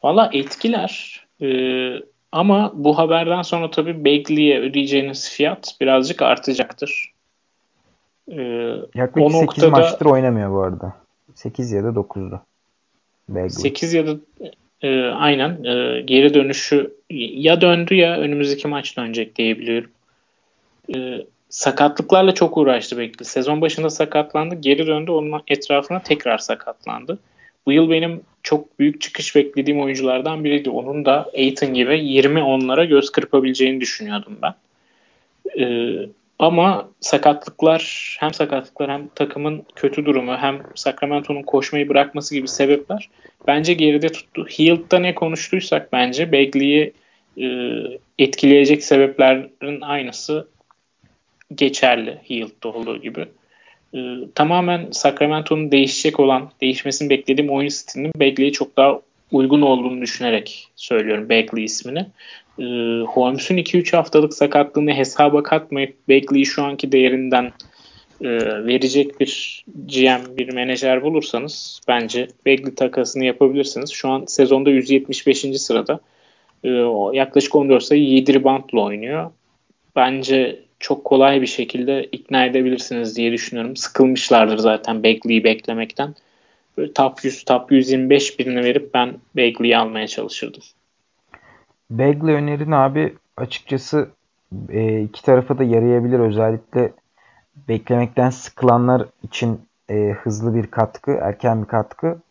Valla 0.03 0.29
etkiler. 0.33 1.23
Ee, 1.41 1.93
ama 2.31 2.71
bu 2.75 2.97
haberden 2.97 3.41
sonra 3.41 3.71
tabii 3.71 4.05
Bagley'e 4.05 4.59
ödeyeceğiniz 4.59 5.29
fiyat 5.29 5.75
birazcık 5.81 6.21
artacaktır. 6.21 7.13
Ee, 8.31 8.41
Yaklaşık 8.95 9.27
o 9.27 9.29
8 9.29 9.41
noktada, 9.41 9.69
maçtır 9.69 10.05
oynamıyor 10.05 10.51
bu 10.51 10.61
arada. 10.61 10.93
8 11.35 11.71
ya 11.71 11.83
da 11.83 11.87
9'du. 11.87 12.41
Bagley. 13.29 13.49
8 13.49 13.93
ya 13.93 14.07
da 14.07 14.15
e, 14.81 15.01
aynen 15.05 15.63
e, 15.63 16.01
geri 16.01 16.33
dönüşü 16.33 16.93
ya 17.09 17.61
döndü 17.61 17.95
ya 17.95 18.17
önümüzdeki 18.17 18.67
maç 18.67 18.97
dönecek 18.97 19.35
diyebiliyorum. 19.35 19.91
E, 20.95 21.25
sakatlıklarla 21.51 22.33
çok 22.33 22.57
uğraştı 22.57 22.97
Bagley. 22.97 23.13
Sezon 23.23 23.61
başında 23.61 23.89
sakatlandı. 23.89 24.55
Geri 24.55 24.87
döndü. 24.87 25.11
Onun 25.11 25.41
etrafına 25.47 25.99
tekrar 25.99 26.37
sakatlandı. 26.37 27.19
Bu 27.65 27.71
yıl 27.71 27.89
benim 27.89 28.21
çok 28.43 28.79
büyük 28.79 29.01
çıkış 29.01 29.35
beklediğim 29.35 29.81
oyunculardan 29.81 30.43
biriydi. 30.43 30.69
Onun 30.69 31.05
da 31.05 31.29
Aiton 31.37 31.73
gibi 31.73 31.99
20 32.05 32.43
onlara 32.43 32.85
göz 32.85 33.09
kırpabileceğini 33.09 33.81
düşünüyordum 33.81 34.37
ben. 34.41 34.53
Ee, 35.59 36.09
ama 36.39 36.89
sakatlıklar 36.99 38.15
hem 38.19 38.33
sakatlıklar 38.33 38.91
hem 38.91 39.07
takımın 39.15 39.63
kötü 39.75 40.05
durumu 40.05 40.37
hem 40.37 40.61
Sacramento'nun 40.75 41.43
koşmayı 41.43 41.89
bırakması 41.89 42.35
gibi 42.35 42.47
sebepler 42.47 43.09
bence 43.47 43.73
geride 43.73 44.09
tuttu. 44.09 44.45
Heald'da 44.57 44.99
ne 44.99 45.15
konuştuysak 45.15 45.93
bence 45.93 46.31
Bagley'i 46.31 46.93
e, 47.37 47.47
etkileyecek 48.19 48.83
sebeplerin 48.83 49.81
aynısı 49.81 50.47
geçerli 51.55 52.17
Heald'da 52.27 52.69
olduğu 52.69 52.97
gibi. 52.97 53.25
E, 53.93 53.99
tamamen 54.35 54.87
Sacramento'nun 54.91 55.71
değişecek 55.71 56.19
olan, 56.19 56.51
değişmesini 56.61 57.09
beklediğim 57.09 57.51
oyun 57.51 57.69
stilinin 57.69 58.13
Bagley'e 58.15 58.51
çok 58.51 58.77
daha 58.77 59.01
uygun 59.31 59.61
olduğunu 59.61 60.01
düşünerek 60.01 60.67
söylüyorum 60.75 61.29
Bagley 61.29 61.63
ismini 61.63 62.05
e, 62.59 62.63
Holmes'un 63.01 63.57
2-3 63.57 63.95
haftalık 63.95 64.33
sakatlığını 64.33 64.93
hesaba 64.93 65.43
katmayıp 65.43 66.09
Bagley'i 66.09 66.45
şu 66.45 66.63
anki 66.63 66.91
değerinden 66.91 67.51
e, 68.21 68.29
verecek 68.65 69.19
bir 69.19 69.63
GM, 69.75 70.37
bir 70.37 70.53
menajer 70.53 71.03
bulursanız 71.03 71.81
bence 71.87 72.27
Bagley 72.45 72.75
takasını 72.75 73.25
yapabilirsiniz. 73.25 73.89
Şu 73.89 74.09
an 74.09 74.25
sezonda 74.25 74.69
175. 74.69 75.45
sırada. 75.61 75.99
E, 76.63 76.69
yaklaşık 77.13 77.55
14 77.55 77.83
sayı 77.83 78.03
7 78.03 78.33
reboundla 78.33 78.81
oynuyor. 78.81 79.31
Bence 79.95 80.59
çok 80.81 81.05
kolay 81.05 81.41
bir 81.41 81.47
şekilde 81.47 82.03
ikna 82.03 82.45
edebilirsiniz 82.45 83.17
diye 83.17 83.31
düşünüyorum. 83.31 83.75
Sıkılmışlardır 83.75 84.57
zaten 84.57 85.03
Bagley'i 85.03 85.43
beklemekten. 85.43 86.15
Böyle 86.77 86.93
top 86.93 87.25
100, 87.25 87.43
top 87.43 87.71
125 87.71 88.39
birini 88.39 88.63
verip 88.63 88.93
ben 88.93 89.13
Bagley'i 89.37 89.77
almaya 89.77 90.07
çalışırdım. 90.07 90.63
Bagley 91.89 92.35
önerin 92.35 92.71
abi 92.71 93.13
açıkçası 93.37 94.09
e, 94.69 95.01
iki 95.01 95.23
tarafa 95.23 95.57
da 95.57 95.63
yarayabilir. 95.63 96.19
Özellikle 96.19 96.91
beklemekten 97.67 98.29
sıkılanlar 98.29 99.05
için 99.23 99.59
e, 99.89 100.15
hızlı 100.23 100.55
bir 100.55 100.67
katkı, 100.67 101.11
erken 101.11 101.61
bir 101.63 101.67
katkı. 101.67 102.21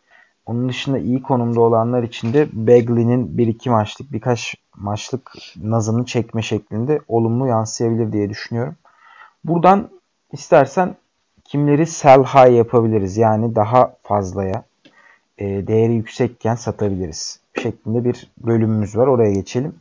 Onun 0.45 0.69
dışında 0.69 0.97
iyi 0.97 1.21
konumda 1.21 1.61
olanlar 1.61 2.03
için 2.03 2.33
de 2.33 2.47
Bagley'nin 2.53 3.37
bir 3.37 3.47
iki 3.47 3.69
maçlık, 3.69 4.11
birkaç 4.11 4.55
maçlık 4.75 5.31
nazını 5.55 6.05
çekme 6.05 6.41
şeklinde 6.41 6.99
olumlu 7.07 7.47
yansıyabilir 7.47 8.11
diye 8.11 8.29
düşünüyorum. 8.29 8.75
Buradan 9.43 9.89
istersen 10.31 10.95
kimleri 11.43 11.85
sell 11.85 12.23
high 12.23 12.55
yapabiliriz. 12.55 13.17
Yani 13.17 13.55
daha 13.55 13.93
fazlaya 14.03 14.63
e, 15.37 15.67
değeri 15.67 15.93
yüksekken 15.93 16.55
satabiliriz 16.55 17.39
şeklinde 17.61 18.05
bir 18.05 18.31
bölümümüz 18.37 18.97
var. 18.97 19.07
Oraya 19.07 19.31
geçelim. 19.31 19.75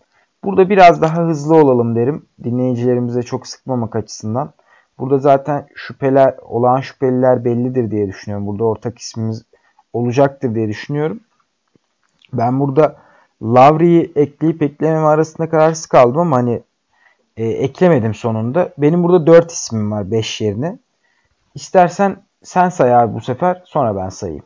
Burada 0.44 0.70
biraz 0.70 1.02
daha 1.02 1.22
hızlı 1.26 1.56
olalım 1.56 1.96
derim. 1.96 2.26
Dinleyicilerimize 2.44 3.22
çok 3.22 3.46
sıkmamak 3.46 3.96
açısından. 3.96 4.52
Burada 4.98 5.18
zaten 5.18 5.66
şüpheler, 5.74 6.34
olağan 6.42 6.80
şüpheliler 6.80 7.44
bellidir 7.44 7.90
diye 7.90 8.08
düşünüyorum. 8.08 8.46
Burada 8.46 8.64
ortak 8.64 8.98
ismimiz 8.98 9.44
olacaktır 9.92 10.54
diye 10.54 10.68
düşünüyorum. 10.68 11.20
Ben 12.32 12.60
burada 12.60 12.96
Lavri'yi 13.42 14.12
ekleyip 14.16 14.62
eklememe 14.62 15.06
arasında 15.06 15.48
kararsız 15.48 15.86
kaldım 15.86 16.18
ama 16.18 16.36
hani 16.36 16.62
e, 17.36 17.44
eklemedim 17.46 18.14
sonunda. 18.14 18.72
Benim 18.78 19.02
burada 19.02 19.26
4 19.26 19.52
ismim 19.52 19.92
var 19.92 20.10
5 20.10 20.40
yerine. 20.40 20.78
İstersen 21.54 22.16
sen 22.42 22.68
say 22.68 22.94
abi 22.94 23.14
bu 23.14 23.20
sefer 23.20 23.62
sonra 23.64 23.96
ben 23.96 24.08
sayayım. 24.08 24.44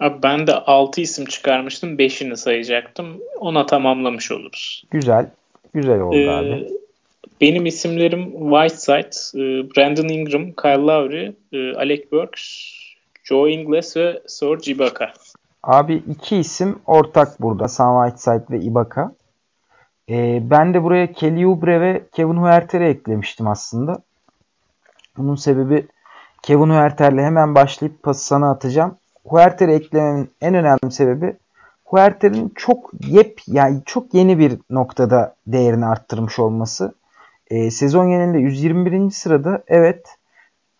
Abi 0.00 0.22
ben 0.22 0.46
de 0.46 0.54
6 0.54 1.00
isim 1.00 1.24
çıkarmıştım. 1.24 1.96
5'ini 1.98 2.36
sayacaktım. 2.36 3.20
Ona 3.40 3.66
tamamlamış 3.66 4.32
oluruz. 4.32 4.84
Güzel. 4.90 5.30
Güzel 5.74 6.00
oldu 6.00 6.16
ee, 6.16 6.30
abi. 6.30 6.68
Benim 7.40 7.66
isimlerim 7.66 8.32
Whiteside, 8.32 9.40
e, 9.42 9.70
Brandon 9.76 10.08
Ingram, 10.08 10.52
Kyle 10.52 10.86
Lowry, 10.86 11.32
e, 11.52 11.76
Alec 11.76 12.12
Burks, 12.12 12.72
Joe 13.22 13.50
Ingles 13.50 13.96
ve 13.96 14.22
Serge 14.26 14.72
Ibaka. 14.72 15.12
Abi 15.62 15.94
iki 15.94 16.36
isim 16.36 16.78
ortak 16.86 17.42
burada. 17.42 17.68
Sam 17.68 18.04
Whiteside 18.04 18.44
ve 18.50 18.64
Ibaka. 18.64 19.12
Ee, 20.10 20.40
ben 20.50 20.74
de 20.74 20.82
buraya 20.82 21.12
Kelly 21.12 21.46
Oubre 21.46 21.80
ve 21.80 22.02
Kevin 22.12 22.36
Huerter'i 22.36 22.84
eklemiştim 22.84 23.48
aslında. 23.48 24.02
Bunun 25.16 25.34
sebebi 25.34 25.86
Kevin 26.42 26.70
Huerter'le 26.70 27.18
hemen 27.18 27.54
başlayıp 27.54 28.02
pası 28.02 28.24
sana 28.24 28.50
atacağım. 28.50 28.96
Huerter'i 29.24 29.72
eklememin 29.72 30.30
en 30.40 30.54
önemli 30.54 30.92
sebebi 30.92 31.36
Huerter'in 31.84 32.52
çok 32.56 32.90
yep 33.06 33.40
yani 33.46 33.82
çok 33.86 34.14
yeni 34.14 34.38
bir 34.38 34.58
noktada 34.70 35.34
değerini 35.46 35.86
arttırmış 35.86 36.38
olması. 36.38 36.94
E, 37.50 37.70
sezon 37.70 38.08
genelinde 38.08 38.38
121. 38.38 39.10
sırada 39.10 39.62
evet 39.66 40.18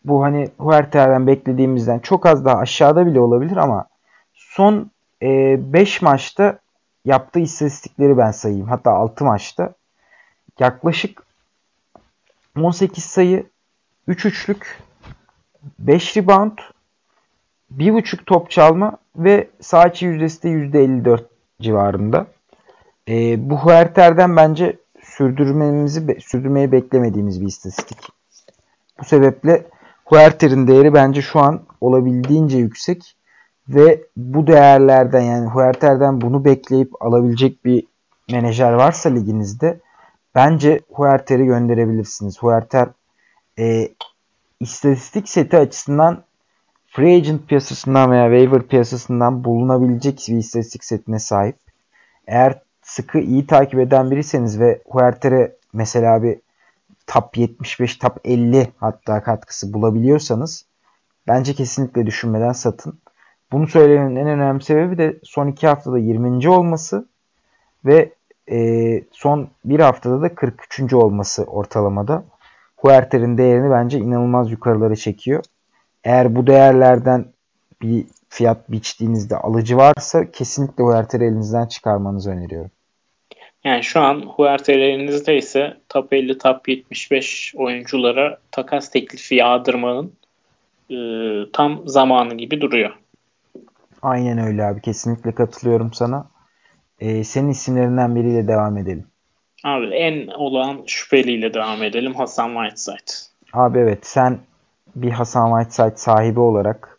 bu 0.05 0.23
hani 0.23 0.49
Huerter'den 0.59 1.27
beklediğimizden 1.27 1.99
çok 1.99 2.27
az 2.27 2.45
daha 2.45 2.59
aşağıda 2.59 3.07
bile 3.07 3.21
olabilir 3.21 3.57
ama 3.57 3.87
son 4.35 4.91
5 5.23 6.03
e, 6.03 6.05
maçta 6.05 6.59
yaptığı 7.05 7.41
istatistikleri 7.41 8.19
ben 8.19 8.31
sayayım. 8.31 8.69
Hatta 8.69 8.91
6 8.91 9.25
maçta 9.25 9.75
yaklaşık 10.59 11.23
18 12.61 13.05
sayı, 13.05 13.47
3 14.07 14.25
üçlük, 14.27 14.79
5 15.79 16.17
rebound, 16.17 16.59
1.5 17.77 18.25
top 18.25 18.51
çalma 18.51 18.99
ve 19.17 19.49
sağ 19.61 19.87
içi 19.87 20.07
yüzdesi 20.07 20.43
de 20.43 20.49
%54 20.49 21.25
civarında. 21.61 22.27
E, 23.09 23.51
bu 23.51 23.57
Huerter'den 23.57 24.37
bence 24.37 24.77
sürdürmemizi 25.03 26.21
sürdürmeyi 26.21 26.73
beklemediğimiz 26.73 27.41
bir 27.41 27.47
istatistik. 27.47 27.99
Bu 29.01 29.05
sebeple 29.05 29.67
Huerter'in 30.13 30.67
değeri 30.67 30.95
bence 30.95 31.23
şu 31.23 31.41
an 31.41 31.63
olabildiğince 31.81 32.59
yüksek 32.59 33.17
ve 33.69 34.05
bu 34.17 34.47
değerlerden 34.47 35.21
yani 35.21 35.47
Huerter'den 35.47 36.21
bunu 36.21 36.45
bekleyip 36.45 37.03
alabilecek 37.03 37.65
bir 37.65 37.87
menajer 38.31 38.73
varsa 38.73 39.09
liginizde 39.09 39.81
bence 40.35 40.81
Huerter'i 40.93 41.45
gönderebilirsiniz. 41.45 42.39
Huerter 42.39 42.89
e, 43.59 43.89
istatistik 44.61 45.29
seti 45.29 45.57
açısından 45.57 46.25
free 46.87 47.17
agent 47.17 47.49
piyasasından 47.49 48.11
veya 48.11 48.25
waiver 48.25 48.63
piyasasından 48.63 49.45
bulunabilecek 49.45 50.27
bir 50.29 50.37
istatistik 50.37 50.85
setine 50.85 51.19
sahip. 51.19 51.57
Eğer 52.27 52.61
sıkı 52.83 53.19
iyi 53.19 53.47
takip 53.47 53.81
eden 53.81 54.11
biriyseniz 54.11 54.61
ve 54.61 54.83
Huerter'e 54.87 55.53
mesela 55.73 56.23
bir 56.23 56.39
top 57.07 57.37
75, 57.37 57.97
top 57.97 58.17
50 58.25 58.73
hatta 58.77 59.23
katkısı 59.23 59.73
bulabiliyorsanız 59.73 60.67
bence 61.29 61.55
kesinlikle 61.55 62.07
düşünmeden 62.07 62.53
satın. 62.53 62.99
Bunu 63.53 63.67
söylemenin 63.67 64.17
en 64.17 64.27
önemli 64.27 64.63
sebebi 64.65 64.99
de 64.99 65.21
son 65.23 65.47
iki 65.47 65.67
haftada 65.67 65.99
20. 65.99 66.49
olması 66.49 67.07
ve 67.85 68.13
e, 68.51 68.59
son 69.13 69.49
bir 69.65 69.81
haftada 69.81 70.23
da 70.23 70.35
43. 70.35 70.93
olması 70.93 71.45
ortalamada. 71.45 72.25
Huerter'in 72.77 73.39
değerini 73.39 73.71
bence 73.71 73.99
inanılmaz 73.99 74.51
yukarılara 74.51 74.97
çekiyor. 74.97 75.45
Eğer 76.05 76.37
bu 76.37 76.47
değerlerden 76.47 77.27
bir 77.83 78.07
fiyat 78.29 78.71
biçtiğinizde 78.71 79.37
alıcı 79.37 79.77
varsa 79.77 80.31
kesinlikle 80.31 80.85
Huerter'i 80.85 81.25
elinizden 81.25 81.67
çıkarmanızı 81.67 82.31
öneriyorum. 82.31 82.71
Yani 83.65 83.83
şu 83.83 84.01
an 84.01 84.21
Huerter 84.21 84.79
elinizde 84.79 85.37
ise 85.37 85.77
top 85.89 86.13
50, 86.13 86.39
top 86.39 86.69
75 86.69 87.55
oyunculara 87.57 88.39
takas 88.51 88.91
teklifi 88.91 89.35
yağdırmanın 89.35 90.13
e, 90.91 90.97
tam 91.53 91.83
zamanı 91.89 92.35
gibi 92.35 92.61
duruyor. 92.61 92.91
Aynen 94.03 94.39
öyle 94.39 94.65
abi. 94.65 94.81
Kesinlikle 94.81 95.35
katılıyorum 95.35 95.93
sana. 95.93 96.27
Ee, 97.01 97.25
senin 97.25 97.49
isimlerinden 97.49 98.17
biriyle 98.17 98.49
devam 98.49 98.79
edelim. 98.79 99.07
Abi 99.65 99.87
en 99.87 100.27
olan 100.27 100.83
şüpheliyle 100.87 101.55
devam 101.55 101.83
edelim. 101.83 102.15
Hasan 102.15 102.55
Whiteside. 102.55 103.33
Abi 103.53 103.79
evet 103.79 104.07
sen 104.07 104.39
bir 104.97 105.11
Hasan 105.11 105.63
Whiteside 105.63 105.97
sahibi 105.97 106.41
olarak 106.41 106.99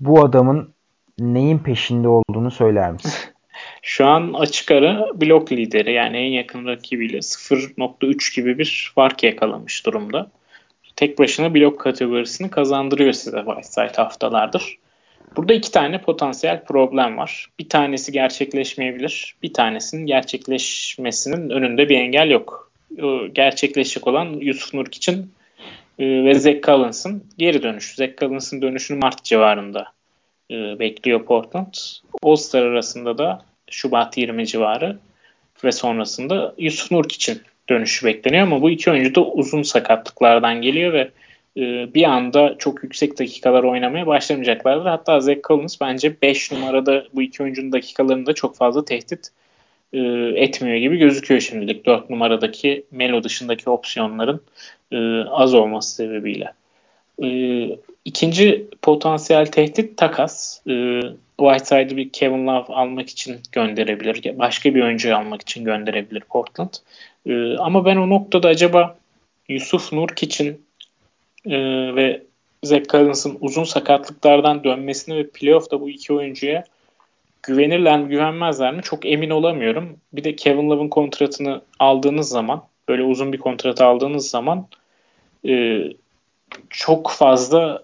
bu 0.00 0.24
adamın 0.24 0.74
neyin 1.18 1.58
peşinde 1.58 2.08
olduğunu 2.08 2.50
söyler 2.50 2.92
misin? 2.92 3.23
Şu 3.86 4.06
an 4.06 4.32
açık 4.32 4.70
ara 4.70 5.08
blok 5.14 5.52
lideri 5.52 5.92
yani 5.92 6.16
en 6.16 6.30
yakın 6.30 6.66
rakibiyle 6.66 7.16
0.3 7.16 8.36
gibi 8.36 8.58
bir 8.58 8.92
fark 8.94 9.22
yakalamış 9.22 9.86
durumda. 9.86 10.30
Tek 10.96 11.18
başına 11.18 11.54
blok 11.54 11.80
kategorisini 11.80 12.50
kazandırıyor 12.50 13.12
size 13.12 13.36
Whiteside 13.36 13.96
haftalardır. 13.96 14.78
Burada 15.36 15.54
iki 15.54 15.70
tane 15.70 16.00
potansiyel 16.00 16.64
problem 16.64 17.16
var. 17.16 17.50
Bir 17.58 17.68
tanesi 17.68 18.12
gerçekleşmeyebilir. 18.12 19.36
Bir 19.42 19.52
tanesinin 19.52 20.06
gerçekleşmesinin 20.06 21.50
önünde 21.50 21.88
bir 21.88 21.98
engel 21.98 22.30
yok. 22.30 22.72
Gerçekleşecek 23.32 24.06
olan 24.06 24.26
Yusuf 24.26 24.74
Nurk 24.74 24.94
için 24.94 25.32
e, 25.98 26.24
ve 26.24 26.34
Zach 26.34 26.62
Collins'ın 26.62 27.24
geri 27.38 27.62
dönüşü. 27.62 27.96
Zach 27.96 28.16
Collins'ın 28.18 28.62
dönüşünü 28.62 28.98
Mart 28.98 29.24
civarında 29.24 29.86
e, 30.50 30.54
bekliyor 30.54 31.24
Portland. 31.24 31.74
All-Star 32.22 32.62
arasında 32.62 33.18
da 33.18 33.53
Şubat 33.74 34.18
20 34.18 34.46
civarı 34.46 34.98
ve 35.64 35.72
sonrasında 35.72 36.54
Yusuf 36.58 36.90
Nurk 36.90 37.12
için 37.12 37.42
dönüşü 37.68 38.06
bekleniyor 38.06 38.42
ama 38.42 38.62
bu 38.62 38.70
iki 38.70 38.90
oyuncu 38.90 39.14
da 39.14 39.24
uzun 39.24 39.62
sakatlıklardan 39.62 40.62
geliyor 40.62 40.92
ve 40.92 41.10
e, 41.56 41.94
bir 41.94 42.04
anda 42.04 42.58
çok 42.58 42.82
yüksek 42.82 43.18
dakikalar 43.18 43.62
oynamaya 43.62 44.06
başlamayacaklardır. 44.06 44.86
Hatta 44.86 45.20
Zach 45.20 45.38
Collins 45.44 45.80
bence 45.80 46.22
5 46.22 46.52
numarada 46.52 47.04
bu 47.14 47.22
iki 47.22 47.42
oyuncunun 47.42 47.72
dakikalarında 47.72 48.32
çok 48.32 48.56
fazla 48.56 48.84
tehdit 48.84 49.28
e, 49.92 49.98
etmiyor 50.36 50.76
gibi 50.76 50.96
gözüküyor 50.96 51.40
şimdilik. 51.40 51.86
4 51.86 52.10
numaradaki 52.10 52.84
Melo 52.90 53.22
dışındaki 53.22 53.70
opsiyonların 53.70 54.40
e, 54.92 54.98
az 55.30 55.54
olması 55.54 55.94
sebebiyle. 55.94 56.52
İkinci 58.04 58.66
potansiyel 58.82 59.46
tehdit 59.46 59.96
takas. 59.96 60.60
Whiteside'ı 61.38 61.96
bir 61.96 62.10
Kevin 62.10 62.46
Love 62.46 62.74
almak 62.74 63.10
için 63.10 63.40
gönderebilir. 63.52 64.38
Başka 64.38 64.74
bir 64.74 64.82
oyuncu 64.82 65.16
almak 65.16 65.42
için 65.42 65.64
gönderebilir 65.64 66.20
Portland. 66.20 66.74
Ama 67.58 67.84
ben 67.84 67.96
o 67.96 68.08
noktada 68.08 68.48
acaba 68.48 68.98
Yusuf 69.48 69.92
Nurk 69.92 70.22
için 70.22 70.64
e, 71.46 71.56
ve 71.94 72.22
Zach 72.62 72.88
Collins'ın 72.88 73.38
uzun 73.40 73.64
sakatlıklardan 73.64 74.64
dönmesini 74.64 75.16
ve 75.16 75.30
playoff'ta 75.30 75.80
bu 75.80 75.90
iki 75.90 76.12
oyuncuya 76.12 76.64
güvenirler 77.42 77.98
mi 77.98 78.08
güvenmezler 78.08 78.74
mi 78.74 78.82
çok 78.82 79.06
emin 79.06 79.30
olamıyorum. 79.30 79.96
Bir 80.12 80.24
de 80.24 80.36
Kevin 80.36 80.70
Love'ın 80.70 80.88
kontratını 80.88 81.62
aldığınız 81.78 82.28
zaman 82.28 82.64
böyle 82.88 83.02
uzun 83.02 83.32
bir 83.32 83.38
kontrat 83.38 83.80
aldığınız 83.80 84.30
zaman 84.30 84.66
e, 85.48 85.82
çok 86.70 87.10
fazla 87.10 87.82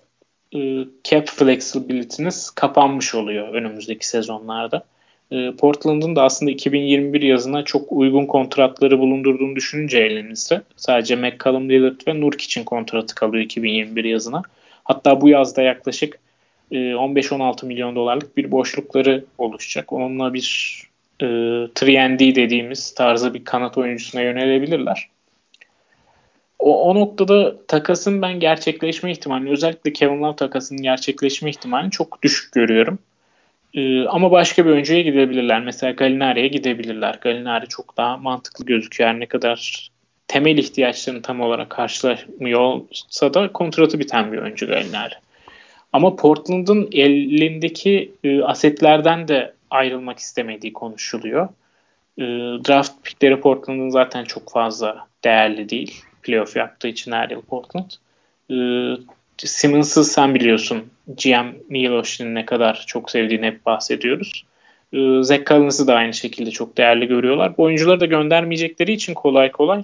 cap 1.04 1.28
flexibility'niz 1.28 2.50
kapanmış 2.50 3.14
oluyor 3.14 3.54
önümüzdeki 3.54 4.08
sezonlarda. 4.08 4.84
E, 5.30 5.52
Portland'ın 5.56 6.16
da 6.16 6.22
aslında 6.22 6.50
2021 6.50 7.22
yazına 7.22 7.64
çok 7.64 7.92
uygun 7.92 8.26
kontratları 8.26 8.98
bulundurduğunu 8.98 9.56
düşününce 9.56 9.98
elinizde 9.98 10.62
sadece 10.76 11.16
McCallum 11.16 11.68
Lillard 11.68 12.00
ve 12.06 12.20
Nurk 12.20 12.40
için 12.40 12.64
kontratı 12.64 13.14
kalıyor 13.14 13.44
2021 13.44 14.04
yazına. 14.04 14.42
Hatta 14.84 15.20
bu 15.20 15.28
yazda 15.28 15.62
yaklaşık 15.62 16.18
15-16 16.72 17.64
e, 17.64 17.68
milyon 17.68 17.96
dolarlık 17.96 18.36
bir 18.36 18.50
boşlukları 18.50 19.24
oluşacak. 19.38 19.92
Onunla 19.92 20.34
bir 20.34 20.80
e, 21.20 21.26
3 21.64 21.80
dediğimiz 22.36 22.94
tarzı 22.94 23.34
bir 23.34 23.44
kanat 23.44 23.78
oyuncusuna 23.78 24.22
yönelebilirler. 24.22 25.08
O, 26.60 26.90
o 26.90 26.94
noktada 26.94 27.66
takasın 27.66 28.22
ben 28.22 28.40
gerçekleşme 28.40 29.12
ihtimalini 29.12 29.50
özellikle 29.50 29.92
Kevin 29.92 30.22
Love 30.22 30.36
takasının 30.36 30.82
gerçekleşme 30.82 31.50
ihtimalini 31.50 31.90
çok 31.90 32.22
düşük 32.22 32.52
görüyorum. 32.52 32.98
Ee, 33.74 34.04
ama 34.06 34.30
başka 34.30 34.66
bir 34.66 34.70
oyuncuya 34.70 35.00
gidebilirler. 35.00 35.60
Mesela 35.60 35.92
Galinari'ye 35.92 36.48
gidebilirler. 36.48 37.18
Galinari 37.20 37.68
çok 37.68 37.96
daha 37.96 38.16
mantıklı 38.16 38.64
gözüküyor. 38.64 39.10
Her 39.10 39.20
ne 39.20 39.26
kadar 39.26 39.90
temel 40.28 40.58
ihtiyaçlarını 40.58 41.22
tam 41.22 41.40
olarak 41.40 41.70
karşılamıyor 41.70 42.80
da 43.22 43.52
kontratı 43.52 43.98
biten 43.98 44.32
bir 44.32 44.38
oyuncu 44.38 44.66
Galinari. 44.66 45.14
Ama 45.92 46.16
Portland'ın 46.16 46.88
elindeki 46.92 48.12
e, 48.24 48.42
asetlerden 48.42 49.28
de 49.28 49.54
ayrılmak 49.70 50.18
istemediği 50.18 50.72
konuşuluyor. 50.72 51.48
E, 52.18 52.22
draft 52.68 52.92
pickleri 53.02 53.40
Portland'ın 53.40 53.88
zaten 53.90 54.24
çok 54.24 54.52
fazla 54.52 55.06
değerli 55.24 55.68
değil. 55.68 56.02
Playoff 56.22 56.56
yaptığı 56.56 56.88
için 56.88 57.12
her 57.12 57.30
yıl 57.30 57.42
Portland. 57.42 57.90
E, 58.50 58.56
Simmons'ı 59.46 60.04
sen 60.04 60.34
biliyorsun. 60.34 60.90
GM 61.06 61.46
Milos'un 61.68 62.34
ne 62.34 62.46
kadar 62.46 62.84
çok 62.86 63.10
sevdiğini 63.10 63.46
hep 63.46 63.66
bahsediyoruz. 63.66 64.44
Ee, 64.92 65.22
Zach 65.22 65.46
Collins'ı 65.46 65.86
da 65.86 65.94
aynı 65.94 66.14
şekilde 66.14 66.50
çok 66.50 66.76
değerli 66.76 67.06
görüyorlar. 67.06 67.56
Bu 67.56 67.62
oyuncuları 67.62 68.00
da 68.00 68.06
göndermeyecekleri 68.06 68.92
için 68.92 69.14
kolay 69.14 69.52
kolay 69.52 69.82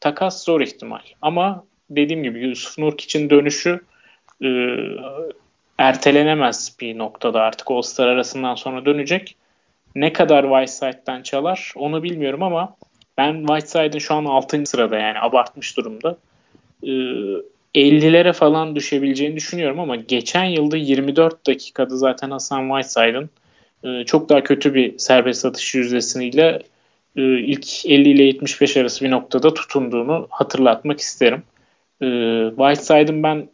takas 0.00 0.44
zor 0.44 0.60
ihtimal. 0.60 1.00
Ama 1.22 1.64
dediğim 1.90 2.22
gibi 2.22 2.40
Yusuf 2.40 2.78
Nurk 2.78 3.00
için 3.00 3.30
dönüşü 3.30 3.80
e, 4.44 4.48
ertelenemez 5.78 6.76
bir 6.80 6.98
noktada 6.98 7.40
artık 7.40 7.70
All-Star 7.70 8.08
arasından 8.08 8.54
sonra 8.54 8.84
dönecek. 8.84 9.36
Ne 9.94 10.12
kadar 10.12 10.42
Whiteside'den 10.42 11.22
çalar 11.22 11.72
onu 11.76 12.02
bilmiyorum 12.02 12.42
ama 12.42 12.76
ben 13.18 13.46
Whiteside'ın 13.46 13.98
şu 13.98 14.14
an 14.14 14.24
6. 14.24 14.66
sırada 14.66 14.98
yani 14.98 15.20
abartmış 15.20 15.76
durumda. 15.76 16.16
Ee, 16.82 16.88
50'lere 17.74 18.32
falan 18.32 18.76
düşebileceğini 18.76 19.36
düşünüyorum 19.36 19.80
ama 19.80 19.96
geçen 19.96 20.44
yılda 20.44 20.76
24 20.76 21.46
dakikada 21.46 21.96
zaten 21.96 22.30
Hasan 22.30 22.68
Whiteside'ın 22.68 23.30
e, 23.84 24.04
çok 24.04 24.28
daha 24.28 24.42
kötü 24.42 24.74
bir 24.74 24.98
serbest 24.98 25.44
atış 25.44 25.74
yüzdesiyle 25.74 26.62
e, 27.16 27.38
ilk 27.38 27.86
50 27.86 28.08
ile 28.08 28.22
75 28.22 28.76
arası 28.76 29.04
bir 29.04 29.10
noktada 29.10 29.54
tutunduğunu 29.54 30.26
hatırlatmak 30.30 31.00
isterim. 31.00 31.42
E, 32.02 32.06
Whiteside'ın 32.56 33.22
ben 33.22 33.48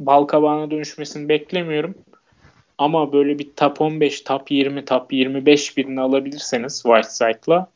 bal 0.00 0.24
kabağına 0.24 0.70
dönüşmesini 0.70 1.28
beklemiyorum. 1.28 1.94
Ama 2.78 3.12
böyle 3.12 3.38
bir 3.38 3.50
top 3.56 3.80
15, 3.80 4.20
top 4.20 4.50
20, 4.50 4.84
top 4.84 5.12
25 5.12 5.76
birini 5.76 6.00
alabilirseniz 6.00 6.82
Whiteside'la 6.82 7.68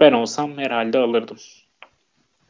ben 0.00 0.12
olsam 0.12 0.58
herhalde 0.58 0.98
alırdım. 0.98 1.36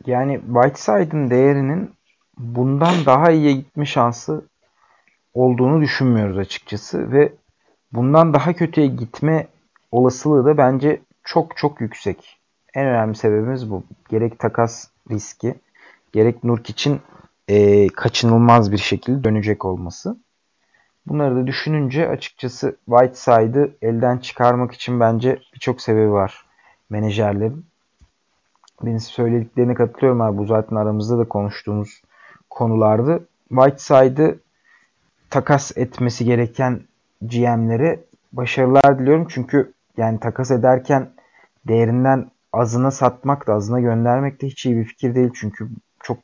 Yani 0.07 0.41
Whiteside'ın 0.47 1.31
değerinin 1.31 1.91
bundan 2.39 2.95
daha 3.07 3.31
iyiye 3.31 3.53
gitme 3.53 3.87
şansı 3.87 4.45
olduğunu 5.35 5.81
düşünmüyoruz 5.81 6.39
açıkçası 6.39 7.13
ve 7.13 7.33
bundan 7.93 8.35
daha 8.35 8.53
kötüye 8.53 8.87
gitme 8.87 9.47
olasılığı 9.93 10.45
da 10.45 10.57
bence 10.57 11.01
çok 11.25 11.57
çok 11.57 11.81
yüksek. 11.81 12.39
En 12.75 12.87
önemli 12.87 13.17
sebebimiz 13.17 13.71
bu. 13.71 13.83
Gerek 14.09 14.39
takas 14.39 14.89
riski, 15.11 15.55
gerek 16.13 16.45
Nurk 16.45 16.71
için 16.71 17.01
e, 17.49 17.87
kaçınılmaz 17.87 18.73
bir 18.73 18.79
şekilde 18.79 19.25
dönecek 19.25 19.65
olması. 19.65 20.17
Bunları 21.07 21.37
da 21.37 21.47
düşününce 21.47 22.09
açıkçası 22.09 22.77
Whiteside'ı 22.87 23.71
elden 23.83 24.19
çıkarmak 24.19 24.73
için 24.73 25.01
bence 25.01 25.39
birçok 25.55 25.81
sebebi 25.81 26.11
var 26.13 26.48
menajerlerin. 26.91 27.67
Benim 28.83 29.01
söylediklerine 29.01 29.75
katılıyorum 29.75 30.21
abi. 30.21 30.39
Bu 30.39 30.45
zaten 30.45 30.77
aramızda 30.77 31.19
da 31.19 31.29
konuştuğumuz 31.29 32.03
konulardı. 32.51 33.29
Whiteside'ı 33.49 34.39
takas 35.31 35.77
etmesi 35.77 36.25
gereken 36.25 36.81
GM'lere 37.23 38.01
başarılar 38.33 38.99
diliyorum. 38.99 39.27
Çünkü 39.31 39.73
yani 39.97 40.21
takas 40.21 40.51
ederken 40.51 41.11
değerinden 41.69 42.31
azına 42.53 42.91
satmak 42.91 43.47
da 43.47 43.55
azına 43.55 43.81
göndermek 43.81 44.43
de 44.43 44.47
hiç 44.47 44.67
iyi 44.67 44.77
bir 44.77 44.85
fikir 44.85 45.15
değil. 45.15 45.31
Çünkü 45.35 45.69
çok 46.03 46.19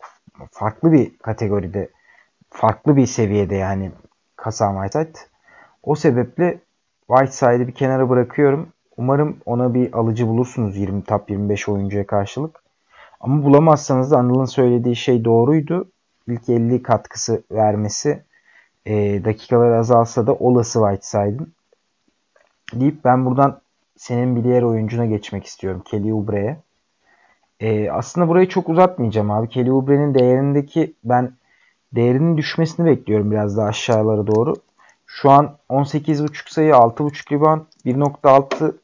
farklı 0.51 0.93
bir 0.93 1.19
kategoride, 1.19 1.89
farklı 2.51 2.97
bir 2.97 3.07
seviyede 3.07 3.55
yani 3.55 3.93
Hasan 4.37 4.83
Whiteside. 4.83 5.29
O 5.83 5.95
sebeple 5.95 6.61
Whiteside'ı 7.07 7.69
bir 7.69 7.75
kenara 7.75 8.11
bırakıyorum. 8.11 8.69
Umarım 8.97 9.37
ona 9.47 9.75
bir 9.75 9.93
alıcı 9.93 10.29
bulursunuz 10.29 10.77
20 10.77 11.03
top 11.03 11.31
25 11.31 11.69
oyuncuya 11.69 12.07
karşılık. 12.07 12.63
Ama 13.21 13.45
bulamazsanız 13.45 14.11
da 14.11 14.19
Anıl'ın 14.19 14.45
söylediği 14.45 14.97
şey 14.97 15.25
doğruydu. 15.25 15.89
İlk 16.29 16.49
50 16.49 16.83
katkısı 16.83 17.43
vermesi 17.51 18.23
e, 18.87 19.25
dakikalar 19.25 19.73
azalsa 19.73 20.27
da 20.27 20.35
olası 20.35 20.79
Whiteside'ın. 20.79 21.53
Deyip 22.75 23.05
ben 23.05 23.27
buradan 23.27 23.61
senin 23.97 24.37
bir 24.37 24.45
diğer 24.45 24.63
oyuncuna 24.63 25.07
geçmek 25.07 25.45
istiyorum. 25.47 25.83
Kelly 25.85 26.13
Oubre'ye. 26.13 26.57
E, 27.61 27.91
aslında 27.91 28.29
burayı 28.29 28.49
çok 28.49 28.69
uzatmayacağım 28.69 29.31
abi. 29.31 29.49
Kelly 29.49 29.73
Oubre'nin 29.73 30.15
değerindeki 30.15 30.95
ben 31.05 31.33
değerinin 31.93 32.37
düşmesini 32.37 32.87
bekliyorum 32.87 33.31
biraz 33.31 33.57
daha 33.57 33.67
aşağılara 33.67 34.27
doğru. 34.27 34.55
Şu 35.07 35.31
an 35.31 35.57
18.5 35.71 36.53
sayı, 36.53 36.73
6.5 36.73 37.33
rebound, 37.33 37.61
1.6 37.87 38.75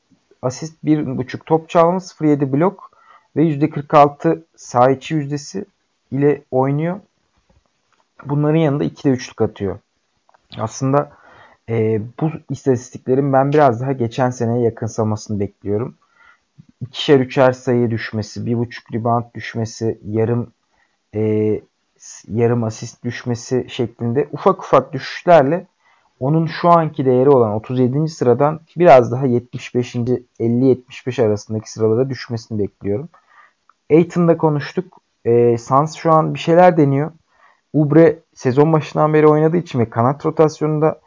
asist, 0.43 0.85
1.5 0.85 1.39
top 1.47 1.69
çalma, 1.69 1.99
0.7 1.99 2.53
blok 2.53 2.91
ve 3.37 3.43
%46 3.43 4.43
sağ 4.57 4.91
içi 4.91 5.15
yüzdesi 5.15 5.65
ile 6.11 6.43
oynuyor. 6.51 7.01
Bunların 8.25 8.59
yanında 8.59 8.85
2'de 8.85 9.13
3'lük 9.13 9.45
atıyor. 9.45 9.79
Aslında 10.59 11.13
e, 11.69 12.01
bu 12.21 12.31
istatistiklerin 12.51 13.33
ben 13.33 13.53
biraz 13.53 13.81
daha 13.81 13.93
geçen 13.93 14.31
seneye 14.31 14.65
yakınsamasını 14.65 15.41
bekliyorum. 15.41 15.95
İkişer 16.81 17.21
üçer 17.21 17.53
sayı 17.53 17.91
düşmesi, 17.91 18.47
bir 18.47 18.59
buçuk 18.59 18.95
rebound 18.95 19.25
düşmesi, 19.35 19.99
yarım 20.07 20.53
e, 21.15 21.61
yarım 22.29 22.65
asist 22.65 23.05
düşmesi 23.05 23.67
şeklinde 23.69 24.29
ufak 24.33 24.59
ufak 24.59 24.93
düşüşlerle 24.93 25.67
onun 26.21 26.47
şu 26.47 26.69
anki 26.69 27.05
değeri 27.05 27.31
olan 27.31 27.53
37. 27.53 28.09
sıradan 28.09 28.61
biraz 28.77 29.13
daha 29.13 29.27
75. 29.27 29.95
50-75 29.95 31.27
arasındaki 31.27 31.73
sıralara 31.73 32.11
düşmesini 32.11 32.59
bekliyorum. 32.59 33.09
Aiton'da 33.91 34.37
konuştuk. 34.37 34.99
E, 35.25 35.59
Sans 35.59 35.97
şu 35.97 36.13
an 36.13 36.35
bir 36.35 36.39
şeyler 36.39 36.77
deniyor. 36.77 37.11
Ubre 37.73 38.19
sezon 38.35 38.73
başından 38.73 39.15
beri 39.15 39.27
oynadığı 39.27 39.57
için 39.57 39.79
ve 39.79 39.91
kanat 39.91 40.27
rotasyonunda 40.27 41.01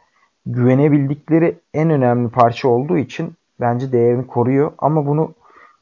güvenebildikleri 0.46 1.58
en 1.74 1.90
önemli 1.90 2.30
parça 2.30 2.68
olduğu 2.68 2.98
için 2.98 3.34
bence 3.60 3.92
değerini 3.92 4.26
koruyor. 4.26 4.72
Ama 4.78 5.06
bunu 5.06 5.34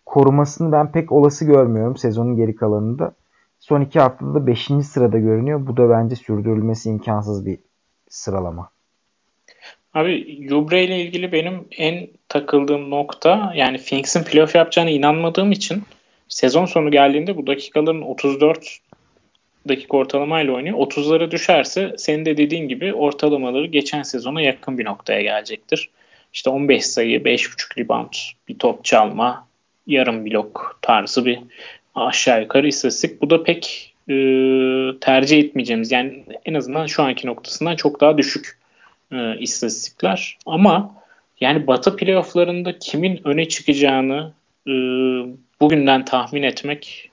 korumasını 0.07 0.73
ben 0.73 0.93
pek 0.93 1.13
olası 1.13 1.45
görmüyorum 1.45 1.97
sezonun 1.97 2.37
geri 2.37 2.57
kalanında. 2.57 3.13
Son 3.61 3.81
iki 3.81 4.01
haftada 4.01 4.47
5. 4.47 4.71
sırada 4.85 5.19
görünüyor. 5.19 5.67
Bu 5.67 5.77
da 5.77 5.91
bence 5.91 6.17
sürdürülmesi 6.17 6.91
imkansız 6.91 7.47
bir 7.47 7.59
sıralama. 8.09 8.69
Abi 9.95 10.47
Jubre 10.49 10.85
ile 10.85 11.01
ilgili 11.01 11.33
benim 11.33 11.69
en 11.79 12.09
takıldığım 12.29 12.91
nokta 12.91 13.53
yani 13.57 13.79
Phoenix'in 13.79 14.25
playoff 14.25 14.55
yapacağını 14.55 14.91
inanmadığım 14.91 15.53
için 15.53 15.83
sezon 16.29 16.67
sonu 16.67 16.91
geldiğinde 16.91 17.37
bu 17.37 17.47
dakikaların 17.47 18.03
34 18.03 18.79
dakika 19.69 19.97
ortalamayla 19.97 20.53
oynuyor. 20.53 20.79
30'lara 20.79 21.31
düşerse 21.31 21.95
senin 21.99 22.25
de 22.25 22.37
dediğin 22.37 22.69
gibi 22.69 22.95
ortalamaları 22.95 23.67
geçen 23.67 24.03
sezona 24.03 24.41
yakın 24.41 24.79
bir 24.79 24.85
noktaya 24.85 25.23
gelecektir. 25.23 25.91
İşte 26.33 26.51
15 26.51 26.87
sayı, 26.87 27.21
5.5 27.21 27.79
rebound, 27.79 28.13
bir 28.49 28.59
top 28.59 28.85
çalma, 28.85 29.49
yarım 29.87 30.27
blok 30.27 30.79
tarzı 30.83 31.25
bir 31.25 31.39
aşağı 31.95 32.43
yukarı 32.43 32.69
istatistik. 32.69 33.23
Bu 33.23 33.31
da 33.31 33.43
pek 33.43 33.95
e, 34.09 34.15
tercih 35.01 35.39
etmeyeceğimiz 35.39 35.93
yani 35.93 36.25
en 36.45 36.55
azından 36.55 36.87
şu 36.87 37.03
anki 37.03 37.27
noktasından 37.27 37.77
çok 37.77 38.01
daha 38.01 38.19
düşük 38.19 38.62
e, 39.13 39.39
istatistikler. 39.39 40.39
Ama 40.47 40.95
yani 41.41 41.67
Batı 41.67 41.97
playofflarında 41.97 42.79
kimin 42.79 43.21
öne 43.25 43.49
çıkacağını 43.49 44.33
e, 44.67 44.73
bugünden 45.61 46.05
tahmin 46.05 46.43
etmek 46.43 47.11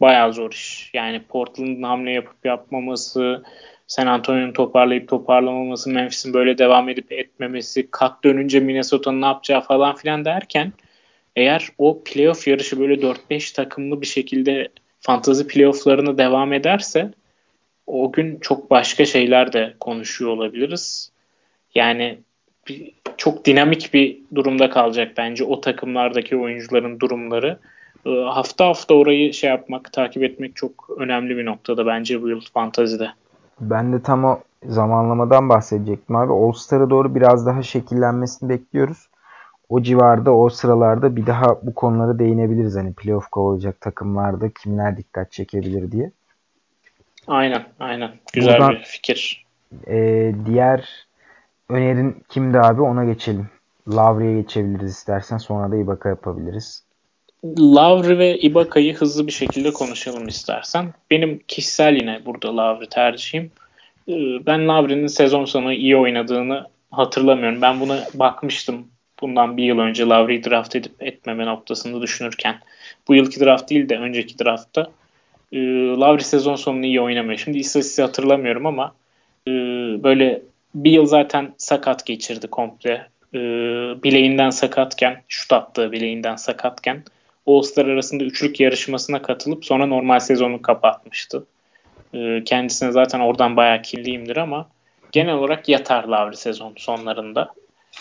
bayağı 0.00 0.32
zor 0.32 0.52
iş. 0.52 0.90
Yani 0.94 1.22
Portland'ın 1.22 1.82
hamle 1.82 2.12
yapıp 2.12 2.44
yapmaması, 2.44 3.42
San 3.86 4.06
Antonio'nun 4.06 4.52
toparlayıp 4.52 5.08
toparlamaması, 5.08 5.90
Memphis'in 5.90 6.34
böyle 6.34 6.58
devam 6.58 6.88
edip 6.88 7.12
etmemesi, 7.12 7.90
kat 7.90 8.24
dönünce 8.24 8.60
Minnesota'nın 8.60 9.22
ne 9.22 9.26
yapacağı 9.26 9.60
falan 9.60 9.96
filan 9.96 10.24
derken 10.24 10.72
eğer 11.36 11.68
o 11.78 12.04
playoff 12.04 12.48
yarışı 12.48 12.80
böyle 12.80 12.94
4-5 12.94 13.54
takımlı 13.54 14.00
bir 14.00 14.06
şekilde 14.06 14.68
fantazi 15.00 15.46
playofflarına 15.46 16.18
devam 16.18 16.52
ederse 16.52 17.10
o 17.86 18.12
gün 18.12 18.38
çok 18.40 18.70
başka 18.70 19.04
şeyler 19.04 19.52
de 19.52 19.74
konuşuyor 19.80 20.30
olabiliriz. 20.30 21.12
Yani 21.74 22.18
bir, 22.68 22.92
çok 23.16 23.44
dinamik 23.44 23.94
bir 23.94 24.18
durumda 24.34 24.70
kalacak 24.70 25.12
bence 25.16 25.44
o 25.44 25.60
takımlardaki 25.60 26.36
oyuncuların 26.36 27.00
durumları. 27.00 27.58
Ee, 28.06 28.10
hafta 28.10 28.66
hafta 28.66 28.94
orayı 28.94 29.34
şey 29.34 29.50
yapmak, 29.50 29.92
takip 29.92 30.22
etmek 30.22 30.56
çok 30.56 30.90
önemli 30.98 31.36
bir 31.36 31.46
noktada 31.46 31.86
bence 31.86 32.22
bu 32.22 32.28
yıl 32.28 32.40
fantazide. 32.54 33.10
Ben 33.60 33.92
de 33.92 34.02
tam 34.02 34.24
o 34.24 34.40
zamanlamadan 34.66 35.48
bahsedecektim 35.48 36.16
abi. 36.16 36.32
All-Star'a 36.32 36.90
doğru 36.90 37.14
biraz 37.14 37.46
daha 37.46 37.62
şekillenmesini 37.62 38.48
bekliyoruz. 38.48 39.08
O 39.68 39.82
civarda, 39.82 40.34
o 40.36 40.48
sıralarda 40.48 41.16
bir 41.16 41.26
daha 41.26 41.58
bu 41.62 41.74
konulara 41.74 42.18
değinebiliriz. 42.18 42.76
Hani 42.76 42.92
playoff 42.92 43.28
kovalayacak 43.28 43.80
takımlarda 43.80 44.50
kimler 44.50 44.96
dikkat 44.96 45.32
çekebilir 45.32 45.92
diye. 45.92 46.10
Aynen, 47.26 47.64
aynen. 47.80 48.10
Güzel 48.32 48.58
Buradan, 48.58 48.72
bir 48.72 48.82
fikir. 48.82 49.46
E, 49.86 50.32
diğer 50.46 51.03
önerin 51.68 52.24
kimdi 52.28 52.58
abi 52.58 52.82
ona 52.82 53.04
geçelim. 53.04 53.48
Lavri'ye 53.88 54.40
geçebiliriz 54.40 54.90
istersen. 54.90 55.38
Sonra 55.38 55.72
da 55.72 55.76
Ibaka 55.76 56.08
yapabiliriz. 56.08 56.84
Lavri 57.44 58.18
ve 58.18 58.38
Ibaka'yı 58.38 58.94
hızlı 58.94 59.26
bir 59.26 59.32
şekilde 59.32 59.72
konuşalım 59.72 60.28
istersen. 60.28 60.94
Benim 61.10 61.40
kişisel 61.48 61.96
yine 61.96 62.20
burada 62.26 62.56
Lavri 62.56 62.88
tercihim. 62.88 63.50
Ee, 64.08 64.12
ben 64.46 64.68
Lavri'nin 64.68 65.06
sezon 65.06 65.44
sonu 65.44 65.72
iyi 65.72 65.96
oynadığını 65.96 66.66
hatırlamıyorum. 66.90 67.62
Ben 67.62 67.80
buna 67.80 68.04
bakmıştım 68.14 68.86
bundan 69.20 69.56
bir 69.56 69.64
yıl 69.64 69.78
önce 69.78 70.06
Lavri'yi 70.06 70.44
draft 70.44 70.76
edip 70.76 71.02
etmeme 71.02 71.46
noktasında 71.46 72.02
düşünürken. 72.02 72.56
Bu 73.08 73.14
yılki 73.14 73.40
draft 73.40 73.70
değil 73.70 73.88
de 73.88 73.98
önceki 73.98 74.38
draftta. 74.38 74.90
Ee, 75.52 75.58
Lavri 75.86 76.24
sezon 76.24 76.56
sonunu 76.56 76.86
iyi 76.86 77.00
oynamıyor. 77.00 77.38
Şimdi 77.38 77.58
istatistiği 77.58 78.06
hatırlamıyorum 78.06 78.66
ama 78.66 78.94
e, 79.48 79.50
böyle 80.02 80.42
bir 80.74 80.90
yıl 80.90 81.06
zaten 81.06 81.54
sakat 81.58 82.06
geçirdi 82.06 82.46
komple. 82.46 83.08
E, 83.34 83.38
bileğinden 84.02 84.50
sakatken, 84.50 85.22
şut 85.28 85.52
attığı 85.52 85.92
bileğinden 85.92 86.36
sakatken 86.36 87.02
All-Star 87.46 87.86
arasında 87.86 88.24
üçlük 88.24 88.60
yarışmasına 88.60 89.22
katılıp 89.22 89.64
sonra 89.64 89.86
normal 89.86 90.20
sezonu 90.20 90.62
kapatmıştı. 90.62 91.46
E, 92.14 92.44
kendisine 92.44 92.92
zaten 92.92 93.20
oradan 93.20 93.56
bayağı 93.56 93.82
kirliyimdir 93.82 94.36
ama 94.36 94.68
genel 95.12 95.34
olarak 95.34 95.68
yatar 95.68 96.04
Lavri 96.04 96.36
sezon 96.36 96.72
sonlarında. 96.76 97.54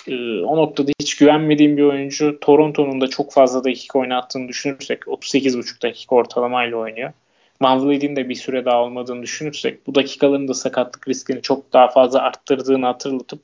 E, 0.08 0.42
o 0.42 0.58
noktada 0.58 0.92
hiç 1.00 1.18
güvenmediğim 1.18 1.78
bir 1.78 1.84
oyuncu. 1.84 2.40
Toronto'nun 2.40 3.02
da 3.02 3.08
çok 3.08 3.34
fazla 3.34 3.64
dakika 3.64 4.00
oynattığını 4.00 4.48
düşünürsek 4.48 5.02
38,5 5.02 5.82
dakika 5.82 6.16
ortalamayla 6.16 6.78
oynuyor. 6.78 7.14
Van 7.62 7.88
Vliet'in 7.88 8.16
de 8.16 8.30
bir 8.30 8.36
süre 8.36 8.66
daha 8.66 8.84
olmadığını 8.84 9.22
düşünürsek 9.22 9.88
bu 9.88 9.96
dakikaların 9.96 10.48
da 10.48 10.54
sakatlık 10.54 11.08
riskini 11.08 11.42
çok 11.42 11.74
daha 11.74 11.88
fazla 11.88 12.22
arttırdığını 12.22 12.86
hatırlatıp 12.86 13.42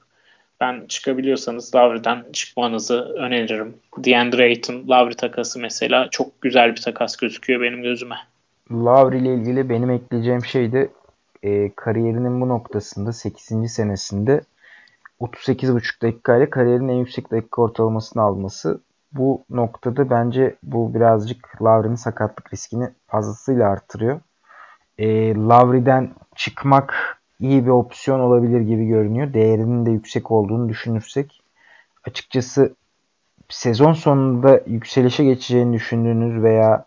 ben 0.59 0.85
çıkabiliyorsanız 0.87 1.75
Lavri'den 1.75 2.25
çıkmanızı 2.33 2.99
öneririm. 3.01 3.75
DeAndre 3.97 4.43
Ayton, 4.43 4.89
Lavri 4.89 5.15
takası 5.15 5.59
mesela 5.59 6.07
çok 6.11 6.41
güzel 6.41 6.71
bir 6.71 6.81
takas 6.81 7.15
gözüküyor 7.15 7.61
benim 7.61 7.81
gözüme. 7.81 8.15
Lavri 8.71 9.17
ile 9.17 9.33
ilgili 9.33 9.69
benim 9.69 9.89
ekleyeceğim 9.89 10.45
şey 10.45 10.71
de 10.71 10.89
e, 11.43 11.71
kariyerinin 11.75 12.41
bu 12.41 12.49
noktasında 12.49 13.13
8. 13.13 13.71
senesinde 13.71 14.41
38,5 15.21 16.01
dakikayla 16.01 16.49
kariyerin 16.49 16.87
en 16.87 16.93
yüksek 16.93 17.31
dakika 17.31 17.61
ortalamasını 17.61 18.21
alması. 18.21 18.81
Bu 19.11 19.43
noktada 19.49 20.09
bence 20.09 20.55
bu 20.63 20.93
birazcık 20.93 21.61
Lavri'nin 21.61 21.95
sakatlık 21.95 22.53
riskini 22.53 22.89
fazlasıyla 23.07 23.69
arttırıyor. 23.69 24.19
E, 24.97 25.35
Lavri'den 25.35 26.11
çıkmak 26.35 27.19
iyi 27.39 27.65
bir 27.65 27.69
opsiyon 27.69 28.19
olabilir 28.19 28.61
gibi 28.61 28.85
görünüyor. 28.85 29.33
Değerinin 29.33 29.85
de 29.85 29.91
yüksek 29.91 30.31
olduğunu 30.31 30.69
düşünürsek. 30.69 31.41
Açıkçası 32.07 32.75
sezon 33.49 33.93
sonunda 33.93 34.61
yükselişe 34.67 35.23
geçeceğini 35.23 35.73
düşündüğünüz 35.73 36.43
veya 36.43 36.85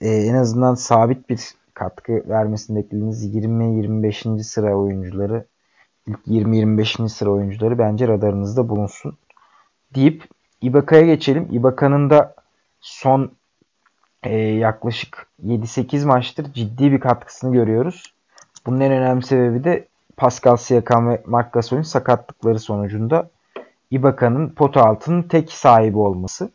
e, 0.00 0.08
en 0.08 0.34
azından 0.34 0.74
sabit 0.74 1.28
bir 1.28 1.40
katkı 1.74 2.28
vermesini 2.28 2.76
beklediğiniz 2.78 3.34
20-25. 3.34 4.42
sıra 4.42 4.74
oyuncuları 4.74 5.46
ilk 6.06 6.26
20-25. 6.26 7.08
sıra 7.08 7.30
oyuncuları 7.30 7.78
bence 7.78 8.08
radarınızda 8.08 8.68
bulunsun. 8.68 9.18
Deyip 9.94 10.24
Ibaka'ya 10.62 11.02
geçelim. 11.02 11.48
Ibaka'nın 11.50 12.10
da 12.10 12.34
son 12.80 13.32
e, 14.22 14.36
yaklaşık 14.38 15.26
7-8 15.46 16.06
maçtır 16.06 16.52
ciddi 16.52 16.92
bir 16.92 17.00
katkısını 17.00 17.52
görüyoruz. 17.52 18.14
Bunun 18.66 18.80
en 18.80 18.92
önemli 18.92 19.22
sebebi 19.22 19.64
de 19.64 19.88
Pascal 20.16 20.56
Siakam 20.56 21.08
ve 21.08 21.22
Marc 21.26 21.48
Gasol'ün 21.52 21.82
sakatlıkları 21.82 22.58
sonucunda 22.58 23.30
Ibaka'nın 23.90 24.48
pota 24.48 24.84
altının 24.84 25.22
tek 25.22 25.52
sahibi 25.52 25.98
olması. 25.98 26.50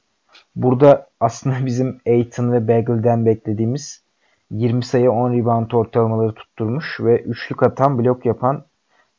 Burada 0.55 1.07
aslında 1.19 1.55
bizim 1.65 1.99
Aiton 2.07 2.51
ve 2.51 2.67
Bagel'den 2.67 3.25
beklediğimiz 3.25 4.03
20 4.51 4.85
sayı 4.85 5.11
10 5.11 5.33
rebound 5.33 5.71
ortalamaları 5.71 6.33
tutturmuş 6.33 6.99
ve 6.99 7.19
üçlük 7.21 7.63
atan 7.63 7.99
blok 7.99 8.25
yapan 8.25 8.63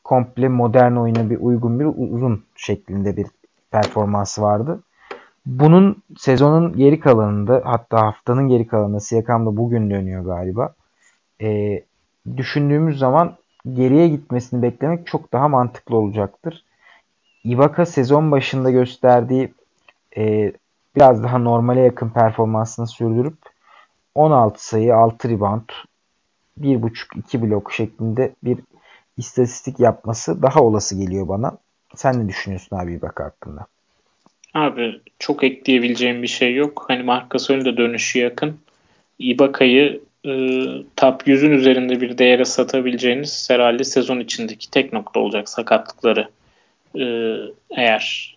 komple 0.05 0.49
modern 0.49 0.93
oyuna 0.93 1.30
bir 1.30 1.39
uygun 1.41 1.80
bir 1.80 1.84
uzun 1.84 2.45
şeklinde 2.57 3.16
bir 3.16 3.26
performansı 3.71 4.43
vardı. 4.43 4.83
Bunun 5.47 6.03
sezonun 6.19 6.77
geri 6.77 7.01
kalanında 7.01 7.62
hatta 7.64 8.03
haftanın 8.03 8.49
geri 8.49 8.67
kalanında 8.67 9.01
Siakam 9.01 9.47
da 9.47 9.57
bugün 9.57 9.91
dönüyor 9.91 10.25
galiba. 10.25 10.75
E, 11.43 11.83
düşündüğümüz 12.37 12.99
zaman 12.99 13.37
geriye 13.73 14.09
gitmesini 14.09 14.62
beklemek 14.62 15.07
çok 15.07 15.33
daha 15.33 15.49
mantıklı 15.49 15.97
olacaktır. 15.97 16.64
Ibaka 17.45 17.87
sezon 17.87 18.31
başında 18.31 18.71
gösterdiği 18.71 19.55
e, 20.17 20.53
biraz 20.97 21.23
daha 21.23 21.39
normale 21.39 21.81
yakın 21.81 22.09
performansını 22.09 22.87
sürdürüp 22.87 23.39
16 24.14 24.67
sayı, 24.67 24.95
6 24.95 25.29
rebound, 25.29 25.69
1.5-2 26.61 27.43
blok 27.43 27.73
şeklinde 27.73 28.35
bir 28.45 28.59
istatistik 29.17 29.81
yapması 29.81 30.43
daha 30.43 30.61
olası 30.61 30.97
geliyor 30.97 31.29
bana. 31.29 31.59
Sen 31.95 32.24
ne 32.24 32.28
düşünüyorsun 32.28 32.76
abi 32.76 32.95
Ibaka 32.95 33.24
hakkında? 33.24 33.66
Abi 34.55 35.01
çok 35.18 35.45
ekleyebileceğim 35.45 36.22
bir 36.22 36.28
şey 36.28 36.55
yok. 36.55 36.84
Hani 36.89 37.03
Marc 37.03 37.26
Gasol'ün 37.30 37.64
de 37.64 37.76
dönüşü 37.76 38.18
yakın. 38.18 38.61
Ibaka'yı 39.18 40.01
e, 40.24 40.30
top 40.97 41.28
100'ün 41.28 41.51
üzerinde 41.51 42.01
bir 42.01 42.18
değere 42.18 42.45
satabileceğiniz 42.45 43.51
herhalde 43.51 43.84
sezon 43.84 44.20
içindeki 44.20 44.70
tek 44.70 44.93
nokta 44.93 45.20
olacak 45.20 45.49
sakatlıkları. 45.49 46.28
E, 46.99 47.05
eğer 47.70 48.37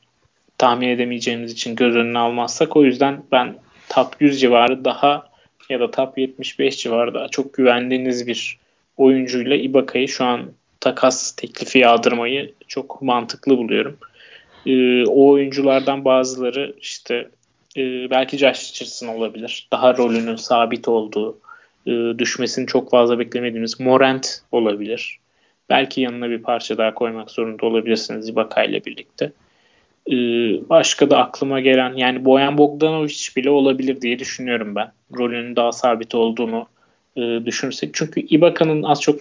tahmin 0.57 0.87
edemeyeceğimiz 0.87 1.51
için 1.51 1.75
göz 1.75 1.95
önüne 1.95 2.19
almazsak 2.19 2.77
o 2.77 2.83
yüzden 2.83 3.23
ben 3.31 3.55
top 3.89 4.15
100 4.19 4.41
civarı 4.41 4.85
daha 4.85 5.29
ya 5.69 5.79
da 5.79 5.91
top 5.91 6.17
75 6.17 6.77
civarı 6.77 7.13
daha 7.13 7.27
çok 7.27 7.53
güvendiğiniz 7.53 8.27
bir 8.27 8.59
oyuncuyla 8.97 9.55
Ibaka'yı 9.55 10.07
şu 10.07 10.25
an 10.25 10.51
takas 10.79 11.31
teklifi 11.31 11.79
yağdırmayı 11.79 12.53
çok 12.67 13.01
mantıklı 13.01 13.57
buluyorum. 13.57 13.97
E, 14.65 15.05
o 15.05 15.29
oyunculardan 15.29 16.05
bazıları 16.05 16.75
işte 16.81 17.29
e, 17.77 18.09
belki 18.09 18.37
Josh 18.37 18.71
Richardson 18.71 19.07
olabilir. 19.07 19.67
Daha 19.71 19.97
rolünün 19.97 20.35
sabit 20.35 20.87
olduğu, 20.87 21.37
e, 21.85 21.91
düşmesini 22.17 22.67
çok 22.67 22.91
fazla 22.91 23.19
beklemediğimiz 23.19 23.79
Morant 23.79 24.41
olabilir. 24.51 25.19
Belki 25.69 26.01
yanına 26.01 26.29
bir 26.29 26.41
parça 26.41 26.77
daha 26.77 26.93
koymak 26.93 27.31
zorunda 27.31 27.65
olabilirsiniz 27.65 28.29
Ibaka 28.29 28.63
ile 28.63 28.85
birlikte. 28.85 29.31
E, 30.11 30.15
başka 30.69 31.09
da 31.09 31.17
aklıma 31.17 31.59
gelen 31.59 31.93
yani 31.93 32.25
Boyan 32.25 32.57
Bogdanovic 32.57 33.27
bile 33.35 33.49
olabilir 33.49 34.01
diye 34.01 34.19
düşünüyorum 34.19 34.75
ben. 34.75 34.91
Rolünün 35.17 35.55
daha 35.55 35.71
sabit 35.71 36.15
olduğunu 36.15 36.67
e, 37.15 37.45
düşünürsek. 37.45 37.93
Çünkü 37.93 38.19
Ibaka'nın 38.19 38.83
az 38.83 39.01
çok 39.01 39.19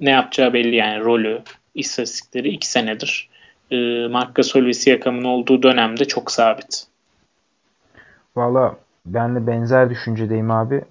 ne 0.00 0.10
yapacağı 0.10 0.52
belli 0.52 0.76
yani 0.76 1.04
rolü, 1.04 1.42
istatistikleri 1.74 2.48
iki 2.48 2.70
senedir. 2.70 3.28
E, 3.70 3.76
Marc 4.08 4.32
Gasol 4.34 4.64
ve 4.64 4.72
Siakam'ın 4.72 5.24
olduğu 5.24 5.62
dönemde 5.62 6.04
çok 6.04 6.30
sabit. 6.30 6.86
Valla 8.36 8.76
ben 9.06 9.36
de 9.36 9.46
benzer 9.46 9.90
düşüncedeyim 9.90 10.50
abi 10.50 10.84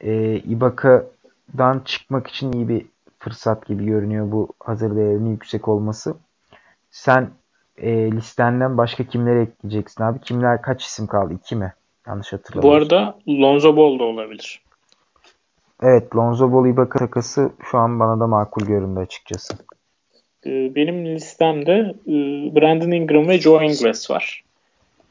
e, 0.00 0.36
Ibaka'dan 0.36 1.82
çıkmak 1.84 2.26
için 2.26 2.52
iyi 2.52 2.68
bir 2.68 2.86
fırsat 3.18 3.66
gibi 3.66 3.84
görünüyor 3.86 4.32
bu 4.32 4.48
hazır 4.60 4.96
değerinin 4.96 5.30
yüksek 5.30 5.68
olması. 5.68 6.14
Sen 6.90 7.30
e, 7.76 8.12
listenden 8.12 8.78
başka 8.78 9.04
kimleri 9.04 9.40
ekleyeceksin 9.40 10.04
abi? 10.04 10.20
Kimler 10.20 10.62
kaç 10.62 10.84
isim 10.84 11.06
kaldı? 11.06 11.34
İki 11.34 11.56
mi? 11.56 11.72
Yanlış 12.06 12.32
hatırlamıyorum. 12.32 12.88
Bu 12.88 12.94
arada 12.94 13.18
Lonzo 13.28 13.76
Ball 13.76 13.98
da 13.98 14.04
olabilir. 14.04 14.60
Evet 15.82 16.16
Lonzo 16.16 16.52
Ball 16.52 16.68
Ibaka 16.68 16.98
takası 16.98 17.52
şu 17.70 17.78
an 17.78 18.00
bana 18.00 18.20
da 18.20 18.26
makul 18.26 18.66
göründü 18.66 19.00
açıkçası. 19.00 19.54
Ee, 20.46 20.74
benim 20.74 21.06
listemde 21.06 21.94
e, 22.06 22.12
Brandon 22.54 22.90
Ingram 22.90 23.28
ve 23.28 23.38
Joe 23.38 23.62
Ingles 23.62 24.10
var. 24.10 24.44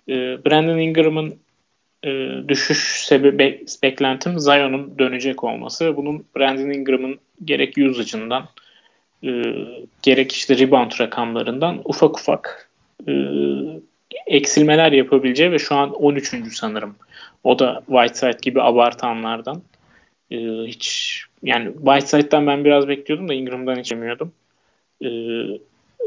Ee, 0.10 0.14
Brandon 0.46 0.78
Ingram'ın 0.78 1.36
e, 2.04 2.10
düşüş 2.48 3.06
sebebi 3.06 3.66
beklentim 3.84 4.40
Zion'un 4.40 5.00
dönecek 5.00 5.44
olması. 5.44 5.98
Bunun 5.98 6.26
Brandon 6.38 6.70
Ingram'ın 6.70 7.20
gerek 7.46 7.78
usage'ından 7.78 8.44
e, 9.24 9.32
gerek 10.02 10.32
işte 10.32 10.58
rebound 10.58 10.92
rakamlarından 11.00 11.82
ufak 11.86 12.20
ufak 12.20 12.70
eksilmeler 14.28 14.92
yapabileceği 14.92 15.52
ve 15.52 15.60
şu 15.60 15.76
an 15.76 15.92
13. 15.92 16.56
sanırım. 16.56 16.96
O 17.44 17.60
da 17.60 17.84
Whiteside 17.88 18.38
gibi 18.42 18.62
abartanlardan. 18.62 19.62
E, 20.32 20.38
hiç 20.68 21.20
yani 21.44 21.74
Whiteside'dan 21.74 22.48
ben 22.48 22.66
biraz 22.66 22.88
bekliyordum 22.88 23.28
da 23.28 23.34
Ingram'dan 23.34 23.76
hiç 23.76 23.92
emiyordum. 23.92 24.34
E, 25.04 25.10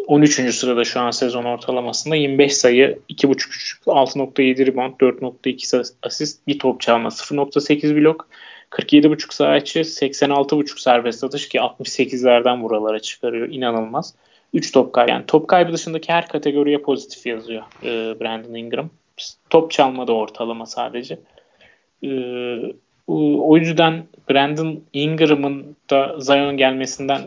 13. 0.07 0.55
sırada 0.55 0.85
şu 0.85 1.01
an 1.01 1.11
sezon 1.11 1.45
ortalamasında 1.45 2.17
25 2.17 2.57
sayı, 2.57 2.99
2.5 3.11 3.85
6.7 3.87 4.67
rebound, 4.67 4.93
4.2 5.01 5.95
asist, 6.03 6.47
bir 6.47 6.59
top 6.59 6.81
çalma, 6.81 7.09
0.8 7.09 7.97
blok, 7.97 8.29
47.5 8.71 9.35
saha 9.35 9.57
içi, 9.57 9.81
86.5 9.81 10.81
serbest 10.81 11.25
atış 11.25 11.49
ki 11.49 11.59
68'lerden 11.59 12.63
buralara 12.63 12.99
çıkarıyor. 12.99 13.49
inanılmaz. 13.49 14.15
3 14.55 14.73
top 14.73 14.93
kaybı. 14.93 15.11
Yani 15.11 15.27
top 15.27 15.49
kaybı 15.49 15.73
dışındaki 15.73 16.13
her 16.13 16.29
kategoriye 16.29 16.79
pozitif 16.79 17.27
yazıyor 17.27 17.63
e, 17.83 18.21
Brandon 18.21 18.55
Ingram. 18.55 18.91
Top 19.51 19.71
çalma 19.71 20.07
da 20.07 20.13
ortalama 20.13 20.67
sadece. 20.67 21.19
E, 22.05 22.09
o 23.09 23.57
yüzden 23.57 24.05
Brandon 24.31 24.81
Ingram'ın 24.93 25.77
da 25.91 26.21
Zion'un 26.21 26.57
gelmesinden 26.57 27.21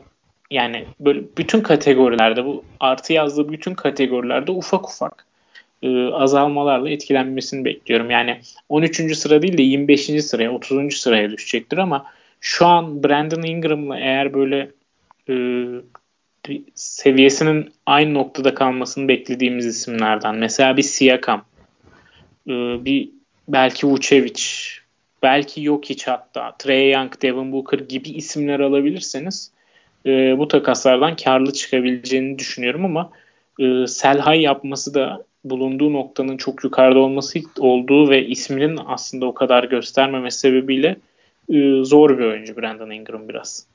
yani 0.51 0.85
böyle 0.99 1.21
bütün 1.37 1.61
kategorilerde 1.61 2.45
bu 2.45 2.63
artı 2.79 3.13
yazdığı 3.13 3.51
bütün 3.51 3.73
kategorilerde 3.73 4.51
ufak 4.51 4.89
ufak 4.89 5.25
e, 5.83 6.05
azalmalarla 6.05 6.89
etkilenmesini 6.89 7.65
bekliyorum. 7.65 8.09
Yani 8.09 8.39
13. 8.69 9.17
sıra 9.17 9.41
değil 9.41 9.57
de 9.57 9.61
25. 9.61 10.01
sıraya 10.01 10.51
30. 10.51 10.97
sıraya 10.97 11.31
düşecektir 11.31 11.77
ama 11.77 12.05
şu 12.41 12.65
an 12.65 13.03
Brandon 13.03 13.43
Ingram'la 13.43 13.99
eğer 13.99 14.33
böyle 14.33 14.71
e, 15.29 15.35
seviyesinin 16.75 17.71
aynı 17.85 18.13
noktada 18.13 18.53
kalmasını 18.53 19.07
beklediğimiz 19.07 19.65
isimlerden. 19.65 20.35
Mesela 20.35 20.77
bir 20.77 20.81
Siakam, 20.81 21.45
e, 22.47 22.53
bir 22.85 23.09
belki 23.47 23.87
Vucevic, 23.87 24.43
belki 25.23 25.63
yok 25.63 25.85
hiç 25.85 26.07
hatta 26.07 26.55
Trey 26.59 26.91
Young, 26.91 27.21
Devin 27.21 27.51
Booker 27.51 27.79
gibi 27.79 28.09
isimler 28.09 28.59
alabilirseniz 28.59 29.51
e, 30.05 30.37
bu 30.37 30.47
takaslardan 30.47 31.15
karlı 31.15 31.53
çıkabileceğini 31.53 32.39
düşünüyorum 32.39 32.85
ama 32.85 33.09
e, 33.59 33.87
Selhay 33.87 34.41
yapması 34.41 34.93
da 34.93 35.23
bulunduğu 35.43 35.93
noktanın 35.93 36.37
çok 36.37 36.63
yukarıda 36.63 36.99
olması 36.99 37.39
olduğu 37.59 38.09
ve 38.09 38.25
isminin 38.25 38.79
aslında 38.87 39.25
o 39.25 39.33
kadar 39.33 39.63
göstermemesi 39.63 40.39
sebebiyle 40.39 40.95
e, 41.49 41.83
zor 41.83 42.17
bir 42.17 42.25
oyuncu 42.25 42.57
Brandon 42.57 42.89
Ingram 42.89 43.29
biraz. 43.29 43.67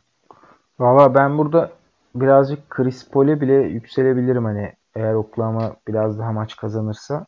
Valla 0.78 1.14
ben 1.14 1.38
burada 1.38 1.70
birazcık 2.14 2.70
Chris 2.70 3.10
Paul'e 3.10 3.40
bile 3.40 3.54
yükselebilirim 3.54 4.44
hani 4.44 4.72
eğer 4.94 5.14
Oklahoma 5.14 5.76
biraz 5.88 6.18
daha 6.18 6.32
maç 6.32 6.56
kazanırsa. 6.56 7.26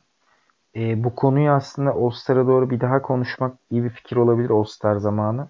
E, 0.77 1.05
bu 1.05 1.15
konuyu 1.15 1.51
aslında 1.51 1.91
All-Star'a 1.91 2.47
doğru 2.47 2.71
bir 2.71 2.81
daha 2.81 3.03
konuşmak 3.03 3.55
iyi 3.71 3.85
bir 3.85 3.91
fikir 3.91 4.17
olabilir 4.17 4.51
All-Star 4.51 4.97
zamanı. 4.97 5.49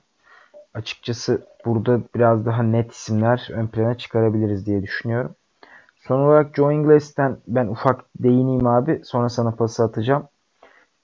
Açıkçası 0.75 1.47
burada 1.65 2.01
biraz 2.15 2.47
daha 2.47 2.63
net 2.63 2.93
isimler 2.93 3.49
ön 3.53 3.67
plana 3.67 3.95
çıkarabiliriz 3.95 4.67
diye 4.67 4.83
düşünüyorum. 4.83 5.35
Son 5.97 6.21
olarak 6.21 6.57
Joe 6.57 6.73
Ingles'ten 6.73 7.37
ben 7.49 7.67
ufak 7.67 8.05
değineyim 8.23 8.67
abi. 8.67 9.01
Sonra 9.05 9.29
sana 9.29 9.51
pası 9.51 9.85
atacağım. 9.85 10.29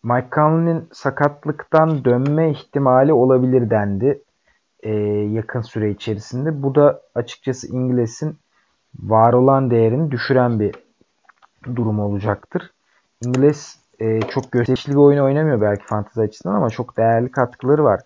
Mike 0.02 0.28
Conley'nin 0.32 0.88
sakatlıktan 0.92 2.04
dönme 2.04 2.50
ihtimali 2.50 3.12
olabilir 3.12 3.70
dendi 3.70 4.22
e, 4.82 4.90
yakın 5.32 5.60
süre 5.60 5.90
içerisinde. 5.90 6.62
Bu 6.62 6.74
da 6.74 7.02
açıkçası 7.14 7.68
İngiliz'in 7.76 8.36
var 8.98 9.32
olan 9.32 9.70
değerini 9.70 10.10
düşüren 10.10 10.60
bir 10.60 10.74
durum 11.76 12.00
olacaktır. 12.00 12.70
İngiliz 13.26 13.81
e, 14.02 14.20
çok 14.20 14.52
gösterişli 14.52 14.90
bir 14.90 14.96
oyun 14.96 15.18
oynamıyor 15.18 15.60
belki 15.60 15.84
fantezi 15.84 16.20
açısından 16.20 16.54
ama 16.54 16.70
çok 16.70 16.96
değerli 16.96 17.30
katkıları 17.30 17.84
var. 17.84 18.00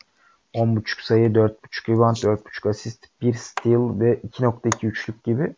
10.5 0.54 1.04
sayı, 1.04 1.28
4.5 1.28 1.92
rebound, 1.92 2.16
4.5 2.16 2.68
asist, 2.68 3.06
1 3.22 3.34
steal 3.34 4.00
ve 4.00 4.14
2.2 4.14 4.86
üçlük 4.86 5.24
gibi. 5.24 5.54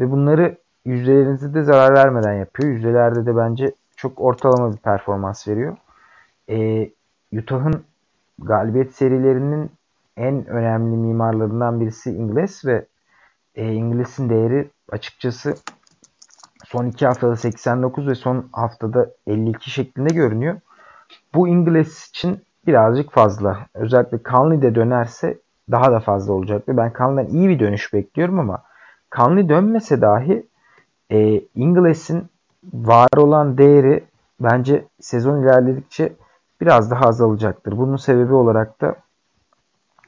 Ve 0.00 0.10
bunları 0.10 0.56
yüzdelerinizi 0.84 1.54
de 1.54 1.62
zarar 1.62 1.94
vermeden 1.94 2.32
yapıyor. 2.34 2.72
Yüzdelerde 2.72 3.26
de 3.26 3.36
bence 3.36 3.72
çok 3.96 4.20
ortalama 4.20 4.72
bir 4.72 4.78
performans 4.78 5.48
veriyor. 5.48 5.76
E, 6.48 6.90
Utah'ın 7.32 7.84
galibiyet 8.38 8.94
serilerinin 8.94 9.70
en 10.16 10.46
önemli 10.46 10.96
mimarlarından 10.96 11.80
birisi 11.80 12.10
İngiliz 12.10 12.64
ve 12.64 12.86
e, 13.54 13.72
İngiliz'in 13.72 14.30
değeri 14.30 14.70
açıkçası 14.92 15.54
son 16.70 16.86
iki 16.86 17.06
haftada 17.06 17.36
89 17.36 18.08
ve 18.08 18.14
son 18.14 18.48
haftada 18.52 19.10
52 19.26 19.70
şeklinde 19.70 20.14
görünüyor. 20.14 20.60
Bu 21.34 21.48
İngiliz 21.48 22.08
için 22.08 22.40
birazcık 22.66 23.12
fazla. 23.12 23.66
Özellikle 23.74 24.18
Conley 24.30 24.62
de 24.62 24.74
dönerse 24.74 25.38
daha 25.70 25.92
da 25.92 26.00
fazla 26.00 26.32
olacaktır. 26.32 26.76
Ben 26.76 26.92
Conley'den 26.98 27.30
iyi 27.30 27.48
bir 27.48 27.58
dönüş 27.58 27.92
bekliyorum 27.92 28.38
ama 28.38 28.62
Conley 29.16 29.48
dönmese 29.48 30.00
dahi 30.00 30.46
e, 31.10 31.40
İngiliz'in 31.54 32.24
var 32.74 33.08
olan 33.16 33.58
değeri 33.58 34.04
bence 34.40 34.84
sezon 35.00 35.42
ilerledikçe 35.42 36.12
biraz 36.60 36.90
daha 36.90 37.04
azalacaktır. 37.04 37.78
Bunun 37.78 37.96
sebebi 37.96 38.34
olarak 38.34 38.80
da 38.80 38.94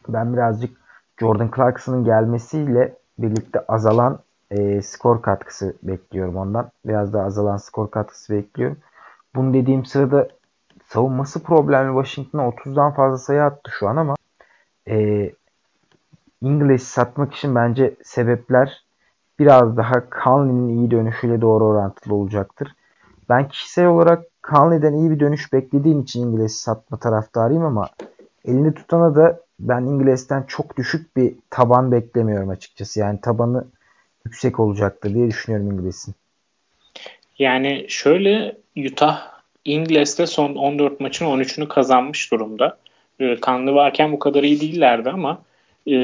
ben 0.09 0.33
birazcık 0.33 0.77
Jordan 1.21 1.51
Clarkson'ın 1.57 2.05
gelmesiyle 2.05 2.95
birlikte 3.19 3.61
azalan 3.69 4.19
e, 4.53 4.83
skor 4.83 5.23
katkısı 5.23 5.77
bekliyorum 5.83 6.37
ondan. 6.37 6.71
Biraz 6.87 7.13
daha 7.13 7.25
azalan 7.25 7.57
skor 7.57 7.91
katkısı 7.91 8.35
bekliyorum. 8.35 8.77
Bunu 9.35 9.55
dediğim 9.55 9.85
sırada 9.85 10.29
savunması 10.85 11.43
problemli 11.43 12.05
Washington'a 12.05 12.43
30'dan 12.43 12.95
fazla 12.95 13.19
sayı 13.19 13.43
attı 13.45 13.71
şu 13.79 13.89
an 13.89 13.97
ama 13.97 14.15
e, 14.89 15.31
İngiliz 16.41 16.83
satmak 16.83 17.35
için 17.35 17.55
bence 17.55 17.95
sebepler 18.05 18.85
biraz 19.39 19.77
daha 19.77 19.93
Conley'nin 20.25 20.69
iyi 20.69 20.91
dönüşüyle 20.91 21.41
doğru 21.41 21.65
orantılı 21.65 22.15
olacaktır. 22.15 22.75
Ben 23.29 23.49
kişisel 23.49 23.87
olarak 23.87 24.25
Conley'den 24.51 24.93
iyi 24.93 25.11
bir 25.11 25.21
dönüş 25.21 25.53
beklediğim 25.53 26.01
için 26.01 26.27
İngiliz'i 26.27 26.59
satma 26.59 26.99
taraftarıyım 26.99 27.65
ama 27.65 27.89
elini 28.45 28.75
tutana 28.75 29.17
da 29.17 29.41
ben 29.61 29.83
İngiliz'den 29.83 30.43
çok 30.43 30.77
düşük 30.77 31.17
bir 31.17 31.35
taban 31.51 31.93
beklemiyorum 31.93 32.49
açıkçası. 32.49 33.01
Yani 33.01 33.21
tabanı 33.21 33.65
yüksek 34.25 34.61
olacaktır 34.61 35.15
diye 35.15 35.29
düşünüyorum 35.29 35.71
İngiliz'in. 35.71 36.15
Yani 37.39 37.87
şöyle 37.89 38.57
Utah 38.77 39.33
İngiliz'de 39.65 40.27
son 40.27 40.55
14 40.55 41.01
maçın 41.01 41.27
13'ünü 41.27 41.69
kazanmış 41.69 42.33
durumda. 42.33 42.79
E, 43.21 43.37
kanlı 43.37 43.75
varken 43.75 44.13
bu 44.13 44.19
kadar 44.19 44.43
iyi 44.43 44.61
değillerdi 44.61 45.11
ama 45.11 45.43
e, 45.87 45.97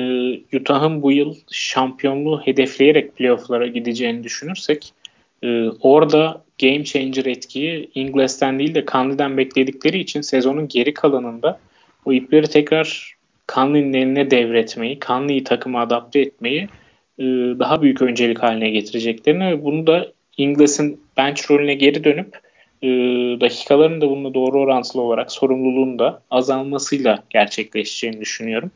Utah'ın 0.56 1.02
bu 1.02 1.12
yıl 1.12 1.34
şampiyonluğu 1.50 2.40
hedefleyerek 2.40 3.16
playoff'lara 3.16 3.66
gideceğini 3.66 4.24
düşünürsek 4.24 4.92
e, 5.42 5.68
orada 5.68 6.42
game 6.60 6.84
changer 6.84 7.26
etkiyi 7.26 7.90
İngiliz'den 7.94 8.58
değil 8.58 8.74
de 8.74 8.84
Kanlı'dan 8.84 9.36
bekledikleri 9.36 9.98
için 9.98 10.20
sezonun 10.20 10.68
geri 10.68 10.94
kalanında 10.94 11.60
o 12.04 12.12
ipleri 12.12 12.46
tekrar 12.46 13.16
Kanlı'nın 13.46 13.92
eline 13.92 14.30
devretmeyi, 14.30 14.98
Kanlı'yı 14.98 15.44
takıma 15.44 15.80
adapte 15.80 16.20
etmeyi 16.20 16.68
e, 17.18 17.24
daha 17.58 17.82
büyük 17.82 18.02
öncelik 18.02 18.38
haline 18.38 18.70
getireceklerini 18.70 19.46
ve 19.46 19.64
bunu 19.64 19.86
da 19.86 20.12
İngiliz'in 20.36 21.00
bench 21.16 21.50
rolüne 21.50 21.74
geri 21.74 22.04
dönüp 22.04 22.38
e, 22.82 22.88
dakikaların 23.40 24.00
da 24.00 24.10
bununla 24.10 24.34
doğru 24.34 24.60
orantılı 24.60 25.02
olarak 25.02 25.32
sorumluluğun 25.32 25.98
da 25.98 26.22
azalmasıyla 26.30 27.22
gerçekleşeceğini 27.30 28.20
düşünüyorum. 28.20 28.70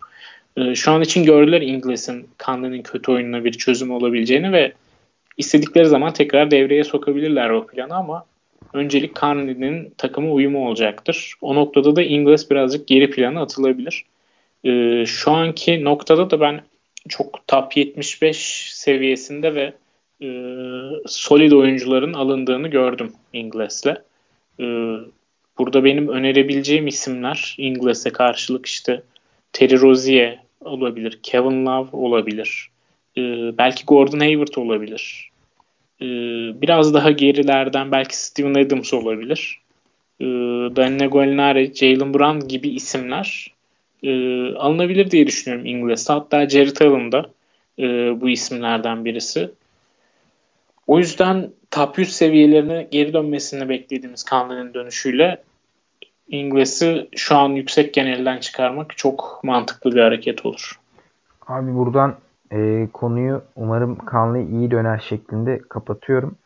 E, 0.57 0.75
şu 0.75 0.93
an 0.93 1.03
için 1.03 1.25
gördüler 1.25 1.63
İngiliz'in 1.63 2.29
Kanlı'nın 2.39 2.83
kötü 2.83 3.13
oyununa 3.13 3.45
bir 3.45 3.53
çözüm 3.53 3.91
olabileceğini 3.91 4.53
ve 4.53 4.73
istedikleri 5.39 5.87
zaman 5.87 6.13
tekrar 6.13 6.51
devreye 6.51 6.85
sokabilirler 6.85 7.51
o 7.51 7.67
planı 7.67 7.95
ama 7.95 8.25
öncelik 8.73 9.23
Carney'nin 9.23 9.95
takımı 9.99 10.33
uyumu 10.33 10.69
olacaktır. 10.69 11.35
O 11.41 11.55
noktada 11.55 11.97
da 11.97 12.03
İngiliz 12.03 12.51
birazcık 12.51 12.87
geri 12.87 13.11
plana 13.11 13.43
atılabilir. 13.43 14.05
Ee, 14.65 15.05
şu 15.07 15.31
anki 15.31 15.85
noktada 15.85 16.31
da 16.31 16.41
ben 16.41 16.61
çok 17.09 17.49
top 17.49 17.77
75 17.77 18.71
seviyesinde 18.73 19.55
ve 19.55 19.73
e, 20.23 20.29
solid 21.07 21.53
oyuncuların 21.53 22.13
alındığını 22.13 22.69
gördüm 22.69 23.13
İngiliz'le. 23.33 23.95
E, 24.61 24.65
burada 25.59 25.85
benim 25.85 26.09
önerebileceğim 26.09 26.87
isimler 26.87 27.55
İngiliz'e 27.59 28.11
karşılık 28.11 28.67
işte 28.67 29.03
Terry 29.53 29.81
Rozier 29.81 30.39
olabilir, 30.61 31.19
Kevin 31.23 31.67
Love 31.67 31.89
olabilir, 31.93 32.71
e, 33.17 33.23
belki 33.59 33.85
Gordon 33.85 34.21
Hayward 34.21 34.55
olabilir. 34.57 35.31
E, 36.01 36.07
biraz 36.63 36.95
daha 36.95 37.11
gerilerden 37.11 37.93
belki 37.93 38.17
Steven 38.17 38.55
Adams 38.55 38.95
olabilir. 38.95 39.61
E, 40.21 40.25
Danilo 40.77 41.11
Gallinari, 41.11 41.75
Jalen 41.75 42.15
Brown 42.15 42.49
gibi 42.49 42.69
isimler 42.69 43.53
e, 44.03 44.11
alınabilir 44.55 45.11
diye 45.11 45.27
düşünüyorum 45.27 45.67
İngiliz'de. 45.67 46.13
Hatta 46.13 46.49
Jared 46.49 46.77
Allen 46.81 47.13
da 47.13 47.31
e, 47.79 47.85
bu 48.21 48.29
isimlerden 48.29 49.05
birisi. 49.05 49.51
O 50.87 50.99
yüzden 50.99 51.51
top 51.71 51.99
100 51.99 52.13
seviyelerine 52.13 52.89
geri 52.91 53.13
dönmesini 53.13 53.69
beklediğimiz 53.69 54.25
Conley'nin 54.31 54.75
dönüşüyle 54.75 55.43
İngiliz'i 56.29 57.09
şu 57.17 57.37
an 57.37 57.49
yüksek 57.49 57.95
genelden 57.95 58.39
çıkarmak 58.39 58.97
çok 58.97 59.41
mantıklı 59.43 59.95
bir 59.95 60.01
hareket 60.01 60.47
olur. 60.47 60.81
Abi 61.47 61.75
buradan 61.75 62.17
e, 62.53 62.89
konuyu 62.93 63.43
umarım 63.57 63.99
Conley 64.11 64.45
iyi 64.45 64.71
döner 64.71 64.99
şeklinde 65.09 65.61
kapatıyorum. 65.69 66.37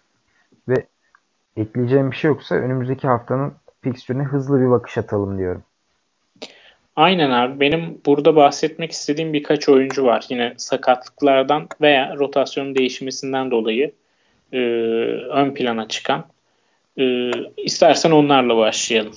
Ve 0.68 0.86
ekleyeceğim 1.56 2.10
bir 2.10 2.16
şey 2.16 2.28
yoksa 2.28 2.54
önümüzdeki 2.54 3.06
haftanın 3.06 3.52
fikstürüne 3.82 4.22
hızlı 4.22 4.60
bir 4.60 4.70
bakış 4.70 4.98
atalım 4.98 5.38
diyorum. 5.38 5.62
Aynen 6.96 7.30
abi. 7.30 7.60
Benim 7.60 8.00
burada 8.06 8.36
bahsetmek 8.36 8.92
istediğim 8.92 9.32
birkaç 9.32 9.68
oyuncu 9.68 10.04
var. 10.04 10.26
Yine 10.28 10.54
sakatlıklardan 10.56 11.68
veya 11.80 12.16
rotasyon 12.18 12.74
değişmesinden 12.74 13.50
dolayı 13.50 13.92
e, 14.52 14.58
ön 15.30 15.54
plana 15.54 15.88
çıkan. 15.88 16.24
E, 16.98 17.30
istersen 17.56 18.10
onlarla 18.10 18.56
başlayalım. 18.56 19.12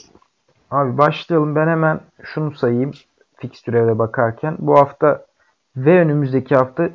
Abi 0.71 0.97
başlayalım. 0.97 1.55
Ben 1.55 1.67
hemen 1.67 1.99
şunu 2.23 2.51
sayayım 2.51 2.91
fikstüre 3.37 3.99
bakarken. 3.99 4.55
Bu 4.59 4.79
hafta 4.79 5.25
ve 5.75 5.99
önümüzdeki 5.99 6.55
hafta 6.55 6.89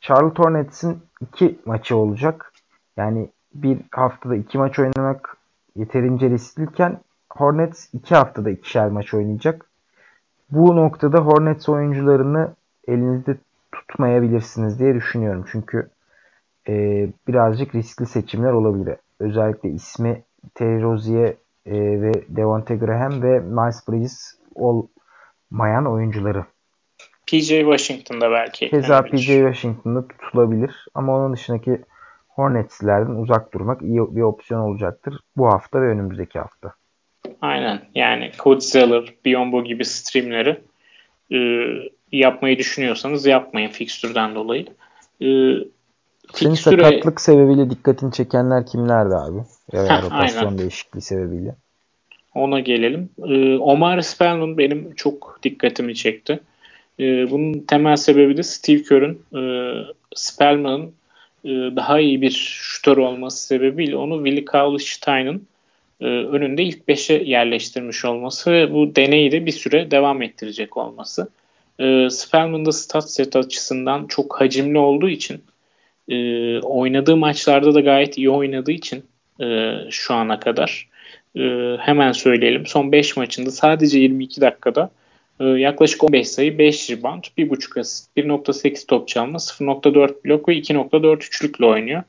Charlotte 0.00 0.42
Hornets'in 0.42 0.98
iki 1.20 1.58
maçı 1.64 1.96
olacak. 1.96 2.52
Yani 2.96 3.28
bir 3.54 3.78
haftada 3.90 4.36
iki 4.36 4.58
maç 4.58 4.78
oynamak 4.78 5.36
yeterince 5.76 6.30
riskliyken 6.30 7.00
Hornets 7.30 7.94
iki 7.94 8.14
haftada 8.14 8.50
ikişer 8.50 8.88
maç 8.88 9.14
oynayacak. 9.14 9.69
Bu 10.50 10.76
noktada 10.76 11.18
Hornets 11.18 11.68
oyuncularını 11.68 12.54
elinizde 12.88 13.36
tutmayabilirsiniz 13.72 14.78
diye 14.78 14.94
düşünüyorum. 14.94 15.44
Çünkü 15.52 15.90
e, 16.68 16.72
birazcık 17.28 17.74
riskli 17.74 18.06
seçimler 18.06 18.52
olabilir. 18.52 18.96
Özellikle 19.20 19.68
ismi 19.68 20.22
Terry 20.54 20.82
Rozier 20.82 21.34
e, 21.66 22.02
ve 22.02 22.12
Devonte 22.28 22.76
Graham 22.76 23.22
ve 23.22 23.40
Miles 23.40 23.88
Bridges 23.88 24.34
ol, 24.54 24.86
mayan 25.50 25.86
oyuncuları. 25.86 26.44
PJ 27.26 27.48
Washington'da 27.48 28.30
belki. 28.30 28.70
Keza 28.70 29.02
PJ 29.02 29.26
Washington'da 29.26 30.08
tutulabilir. 30.08 30.86
Ama 30.94 31.16
onun 31.16 31.32
dışındaki 31.32 31.84
Hornets'lerden 32.28 33.12
uzak 33.12 33.54
durmak 33.54 33.82
iyi 33.82 34.16
bir 34.16 34.22
opsiyon 34.22 34.60
olacaktır. 34.60 35.20
Bu 35.36 35.46
hafta 35.46 35.82
ve 35.82 35.86
önümüzdeki 35.86 36.38
hafta. 36.38 36.74
Aynen. 37.40 37.80
Yani 37.94 38.30
Cody 38.38 38.60
Zeller, 38.60 39.14
Biombo 39.24 39.64
gibi 39.64 39.84
streamleri 39.84 40.60
e, 41.32 41.38
yapmayı 42.12 42.58
düşünüyorsanız 42.58 43.26
yapmayın 43.26 43.68
fikstürden 43.68 44.34
dolayı. 44.34 44.66
E, 45.20 45.26
senin 46.32 46.54
fikstüre... 46.54 46.84
sakatlık 46.84 47.20
sebebiyle 47.20 47.70
dikkatini 47.70 48.12
çekenler 48.12 48.66
kimlerdi 48.66 49.14
abi? 49.14 49.38
Ya 49.72 49.84
Heh, 49.84 50.02
rotasyon 50.02 50.44
aynen. 50.46 50.58
değişikliği 50.58 51.00
sebebiyle. 51.00 51.54
Ona 52.34 52.60
gelelim. 52.60 53.10
Ee, 53.24 53.56
Omar 53.56 54.00
Spellman 54.00 54.58
benim 54.58 54.94
çok 54.94 55.40
dikkatimi 55.42 55.94
çekti. 55.94 56.40
Ee, 57.00 57.30
bunun 57.30 57.60
temel 57.60 57.96
sebebi 57.96 58.36
de 58.36 58.42
Steve 58.42 58.82
Kerr'ün 58.82 59.22
e, 59.38 59.42
Spellman'ın 60.14 60.92
e, 61.44 61.76
daha 61.76 62.00
iyi 62.00 62.22
bir 62.22 62.30
şutör 62.30 62.96
olması 62.96 63.46
sebebiyle 63.46 63.96
onu 63.96 64.24
Willie 64.24 64.44
Cauley-Stein'ın 64.52 65.46
e, 66.00 66.04
önünde 66.06 66.62
ilk 66.62 66.88
5'e 66.88 67.24
yerleştirmiş 67.24 68.04
olması 68.04 68.52
ve 68.52 68.72
bu 68.72 68.96
deneyi 68.96 69.32
de 69.32 69.46
bir 69.46 69.52
süre 69.52 69.90
devam 69.90 70.22
ettirecek 70.22 70.76
olması. 70.76 71.28
E, 71.78 72.10
Spellman'da 72.10 72.72
stat 72.72 73.10
set 73.10 73.36
açısından 73.36 74.06
çok 74.06 74.40
hacimli 74.40 74.78
olduğu 74.78 75.08
için 75.08 75.42
e, 76.08 76.58
oynadığı 76.58 77.16
maçlarda 77.16 77.74
da 77.74 77.80
gayet 77.80 78.18
iyi 78.18 78.30
oynadığı 78.30 78.72
için 78.72 79.04
e, 79.40 79.74
şu 79.90 80.14
ana 80.14 80.40
kadar 80.40 80.88
e, 81.36 81.40
hemen 81.80 82.12
söyleyelim. 82.12 82.66
Son 82.66 82.92
5 82.92 83.16
maçında 83.16 83.50
sadece 83.50 83.98
22 83.98 84.40
dakikada 84.40 84.90
e, 85.40 85.44
yaklaşık 85.44 86.04
15 86.04 86.28
sayı, 86.28 86.58
5 86.58 86.90
rebound, 86.90 87.24
1.5 87.38 87.80
asist, 87.80 88.16
1.8 88.16 88.86
top 88.86 89.08
çalma, 89.08 89.38
0.4 89.38 90.24
blok 90.24 90.48
ve 90.48 90.58
2.4 90.58 91.16
üçlükle 91.16 91.66
oynuyor. 91.66 92.02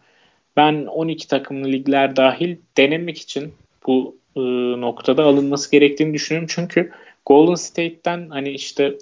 Ben 0.57 0.85
12 0.85 1.27
takımlı 1.27 1.67
ligler 1.67 2.15
dahil 2.15 2.57
denemek 2.77 3.17
için 3.17 3.53
bu 3.87 4.15
e, 4.35 4.41
noktada 4.81 5.23
alınması 5.23 5.71
gerektiğini 5.71 6.13
düşünüyorum. 6.13 6.49
Çünkü 6.51 6.91
Golden 7.25 7.55
State'ten 7.55 8.29
hani 8.29 8.49
işte 8.49 8.97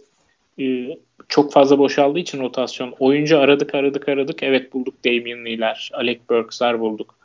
e, 0.60 0.88
çok 1.28 1.54
fazla 1.54 1.80
boşaldığı 1.80 2.20
için 2.20 2.40
rotasyon. 2.40 2.96
Oyuncu 3.00 3.40
aradık 3.40 3.76
aradık 3.76 4.10
aradık. 4.10 4.44
Evet 4.44 4.74
bulduk 4.74 5.06
Damian 5.06 5.46
Lee'ler, 5.46 5.92
Alec 5.94 6.20
Burks'lar 6.30 6.80
bulduk. 6.80 7.16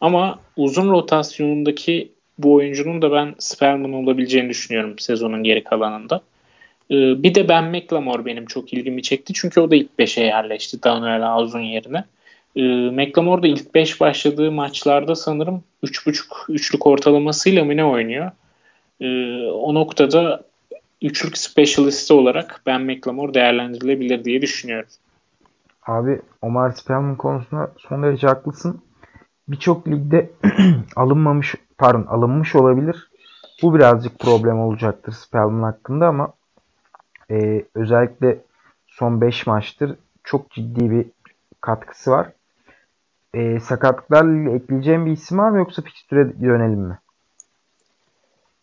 Ama 0.00 0.40
uzun 0.56 0.90
rotasyonundaki 0.90 2.12
bu 2.38 2.54
oyuncunun 2.54 3.02
da 3.02 3.12
ben 3.12 3.34
Spellman 3.38 3.92
olabileceğini 3.92 4.48
düşünüyorum 4.48 4.98
sezonun 4.98 5.42
geri 5.42 5.64
kalanında. 5.64 6.20
Ee, 6.90 7.22
bir 7.22 7.34
de 7.34 7.48
Ben 7.48 7.64
McLemore 7.64 8.24
benim 8.24 8.46
çok 8.46 8.72
ilgimi 8.72 9.02
çekti. 9.02 9.32
Çünkü 9.36 9.60
o 9.60 9.70
da 9.70 9.76
ilk 9.76 9.90
5'e 9.98 10.24
yerleşti 10.24 10.82
Daniel 10.82 11.26
Auzun 11.26 11.60
yerine. 11.60 12.04
Ee, 12.58 12.90
McLemore 12.90 13.42
da 13.42 13.46
ilk 13.46 13.74
5 13.74 14.00
başladığı 14.00 14.52
maçlarda 14.52 15.14
sanırım 15.14 15.64
3.5 15.82 16.52
üçlük 16.52 16.86
ortalamasıyla 16.86 17.64
mı 17.64 17.76
ne 17.76 17.84
oynuyor? 17.84 18.30
Ee, 19.00 19.06
o 19.46 19.74
noktada 19.74 20.44
üçlük 21.02 21.38
specialisti 21.38 22.12
olarak 22.12 22.62
Ben 22.66 22.82
McLemore 22.82 23.34
değerlendirilebilir 23.34 24.24
diye 24.24 24.42
düşünüyorum. 24.42 24.88
Abi 25.86 26.20
Omar 26.42 26.70
Spellman 26.70 27.16
konusunda 27.16 27.72
son 27.78 28.02
derece 28.02 28.26
haklısın. 28.26 28.82
Birçok 29.48 29.88
ligde 29.88 30.30
alınmamış, 30.96 31.54
pardon 31.78 32.06
alınmış 32.06 32.54
olabilir. 32.54 33.10
Bu 33.62 33.74
birazcık 33.74 34.18
problem 34.18 34.60
olacaktır 34.60 35.12
Spellman 35.12 35.62
hakkında 35.62 36.06
ama 36.06 36.32
e, 37.30 37.64
özellikle 37.74 38.38
son 38.86 39.20
5 39.20 39.46
maçtır 39.46 39.94
çok 40.24 40.50
ciddi 40.50 40.90
bir 40.90 41.06
katkısı 41.60 42.10
var. 42.10 42.32
E, 43.34 43.60
sakatlıklarla 43.60 44.56
ekleyeceğim 44.56 45.06
bir 45.06 45.10
isim 45.10 45.38
var 45.38 45.50
mı 45.50 45.58
yoksa 45.58 45.82
fikstüre 45.82 46.32
yönelim 46.40 46.80
mi? 46.80 46.98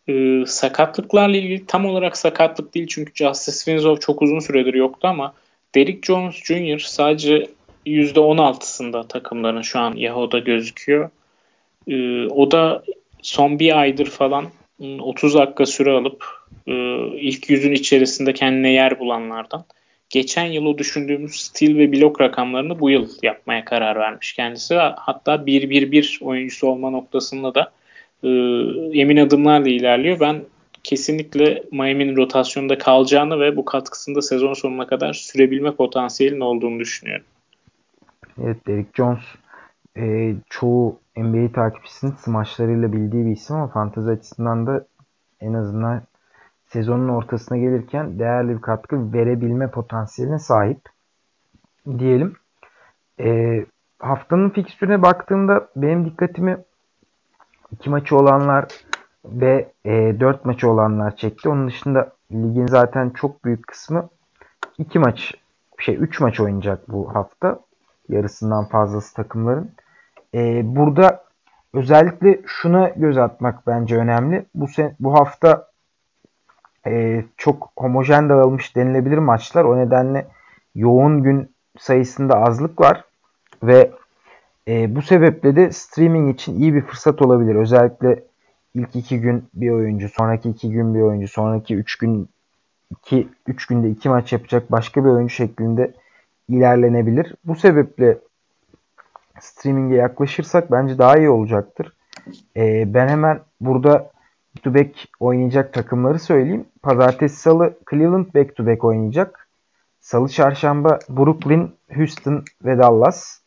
e, 0.08 0.46
sakatlıklarla 0.46 1.36
ilgili 1.36 1.66
tam 1.66 1.86
olarak 1.86 2.16
sakatlık 2.16 2.74
değil 2.74 2.86
çünkü 2.86 3.12
Justice 3.14 3.56
Winslow 3.56 4.06
çok 4.06 4.22
uzun 4.22 4.38
süredir 4.38 4.74
yoktu 4.74 5.08
ama 5.08 5.34
Derrick 5.74 6.06
Jones 6.06 6.34
Jr. 6.34 6.78
sadece 6.78 7.46
%16'sında 7.86 9.08
takımların 9.08 9.62
şu 9.62 9.78
an 9.78 9.96
Yahoo'da 9.96 10.38
gözüküyor. 10.38 11.10
E, 11.88 12.26
o 12.26 12.50
da 12.50 12.82
son 13.22 13.58
bir 13.58 13.80
aydır 13.80 14.06
falan 14.06 14.46
30 15.00 15.34
dakika 15.34 15.66
süre 15.66 15.90
alıp 15.90 16.24
e, 16.66 16.72
ilk 17.16 17.50
yüzün 17.50 17.72
içerisinde 17.72 18.32
kendine 18.32 18.72
yer 18.72 18.98
bulanlardan. 18.98 19.64
Geçen 20.10 20.44
yıl 20.44 20.66
o 20.66 20.78
düşündüğümüz 20.78 21.36
stil 21.36 21.78
ve 21.78 21.92
blok 21.92 22.20
rakamlarını 22.20 22.80
bu 22.80 22.90
yıl 22.90 23.08
yapmaya 23.22 23.64
karar 23.64 23.96
vermiş 23.96 24.32
kendisi. 24.32 24.74
Hatta 24.74 25.34
1-1-1 25.34 26.24
oyuncusu 26.24 26.68
olma 26.68 26.90
noktasında 26.90 27.54
da 27.54 27.72
e, 28.22 28.28
emin 29.00 29.16
adımlarla 29.16 29.68
ilerliyor. 29.68 30.20
Ben 30.20 30.42
kesinlikle 30.84 31.62
Miami'nin 31.72 32.16
rotasyonda 32.16 32.78
kalacağını 32.78 33.40
ve 33.40 33.56
bu 33.56 33.64
katkısında 33.64 34.22
sezon 34.22 34.52
sonuna 34.52 34.86
kadar 34.86 35.12
sürebilme 35.12 35.74
potansiyelinin 35.74 36.40
olduğunu 36.40 36.80
düşünüyorum. 36.80 37.26
Evet 38.42 38.66
Derek 38.66 38.86
Jones 38.96 39.24
e, 39.96 40.34
çoğu 40.50 40.98
NBA 41.16 41.52
takipçisinin 41.52 42.12
smaçlarıyla 42.12 42.92
bildiği 42.92 43.26
bir 43.26 43.30
isim 43.30 43.56
ama 43.56 43.68
fantezi 43.68 44.10
açısından 44.10 44.66
da 44.66 44.86
en 45.40 45.52
azından 45.52 46.02
sezonun 46.66 47.08
ortasına 47.08 47.58
gelirken 47.58 48.18
değerli 48.18 48.56
bir 48.56 48.60
katkı 48.60 49.12
verebilme 49.12 49.70
potansiyeline 49.70 50.38
sahip 50.38 50.80
diyelim. 51.98 52.36
E, 53.20 53.64
haftanın 53.98 54.50
fikstürüne 54.50 55.02
baktığımda 55.02 55.68
benim 55.76 56.04
dikkatimi 56.04 56.58
iki 57.72 57.90
maçı 57.90 58.16
olanlar 58.16 58.66
ve 59.24 59.72
e, 59.84 60.20
4 60.20 60.44
maçı 60.44 60.70
olanlar 60.70 61.16
çekti. 61.16 61.48
Onun 61.48 61.68
dışında 61.68 62.12
ligin 62.32 62.66
zaten 62.66 63.10
çok 63.10 63.44
büyük 63.44 63.66
kısmı 63.66 64.08
iki 64.78 64.98
maç 64.98 65.34
şey 65.78 65.94
üç 65.94 66.20
maç 66.20 66.40
oynayacak 66.40 66.88
bu 66.88 67.14
hafta. 67.14 67.60
Yarısından 68.08 68.68
fazlası 68.68 69.14
takımların. 69.14 69.70
E, 70.34 70.62
burada 70.76 71.24
özellikle 71.74 72.40
şuna 72.46 72.88
göz 72.88 73.18
atmak 73.18 73.66
bence 73.66 73.96
önemli. 73.96 74.46
Bu 74.54 74.68
sen, 74.68 74.96
bu 75.00 75.14
hafta 75.14 75.68
e, 76.86 77.24
çok 77.36 77.72
homojen 77.76 78.28
dağılmış 78.28 78.76
denilebilir 78.76 79.18
maçlar. 79.18 79.64
O 79.64 79.78
nedenle 79.78 80.26
yoğun 80.74 81.22
gün 81.22 81.50
sayısında 81.78 82.34
azlık 82.34 82.80
var 82.80 83.04
ve 83.62 83.90
e, 84.68 84.96
bu 84.96 85.02
sebeple 85.02 85.56
de 85.56 85.72
streaming 85.72 86.34
için 86.34 86.60
iyi 86.60 86.74
bir 86.74 86.82
fırsat 86.82 87.22
olabilir. 87.22 87.54
Özellikle 87.54 88.22
ilk 88.74 88.96
iki 88.96 89.20
gün 89.20 89.44
bir 89.54 89.70
oyuncu, 89.70 90.08
sonraki 90.08 90.48
iki 90.48 90.70
gün 90.70 90.94
bir 90.94 91.00
oyuncu, 91.00 91.28
sonraki 91.28 91.76
üç 91.76 91.96
gün 91.96 92.28
iki, 92.90 93.28
üç 93.46 93.66
günde 93.66 93.90
iki 93.90 94.08
maç 94.08 94.32
yapacak 94.32 94.72
başka 94.72 95.04
bir 95.04 95.10
oyuncu 95.10 95.34
şeklinde 95.34 95.92
ilerlenebilir. 96.48 97.34
Bu 97.44 97.54
sebeple 97.54 98.18
streaming'e 99.40 99.94
yaklaşırsak 99.94 100.72
bence 100.72 100.98
daha 100.98 101.18
iyi 101.18 101.30
olacaktır. 101.30 101.92
Ee, 102.56 102.94
ben 102.94 103.08
hemen 103.08 103.40
burada 103.60 104.10
back 104.56 104.64
to 104.64 104.74
back 104.74 104.90
oynayacak 105.20 105.72
takımları 105.72 106.18
söyleyeyim. 106.18 106.66
Pazartesi 106.82 107.36
salı 107.36 107.78
Cleveland 107.90 108.34
back 108.34 108.56
to 108.56 108.66
back 108.66 108.84
oynayacak. 108.84 109.48
Salı 110.00 110.28
çarşamba 110.28 110.98
Brooklyn, 111.08 111.74
Houston 111.94 112.44
ve 112.64 112.78
Dallas. 112.78 113.40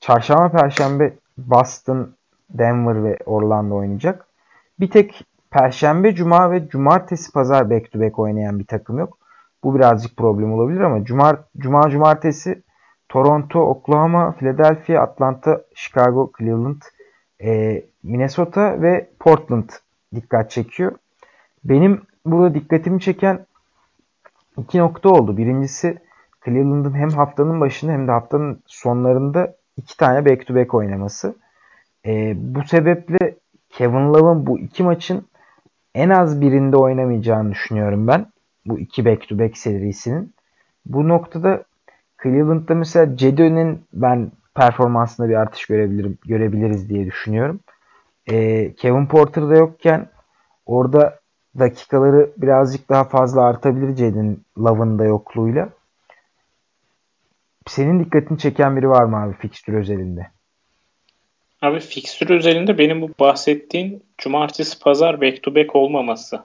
Çarşamba 0.00 0.48
Perşembe 0.48 1.12
Boston, 1.38 2.14
Denver 2.50 3.04
ve 3.04 3.18
Orlando 3.26 3.76
oynayacak. 3.76 4.26
Bir 4.80 4.90
tek 4.90 5.24
Perşembe, 5.50 6.14
Cuma 6.14 6.50
ve 6.50 6.68
Cumartesi 6.68 7.32
Pazar 7.32 7.70
back 7.70 7.92
to 7.92 8.00
back 8.00 8.18
oynayan 8.18 8.58
bir 8.58 8.66
takım 8.66 8.98
yok. 8.98 9.18
Bu 9.64 9.74
birazcık 9.74 10.16
problem 10.16 10.52
olabilir 10.52 10.80
ama 10.80 11.04
Cuma, 11.04 11.44
Cuma 11.58 11.90
Cumartesi 11.90 12.62
Toronto, 13.08 13.60
Oklahoma, 13.60 14.32
Philadelphia, 14.32 15.02
Atlanta, 15.02 15.60
Chicago, 15.74 16.32
Cleveland, 16.38 16.82
e, 17.44 17.82
Minnesota 18.02 18.82
ve 18.82 19.10
Portland 19.18 19.68
dikkat 20.14 20.50
çekiyor. 20.50 20.92
Benim 21.64 22.02
burada 22.26 22.54
dikkatimi 22.54 23.00
çeken 23.00 23.46
iki 24.58 24.78
nokta 24.78 25.08
oldu. 25.08 25.36
Birincisi 25.36 25.98
Cleveland'ın 26.44 26.94
hem 26.94 27.08
haftanın 27.10 27.60
başında 27.60 27.92
hem 27.92 28.08
de 28.08 28.10
haftanın 28.10 28.62
sonlarında 28.66 29.54
iki 29.76 29.96
tane 29.96 30.26
back 30.26 30.46
to 30.46 30.54
back 30.54 30.74
oynaması. 30.74 31.34
E, 32.06 32.34
bu 32.36 32.64
sebeple 32.64 33.36
Kevin 33.70 34.14
Love'ın 34.14 34.46
bu 34.46 34.58
iki 34.58 34.82
maçın 34.82 35.26
en 35.94 36.10
az 36.10 36.40
birinde 36.40 36.76
oynamayacağını 36.76 37.50
düşünüyorum 37.50 38.06
ben. 38.06 38.26
Bu 38.66 38.78
iki 38.78 39.04
back 39.04 39.28
to 39.28 39.38
back 39.38 39.56
serisinin. 39.56 40.34
Bu 40.86 41.08
noktada 41.08 41.64
Cleveland'da 42.22 42.74
mesela 42.74 43.16
Cedio'nun 43.16 43.80
ben 43.92 44.32
performansında 44.54 45.28
bir 45.28 45.34
artış 45.34 45.66
görebilirim, 45.66 46.18
görebiliriz 46.26 46.88
diye 46.88 47.06
düşünüyorum. 47.06 47.60
E, 48.30 48.74
Kevin 48.74 49.06
Porter'da 49.06 49.54
yokken 49.54 50.10
orada 50.66 51.20
dakikaları 51.58 52.32
birazcık 52.36 52.88
daha 52.88 53.04
fazla 53.04 53.42
artabilir 53.42 53.96
Jaden 53.96 54.36
Love'ın 54.58 54.98
da 54.98 55.04
yokluğuyla. 55.04 55.68
Senin 57.66 58.04
dikkatini 58.04 58.38
çeken 58.38 58.76
biri 58.76 58.88
var 58.88 59.04
mı 59.04 59.16
abi 59.16 59.34
fikstür 59.34 59.74
özelinde? 59.74 60.26
Abi 61.62 61.80
fikstür 61.80 62.30
özelinde 62.30 62.78
benim 62.78 63.02
bu 63.02 63.10
bahsettiğin 63.20 64.02
cumartesi 64.18 64.78
pazar 64.78 65.20
back 65.20 65.42
to 65.42 65.54
back 65.54 65.76
olmaması 65.76 66.44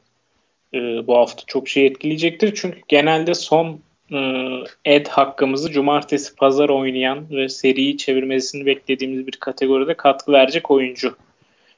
e, 0.73 0.77
bu 1.07 1.17
hafta 1.17 1.43
çok 1.47 1.67
şey 1.67 1.86
etkileyecektir. 1.86 2.55
Çünkü 2.55 2.80
genelde 2.88 3.34
son 3.34 3.80
ed 4.86 5.07
hakkımızı 5.07 5.71
cumartesi 5.71 6.36
pazar 6.36 6.69
oynayan 6.69 7.30
ve 7.30 7.49
seriyi 7.49 7.97
çevirmesini 7.97 8.65
beklediğimiz 8.65 9.27
bir 9.27 9.32
kategoride 9.32 9.93
katkı 9.93 10.32
verecek 10.32 10.71
oyuncu 10.71 11.15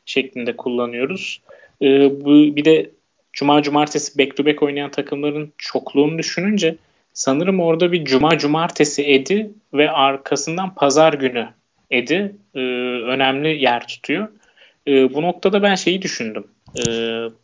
şeklinde 0.06 0.58
kullanıyoruz. 0.58 1.42
E, 1.82 2.22
bu 2.26 2.56
bir 2.56 2.66
de 2.66 2.90
cuma 3.34 3.62
cumartesi 3.62 4.20
back 4.20 4.38
to 4.38 4.46
back 4.46 4.64
oynayan 4.64 4.92
takımların 4.92 5.54
çokluğunu 5.58 6.18
düşününce 6.18 6.76
sanırım 7.14 7.60
orada 7.60 7.92
bir 7.92 8.06
cuma 8.06 8.38
cumartesi 8.38 9.04
edi 9.14 9.52
ve 9.74 9.92
arkasından 9.92 10.76
pazar 10.76 11.14
günü 11.14 11.48
edi 11.92 12.36
e, 12.56 12.60
önemli 13.04 13.64
yer 13.64 13.88
tutuyor. 13.88 14.28
E, 14.88 15.14
bu 15.14 15.22
noktada 15.22 15.64
ben 15.64 15.76
şeyi 15.76 16.02
düşündüm. 16.02 16.48
E, 16.78 16.84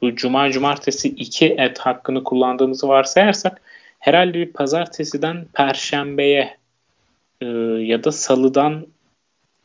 bu 0.01 0.15
cuma 0.15 0.51
cumartesi 0.51 1.09
iki 1.09 1.45
et 1.45 1.79
hakkını 1.79 2.23
kullandığımızı 2.23 2.87
varsayarsak 2.87 3.61
herhalde 3.99 4.33
bir 4.33 4.53
pazartesiden 4.53 5.45
perşembeye 5.53 6.57
e, 7.41 7.45
ya 7.81 8.03
da 8.03 8.11
salıdan 8.11 8.87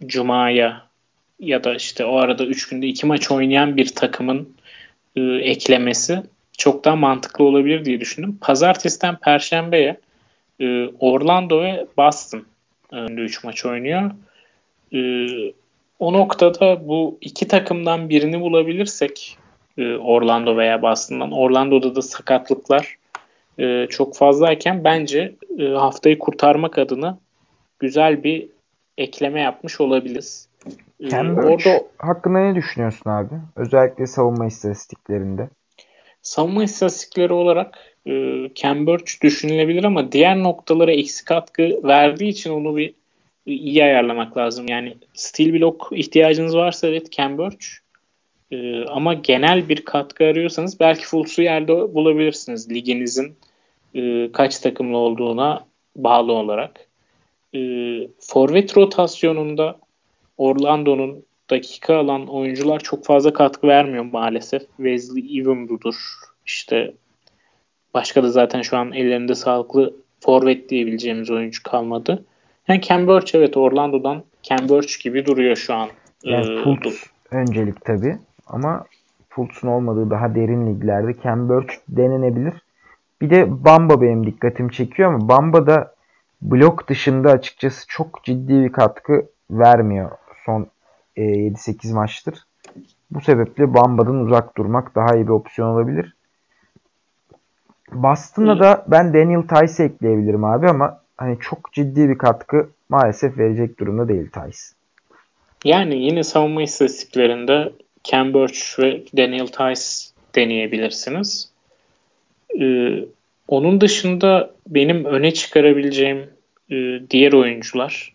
cumaya 0.07 0.92
ya 1.43 1.65
da 1.65 1.75
işte 1.75 2.05
o 2.05 2.17
arada 2.17 2.47
3 2.47 2.69
günde 2.69 2.87
2 2.87 3.07
maç 3.07 3.31
oynayan 3.31 3.77
bir 3.77 3.95
takımın 3.95 4.57
e, 5.17 5.21
eklemesi 5.23 6.23
çok 6.59 6.85
daha 6.85 6.97
mantıklı 6.97 7.45
olabilir 7.45 7.85
diye 7.85 8.01
düşündüm. 8.01 8.39
Pazartesiden 8.41 9.17
Perşembe'ye 9.17 10.01
e, 10.61 10.87
Orlando 10.87 11.63
ve 11.63 11.87
Boston 11.97 12.45
önünde 12.91 13.21
3 13.21 13.45
maç 13.45 13.67
oynuyor. 13.67 14.11
E, 14.95 15.01
o 15.99 16.13
noktada 16.13 16.89
bu 16.89 17.19
iki 17.21 17.49
takımdan 17.49 18.09
birini 18.09 18.41
bulabilirsek 18.41 19.39
e, 19.79 19.95
Orlando 19.97 20.57
veya 20.57 20.83
Boston'dan 20.83 21.33
Orlando'da 21.33 21.95
da 21.95 22.03
sakatlıklar 22.03 22.97
e, 23.59 23.87
çok 23.91 24.17
fazlayken 24.17 24.85
bence 24.85 25.35
e, 25.59 25.65
haftayı 25.65 26.19
kurtarmak 26.19 26.79
adına 26.79 27.19
güzel 27.79 28.25
bir 28.25 28.49
ekleme 28.99 29.41
yapmış 29.41 29.81
olabiliriz. 29.81 30.49
Cambridge 31.11 31.71
orada 31.71 31.85
hakkında 31.99 32.39
ne 32.39 32.55
düşünüyorsun 32.55 33.11
abi? 33.11 33.35
Özellikle 33.57 34.07
savunma 34.07 34.47
istatistiklerinde. 34.47 35.49
Savunma 36.23 36.65
istatistikleri 36.65 37.33
olarak 37.33 37.79
e, 38.07 38.13
Cambridge 38.55 39.13
düşünülebilir 39.23 39.85
ama 39.85 40.13
diğer 40.13 40.43
noktalara 40.43 40.93
eksik 40.93 41.27
katkı 41.27 41.81
verdiği 41.85 42.29
için 42.29 42.51
onu 42.51 42.77
bir 42.77 42.95
iyi 43.47 43.85
ayarlamak 43.85 44.37
lazım. 44.37 44.69
Yani 44.69 44.97
steel 45.15 45.53
block 45.53 45.89
ihtiyacınız 45.93 46.57
varsa 46.57 46.89
evet 46.89 47.13
Cambridge 47.13 47.67
e, 48.51 48.85
ama 48.85 49.15
genel 49.15 49.69
bir 49.69 49.85
katkı 49.85 50.25
arıyorsanız 50.25 50.81
belki 50.81 51.07
Fultz'u 51.07 51.43
yerde 51.43 51.95
bulabilirsiniz. 51.95 52.71
Liginizin 52.71 53.37
e, 53.95 54.33
kaç 54.33 54.59
takımlı 54.59 54.97
olduğuna 54.97 55.67
bağlı 55.97 56.33
olarak. 56.33 56.87
E, 57.55 57.61
forvet 58.21 58.77
rotasyonunda 58.77 59.79
Orlando'nun 60.37 61.25
dakika 61.51 61.97
alan 61.97 62.27
oyuncular 62.27 62.79
çok 62.79 63.05
fazla 63.05 63.33
katkı 63.33 63.67
vermiyor 63.67 64.05
maalesef. 64.05 64.63
Wesley 64.77 65.41
Evenwood'dur. 65.41 65.95
İşte 66.47 66.95
başka 67.95 68.23
da 68.23 68.31
zaten 68.31 68.63
şu 68.63 68.77
an 68.77 68.93
ellerinde 68.93 69.35
sağlıklı 69.35 69.95
forvet 70.21 70.71
diyebileceğimiz 70.71 71.31
oyuncu 71.31 71.63
kalmadı. 71.63 72.25
Yani 72.69 72.81
Cambridge 72.81 73.39
evet 73.39 73.57
Orlando'dan 73.57 74.23
Cambridge 74.43 74.93
gibi 75.03 75.27
duruyor 75.27 75.57
şu 75.57 75.75
an. 75.75 75.89
Yani 76.25 76.61
ee, 76.61 76.65
Fultz 76.65 77.05
öncelik 77.31 77.85
tabi 77.85 78.19
ama 78.47 78.85
Fultz'un 79.29 79.69
olmadığı 79.69 80.11
daha 80.11 80.35
derin 80.35 80.67
liglerde 80.67 81.15
Cambridge 81.25 81.75
denenebilir. 81.89 82.55
Bir 83.21 83.31
de 83.31 83.65
Bamba 83.65 84.01
benim 84.01 84.27
dikkatimi 84.27 84.73
çekiyor 84.73 85.15
ama 85.15 85.29
Bamba 85.29 85.67
da 85.67 85.95
blok 86.43 86.89
dışında 86.89 87.31
açıkçası 87.31 87.85
çok 87.89 88.25
ciddi 88.25 88.53
bir 88.53 88.73
katkı 88.73 89.27
vermiyor 89.51 90.11
son 90.47 90.67
e, 91.17 91.23
7-8 91.23 91.95
maçtır. 91.95 92.39
Bu 93.11 93.21
sebeple 93.21 93.75
Bamba'dan 93.75 94.15
uzak 94.15 94.57
durmak 94.57 94.95
daha 94.95 95.17
iyi 95.17 95.27
bir 95.27 95.33
opsiyon 95.33 95.69
olabilir. 95.69 96.15
Boston'a 97.93 98.61
da 98.61 98.85
ben 98.89 99.15
Daniel 99.15 99.43
Tice 99.43 99.85
ekleyebilirim 99.85 100.45
abi 100.45 100.69
ama 100.69 101.01
hani 101.17 101.39
çok 101.41 101.73
ciddi 101.73 102.09
bir 102.09 102.19
katkı 102.19 102.71
maalesef 102.89 103.39
verecek 103.39 103.81
durumda 103.81 104.09
değil 104.09 104.31
Tice. 104.31 104.59
Yani 105.65 106.05
yine 106.05 106.23
savunma 106.23 106.63
istatistiklerinde 106.63 107.73
Cambridge 108.05 108.59
ve 108.79 109.03
Daniel 109.17 109.47
Tice 109.47 110.13
deneyebilirsiniz. 110.35 111.53
Ee, 112.61 113.05
onun 113.49 113.81
dışında 113.81 114.51
benim 114.69 115.05
öne 115.05 115.31
çıkarabileceğim 115.31 116.31
e, 116.71 117.01
diğer 117.11 117.33
oyuncular 117.33 118.13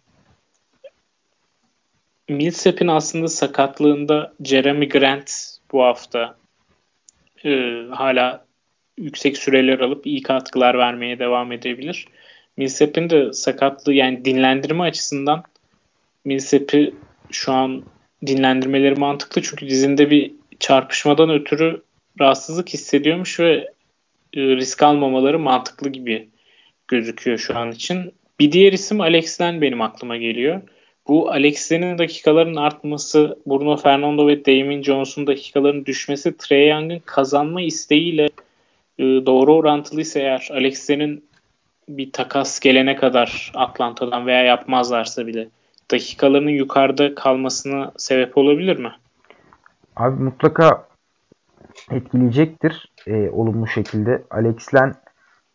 Millsap'in 2.30 2.88
aslında 2.88 3.28
sakatlığında 3.28 4.34
Jeremy 4.44 4.90
Grant 4.90 5.58
bu 5.72 5.84
hafta 5.84 6.36
e, 7.46 7.82
hala 7.92 8.46
yüksek 8.98 9.38
süreler 9.38 9.80
alıp 9.80 10.08
iyi 10.08 10.22
katkılar 10.22 10.78
vermeye 10.78 11.20
devam 11.20 11.52
edebilir. 11.52 12.08
Millsap'in 12.58 13.10
de 13.10 13.34
sakatlığı 13.34 13.94
yani 13.94 14.26
dinlendirme 14.26 14.84
açısından 14.84 15.44
Millsap'i 16.26 16.94
şu 17.32 17.52
an 17.52 17.84
dinlendirmeleri 18.26 18.96
mantıklı 18.96 19.42
çünkü 19.42 19.70
dizinde 19.70 20.12
bir 20.12 20.32
çarpışmadan 20.60 21.30
ötürü 21.30 21.82
rahatsızlık 22.20 22.70
hissediyormuş 22.70 23.40
ve 23.40 23.54
e, 24.34 24.42
risk 24.42 24.84
almamaları 24.84 25.40
mantıklı 25.40 25.90
gibi 25.90 26.30
gözüküyor 26.88 27.38
şu 27.38 27.58
an 27.58 27.72
için. 27.72 28.14
Bir 28.40 28.52
diğer 28.52 28.74
isim 28.74 29.02
Alex 29.02 29.42
Len 29.42 29.62
benim 29.62 29.82
aklıma 29.82 30.18
geliyor. 30.18 30.62
Bu 31.08 31.32
Alex'lerin 31.32 31.98
dakikaların 31.98 32.56
artması, 32.56 33.38
Bruno 33.46 33.78
Fernando 33.78 34.28
ve 34.28 34.46
Damien 34.46 34.82
Jones'un 34.82 35.28
dakikaların 35.28 35.86
düşmesi 35.86 36.38
Trey 36.38 36.70
Young'ın 36.70 37.02
kazanma 37.06 37.62
isteğiyle 37.62 38.30
e, 39.00 39.04
doğru 39.04 39.56
orantılıysa 39.56 40.20
eğer 40.20 40.50
Alex'lerin 40.52 41.24
bir 41.90 42.12
takas 42.12 42.60
gelene 42.60 42.96
kadar 42.96 43.52
Atlanta'dan 43.56 44.26
veya 44.26 44.44
yapmazlarsa 44.44 45.28
bile 45.28 45.48
dakikalarının 45.92 46.50
yukarıda 46.50 47.16
kalmasına 47.16 47.92
sebep 47.98 48.38
olabilir 48.38 48.80
mi? 48.80 48.92
Abi 49.96 50.24
mutlaka 50.24 50.88
etkileyecektir 51.92 52.86
e, 53.08 53.30
olumlu 53.30 53.68
şekilde. 53.68 54.24
Alex 54.30 54.74
Len 54.74 54.96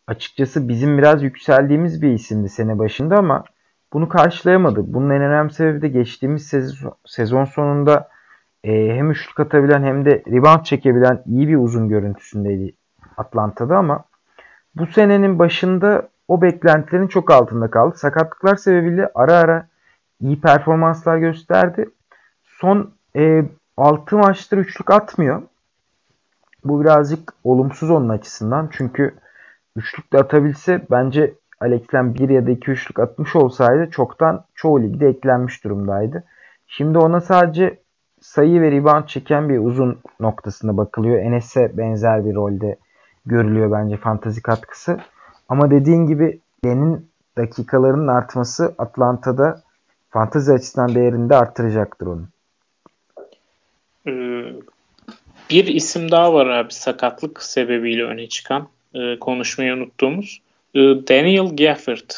açıkçası 0.06 0.68
bizim 0.68 0.98
biraz 0.98 1.22
yükseldiğimiz 1.22 2.02
bir 2.02 2.12
isimdi 2.12 2.48
sene 2.48 2.78
başında 2.78 3.16
ama 3.16 3.44
bunu 3.93 4.09
karşılayamadı. 4.09 4.94
Bunun 4.94 5.10
en 5.10 5.23
önemli 5.23 5.52
sebebi 5.52 5.82
de 5.82 5.89
geçtiğimiz 5.89 6.52
sezon, 7.06 7.44
sonunda 7.44 8.09
e, 8.64 8.97
hem 8.97 9.10
üçlük 9.10 9.40
atabilen 9.40 9.82
hem 9.82 10.05
de 10.05 10.23
rebound 10.27 10.64
çekebilen 10.64 11.23
iyi 11.27 11.48
bir 11.48 11.56
uzun 11.56 11.89
görüntüsündeydi 11.89 12.73
Atlanta'da 13.16 13.77
ama 13.77 14.05
bu 14.74 14.86
senenin 14.86 15.39
başında 15.39 16.09
o 16.28 16.43
beklentilerin 16.43 17.06
çok 17.06 17.31
altında 17.31 17.70
kaldı. 17.70 17.98
Sakatlıklar 17.98 18.56
sebebiyle 18.56 19.10
ara 19.14 19.35
ara 19.35 19.69
iyi 20.20 20.40
performanslar 20.40 21.19
gösterdi. 21.19 21.90
Son 22.44 22.94
e, 23.16 23.44
6 23.77 24.16
maçtır 24.16 24.59
üçlük 24.59 24.90
atmıyor. 24.90 25.43
Bu 26.64 26.81
birazcık 26.81 27.35
olumsuz 27.44 27.90
onun 27.90 28.09
açısından. 28.09 28.69
Çünkü 28.73 29.14
üçlük 29.77 30.12
de 30.12 30.19
atabilse 30.19 30.86
bence 30.90 31.35
Alex'ten 31.62 32.14
bir 32.14 32.28
ya 32.28 32.47
da 32.47 32.51
iki 32.51 32.70
üçlük 32.70 32.98
atmış 32.98 33.36
olsaydı 33.36 33.90
çoktan 33.90 34.44
çoğu 34.55 34.82
ligde 34.82 35.09
eklenmiş 35.09 35.64
durumdaydı. 35.64 36.24
Şimdi 36.66 36.98
ona 36.98 37.20
sadece 37.20 37.78
sayı 38.20 38.60
ve 38.60 38.70
rebound 38.70 39.06
çeken 39.06 39.48
bir 39.48 39.59
uzun 39.59 39.98
noktasına 40.20 40.76
bakılıyor. 40.76 41.18
Enes'e 41.18 41.78
benzer 41.78 42.24
bir 42.24 42.34
rolde 42.34 42.76
görülüyor 43.26 43.72
bence 43.72 43.97
fantazi 43.97 44.43
katkısı. 44.43 44.98
Ama 45.48 45.70
dediğin 45.70 46.06
gibi 46.06 46.40
Len'in 46.64 47.09
dakikalarının 47.36 48.09
artması 48.09 48.74
Atlanta'da 48.78 49.62
fantazi 50.10 50.52
açısından 50.52 50.94
değerini 50.94 51.30
de 51.30 51.36
arttıracaktır 51.36 52.06
onun. 52.06 52.28
Ee, 54.06 54.52
bir 55.51 55.66
isim 55.66 56.10
daha 56.10 56.34
var 56.34 56.47
abi 56.47 56.74
sakatlık 56.74 57.43
sebebiyle 57.43 58.05
öne 58.05 58.28
çıkan 58.28 58.68
e, 58.94 59.18
konuşmayı 59.18 59.74
unuttuğumuz. 59.74 60.43
E, 60.74 60.81
Daniel 60.81 61.57
Gafford. 61.57 62.11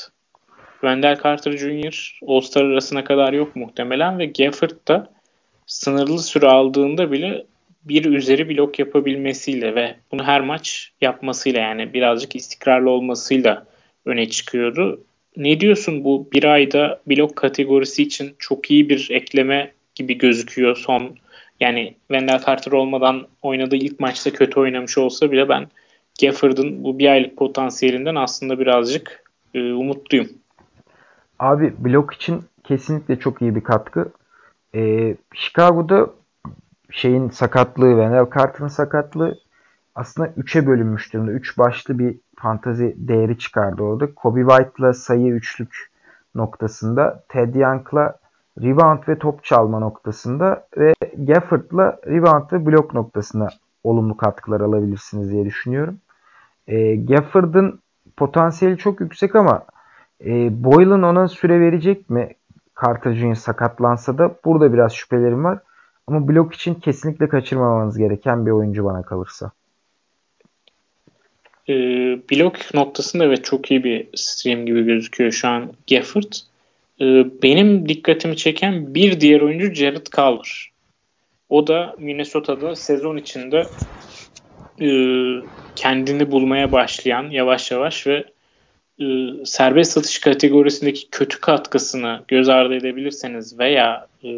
Wendell 0.81 1.17
Carter 1.23 1.57
Jr. 1.57 2.19
All-Star 2.27 2.65
arasına 2.65 3.05
kadar 3.05 3.33
yok 3.33 3.57
muhtemelen 3.57 4.19
ve 4.19 4.27
Gafford 4.27 4.89
da 4.89 5.13
sınırlı 5.67 6.19
süre 6.19 6.47
aldığında 6.47 7.13
bile 7.13 7.47
bir 7.85 8.05
üzeri 8.05 8.49
blok 8.49 8.79
yapabilmesiyle 8.79 9.75
ve 9.75 9.95
bunu 10.13 10.25
her 10.25 10.41
maç 10.41 10.93
yapmasıyla 11.01 11.61
yani 11.61 11.93
birazcık 11.93 12.37
istikrarlı 12.37 12.91
olmasıyla 12.91 13.67
öne 14.05 14.29
çıkıyordu. 14.29 15.05
Ne 15.37 15.61
diyorsun 15.61 16.05
bu 16.05 16.29
bir 16.33 16.45
ayda 16.45 17.01
blok 17.07 17.37
kategorisi 17.37 18.03
için 18.03 18.35
çok 18.39 18.71
iyi 18.71 18.89
bir 18.89 19.11
ekleme 19.11 19.73
gibi 19.95 20.19
gözüküyor 20.19 20.77
son 20.77 21.17
yani 21.61 21.95
Wendell 22.09 22.43
Carter 22.47 22.73
olmadan 22.73 23.27
oynadığı 23.43 23.77
ilk 23.77 24.01
maçta 24.01 24.33
kötü 24.33 24.61
oynamış 24.61 24.99
olsa 24.99 25.33
bile 25.33 25.49
ben 25.49 25.67
Gafford'ın 26.21 26.85
bu 26.85 26.99
bir 26.99 27.09
aylık 27.09 27.37
potansiyelinden 27.37 28.15
aslında 28.15 28.59
birazcık 28.59 29.25
e, 29.55 29.73
umutluyum. 29.73 30.29
Abi 31.39 31.75
blok 31.79 32.15
için 32.15 32.43
kesinlikle 32.65 33.19
çok 33.19 33.43
iyi 33.43 33.55
bir 33.55 33.61
katkı. 33.61 34.13
Ee, 34.75 35.17
Chicago'da 35.35 36.11
şeyin 36.91 37.29
sakatlığı, 37.31 37.91
Wendell 37.91 38.39
Carter'ın 38.39 38.69
sakatlığı 38.69 39.39
aslında 39.95 40.29
3'e 40.29 40.67
bölünmüş 40.67 41.13
durumda. 41.13 41.33
3 41.33 41.59
başlı 41.59 41.99
bir 41.99 42.17
fantazi 42.37 42.95
değeri 42.97 43.39
çıkardı 43.39 43.83
orada. 43.83 44.15
Kobe 44.15 44.41
White'la 44.41 44.93
sayı 44.93 45.33
üçlük 45.33 45.91
noktasında, 46.35 47.25
Ted 47.29 47.55
Young'la 47.55 48.19
rebound 48.63 49.09
ve 49.09 49.19
top 49.19 49.45
çalma 49.45 49.79
noktasında 49.79 50.67
ve 50.77 50.95
Gafford'la 51.17 51.99
rebound 52.07 52.53
ve 52.53 52.67
blok 52.67 52.95
noktasında 52.95 53.49
olumlu 53.85 54.17
katkılar 54.17 54.61
alabilirsiniz 54.61 55.31
diye 55.31 55.45
düşünüyorum. 55.45 55.99
E, 56.69 56.97
Gafford'ın 56.97 57.81
potansiyeli 58.17 58.79
çok 58.79 59.01
yüksek 59.01 59.37
ama 59.37 59.67
e, 60.25 60.65
Boylan 60.65 61.03
ona 61.03 61.29
süre 61.29 61.61
verecek 61.61 62.11
mi? 62.11 62.35
Jr. 63.05 63.35
sakatlansa 63.35 64.19
da 64.19 64.37
burada 64.45 64.73
biraz 64.73 64.93
şüphelerim 64.93 65.45
var. 65.45 65.59
Ama 66.07 66.29
blok 66.29 66.55
için 66.55 66.75
kesinlikle 66.75 67.29
kaçırmamanız 67.29 67.99
gereken 67.99 68.47
bir 68.47 68.51
oyuncu 68.51 68.85
bana 68.85 69.03
kalırsa. 69.03 69.51
E, 71.69 71.75
blok 72.31 72.75
noktasında 72.75 73.25
evet 73.25 73.45
çok 73.45 73.71
iyi 73.71 73.85
bir 73.85 74.09
stream 74.15 74.67
gibi 74.67 74.85
gözüküyor 74.85 75.33
şu 75.33 75.49
an 75.49 75.73
Gafford. 75.91 76.33
E, 77.01 77.05
benim 77.43 77.89
dikkatimi 77.89 78.37
çeken 78.37 78.95
bir 78.95 79.21
diğer 79.21 79.41
oyuncu 79.41 79.75
Jared 79.75 80.07
Culver. 80.07 80.71
O 81.49 81.67
da 81.67 81.95
Minnesota'da 81.99 82.77
sezon 82.77 83.17
içinde 83.17 83.67
e, 84.81 84.89
kendini 85.77 86.31
bulmaya 86.31 86.73
başlayan 86.73 87.31
yavaş 87.31 87.71
yavaş 87.71 88.07
ve 88.07 88.25
e, 89.01 89.05
serbest 89.45 89.93
satış 89.93 90.19
kategorisindeki 90.19 91.11
kötü 91.11 91.41
katkısını 91.41 92.21
göz 92.29 92.49
ardı 92.49 92.75
edebilirseniz 92.75 93.59
veya 93.59 94.07
e, 94.25 94.31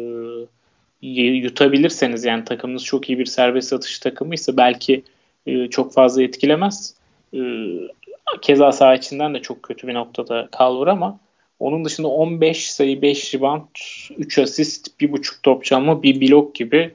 yutabilirseniz 1.01 2.25
yani 2.25 2.45
takımınız 2.45 2.85
çok 2.85 3.09
iyi 3.09 3.19
bir 3.19 3.25
serbest 3.25 3.67
satış 3.67 3.99
takımıysa 3.99 4.57
belki 4.57 5.03
çok 5.71 5.93
fazla 5.93 6.23
etkilemez. 6.23 6.95
Keza 8.41 8.71
saha 8.71 8.95
içinden 8.95 9.33
de 9.33 9.41
çok 9.41 9.63
kötü 9.63 9.87
bir 9.87 9.93
noktada 9.93 10.49
Calvur 10.59 10.87
ama 10.87 11.19
onun 11.59 11.85
dışında 11.85 12.07
15 12.07 12.71
sayı, 12.71 13.01
5 13.01 13.35
rebound, 13.35 13.63
3 14.17 14.39
asist, 14.39 15.01
1.5 15.01 15.41
top 15.43 15.65
çalma, 15.65 16.03
bir 16.03 16.21
blok 16.21 16.55
gibi 16.55 16.93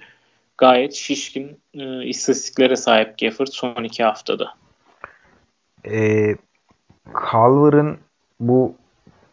gayet 0.62 0.94
şişkin 0.94 1.60
e, 1.74 2.05
istatistiklere 2.05 2.76
sahip 2.76 3.18
Gafford 3.18 3.47
son 3.47 3.84
iki 3.84 4.05
haftada. 4.05 4.55
E, 5.90 6.26
Calver'ın 7.32 7.98
bu 8.40 8.74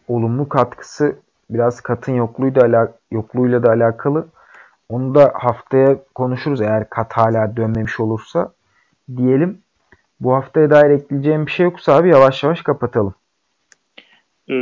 olumlu 0.08 0.50
katkısı 0.50 1.20
biraz 1.50 1.82
katın 1.82 2.16
yokluğuyla, 2.16 2.62
ala, 2.62 2.94
yokluğuyla 3.12 3.64
da 3.64 3.70
alakalı. 3.70 4.28
Onu 4.90 5.16
da 5.16 5.34
haftaya 5.36 5.98
konuşuruz 6.16 6.62
eğer 6.62 6.90
kat 6.90 7.14
hala 7.14 7.58
dönmemiş 7.58 8.00
olursa 8.00 8.54
diyelim. 9.18 9.62
Bu 10.20 10.34
haftaya 10.34 10.70
dair 10.70 10.90
ekleyeceğim 10.90 11.46
bir 11.46 11.52
şey 11.52 11.64
yoksa 11.64 11.96
abi 11.96 12.10
yavaş 12.10 12.44
yavaş 12.44 12.62
kapatalım. 12.62 13.16
Ee, 14.50 14.54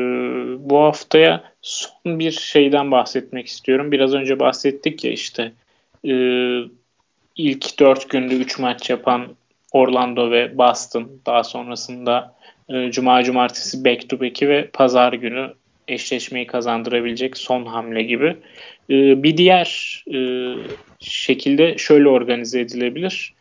bu 0.59 0.83
haftaya 0.83 1.43
son 1.61 2.19
bir 2.19 2.31
şeyden 2.31 2.91
bahsetmek 2.91 3.47
istiyorum. 3.47 3.91
Biraz 3.91 4.13
önce 4.13 4.39
bahsettik 4.39 5.03
ya 5.03 5.11
işte 5.11 5.51
e, 6.05 6.13
ilk 7.35 7.79
dört 7.79 8.09
günde 8.09 8.35
üç 8.35 8.59
maç 8.59 8.89
yapan 8.89 9.27
Orlando 9.71 10.31
ve 10.31 10.57
Boston. 10.57 11.11
Daha 11.25 11.43
sonrasında 11.43 12.35
e, 12.69 12.91
Cuma 12.91 13.23
Cumartesi 13.23 13.85
back 13.85 14.09
to 14.09 14.19
back'i 14.19 14.49
ve 14.49 14.69
Pazar 14.73 15.13
günü 15.13 15.53
eşleşmeyi 15.87 16.47
kazandırabilecek 16.47 17.37
son 17.37 17.65
hamle 17.65 18.03
gibi. 18.03 18.37
E, 18.89 19.23
bir 19.23 19.37
diğer 19.37 20.03
e, 20.13 20.19
şekilde 20.99 21.77
şöyle 21.77 22.09
organize 22.09 22.59
edilebilir. 22.59 23.33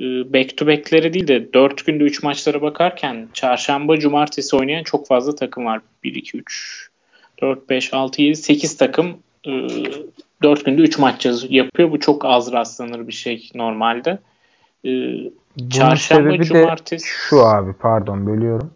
E, 0.00 0.04
back 0.04 0.56
to 0.56 0.66
back'lere 0.66 1.12
değil 1.12 1.28
de 1.28 1.52
4 1.52 1.86
günde 1.86 2.04
3 2.04 2.22
maçlara 2.22 2.62
bakarken 2.62 3.28
çarşamba 3.34 3.98
cumartesi 3.98 4.56
oynayan 4.56 4.82
çok 4.82 5.06
fazla 5.06 5.34
takım 5.34 5.64
var. 5.64 5.80
1, 6.04 6.14
2, 6.14 6.38
3, 6.38 6.88
4, 7.42 7.70
5, 7.70 7.94
6, 7.94 8.22
7, 8.22 8.36
8 8.36 8.76
takım 8.76 9.18
e, 9.46 9.52
4 10.42 10.64
günde 10.64 10.82
3 10.82 10.98
maç 10.98 11.26
yapıyor. 11.48 11.90
Bu 11.90 12.00
çok 12.00 12.24
az 12.24 12.52
rastlanır 12.52 13.06
bir 13.08 13.12
şey 13.12 13.50
normalde. 13.54 14.18
E, 14.84 14.90
çarşamba 15.70 16.42
cumartesi. 16.42 17.06
şu 17.06 17.46
abi 17.46 17.72
pardon 17.72 18.26
bölüyorum. 18.26 18.70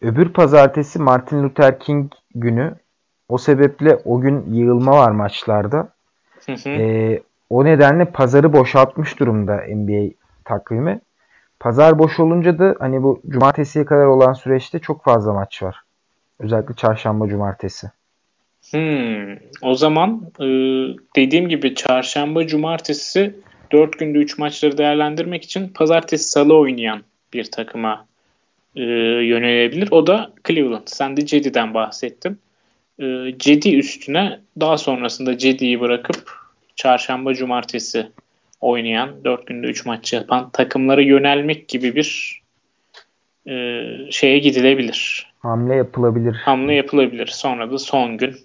Öbür 0.00 0.28
pazartesi 0.28 0.98
Martin 0.98 1.42
Luther 1.42 1.78
King 1.78 2.12
günü. 2.34 2.74
O 3.28 3.38
sebeple 3.38 3.96
o 4.04 4.20
gün 4.20 4.54
yığılma 4.54 4.92
var 4.92 5.10
maçlarda. 5.10 5.88
Hı 6.46 6.52
hı. 6.52 6.68
E, 6.68 7.22
o 7.50 7.64
nedenle 7.64 8.04
pazarı 8.04 8.52
boşaltmış 8.52 9.20
durumda 9.20 9.56
NBA 9.56 10.14
takvimi. 10.44 11.00
Pazar 11.60 11.98
boş 11.98 12.20
olunca 12.20 12.58
da 12.58 12.74
hani 12.78 13.02
bu 13.02 13.20
cumartesiye 13.28 13.84
kadar 13.84 14.06
olan 14.06 14.32
süreçte 14.32 14.78
çok 14.78 15.04
fazla 15.04 15.32
maç 15.32 15.62
var. 15.62 15.82
Özellikle 16.38 16.74
çarşamba 16.74 17.28
cumartesi. 17.28 17.90
Hmm, 18.70 19.36
o 19.62 19.74
zaman 19.74 20.30
e, 20.40 20.46
dediğim 21.16 21.48
gibi 21.48 21.74
çarşamba 21.74 22.46
cumartesi 22.46 23.34
4 23.72 23.98
günde 23.98 24.18
3 24.18 24.38
maçları 24.38 24.78
değerlendirmek 24.78 25.44
için 25.44 25.68
pazartesi 25.68 26.28
salı 26.28 26.56
oynayan 26.56 27.02
bir 27.32 27.44
takıma 27.44 28.06
e, 28.76 28.82
yönelebilir. 28.82 29.88
O 29.90 30.06
da 30.06 30.32
Cleveland. 30.48 30.86
Sen 30.86 31.16
de 31.16 31.26
Cedi'den 31.26 31.74
bahsettin. 31.74 32.38
E, 32.98 33.34
Cedi 33.38 33.76
üstüne 33.76 34.40
daha 34.60 34.78
sonrasında 34.78 35.38
Cedi'yi 35.38 35.80
bırakıp 35.80 36.32
çarşamba 36.76 37.34
cumartesi 37.34 38.06
oynayan 38.60 39.24
4 39.24 39.46
günde 39.46 39.66
3 39.66 39.86
maç 39.86 40.12
yapan 40.12 40.50
takımlara 40.50 41.02
yönelmek 41.02 41.68
gibi 41.68 41.94
bir 41.94 42.40
e, 43.48 43.84
şeye 44.10 44.38
gidilebilir. 44.38 45.30
Hamle 45.38 45.74
yapılabilir. 45.74 46.34
Hamle 46.34 46.74
yapılabilir. 46.74 47.26
Sonra 47.26 47.70
da 47.70 47.78
son 47.78 48.16
gün 48.16 48.36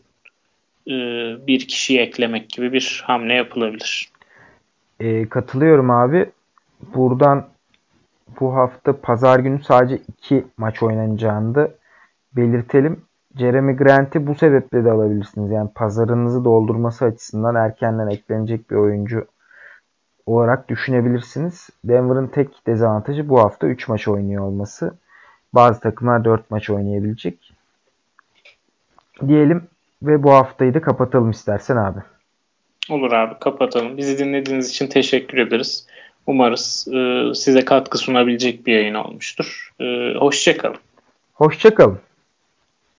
bir 1.47 1.67
kişiyi 1.67 1.99
eklemek 1.99 2.49
gibi 2.49 2.73
bir 2.73 3.03
hamle 3.05 3.33
yapılabilir. 3.33 4.09
E, 4.99 5.29
katılıyorum 5.29 5.91
abi. 5.91 6.31
Buradan 6.95 7.47
bu 8.39 8.55
hafta 8.55 9.01
pazar 9.01 9.39
günü 9.39 9.63
sadece 9.63 10.01
iki 10.07 10.45
maç 10.57 10.83
oynanacağını 10.83 11.55
da 11.55 11.71
belirtelim. 12.35 13.01
Jeremy 13.37 13.75
Grant'i 13.75 14.27
bu 14.27 14.35
sebeple 14.35 14.85
de 14.85 14.91
alabilirsiniz. 14.91 15.51
Yani 15.51 15.69
pazarınızı 15.75 16.45
doldurması 16.45 17.05
açısından 17.05 17.55
erkenden 17.55 18.07
eklenecek 18.07 18.71
bir 18.71 18.75
oyuncu 18.75 19.27
olarak 20.25 20.69
düşünebilirsiniz. 20.69 21.69
Denver'ın 21.83 22.27
tek 22.27 22.67
dezavantajı 22.67 23.29
bu 23.29 23.39
hafta 23.39 23.67
3 23.67 23.87
maç 23.87 24.07
oynuyor 24.07 24.43
olması. 24.43 24.97
Bazı 25.53 25.79
takımlar 25.79 26.25
4 26.25 26.51
maç 26.51 26.69
oynayabilecek. 26.69 27.53
Diyelim 29.27 29.67
ve 30.07 30.23
bu 30.23 30.31
haftayı 30.31 30.73
da 30.73 30.81
kapatalım 30.81 31.31
istersen 31.31 31.75
abi. 31.75 31.99
Olur 32.89 33.11
abi 33.11 33.39
kapatalım. 33.39 33.97
Bizi 33.97 34.17
dinlediğiniz 34.17 34.69
için 34.69 34.87
teşekkür 34.87 35.37
ederiz. 35.37 35.87
Umarız 36.27 36.87
e, 36.93 37.31
size 37.35 37.65
katkı 37.65 37.97
sunabilecek 37.97 38.65
bir 38.65 38.73
yayın 38.73 38.93
olmuştur. 38.93 39.73
E, 39.79 40.13
hoşçakalın. 40.19 40.77
Hoşçakalın. 41.33 41.99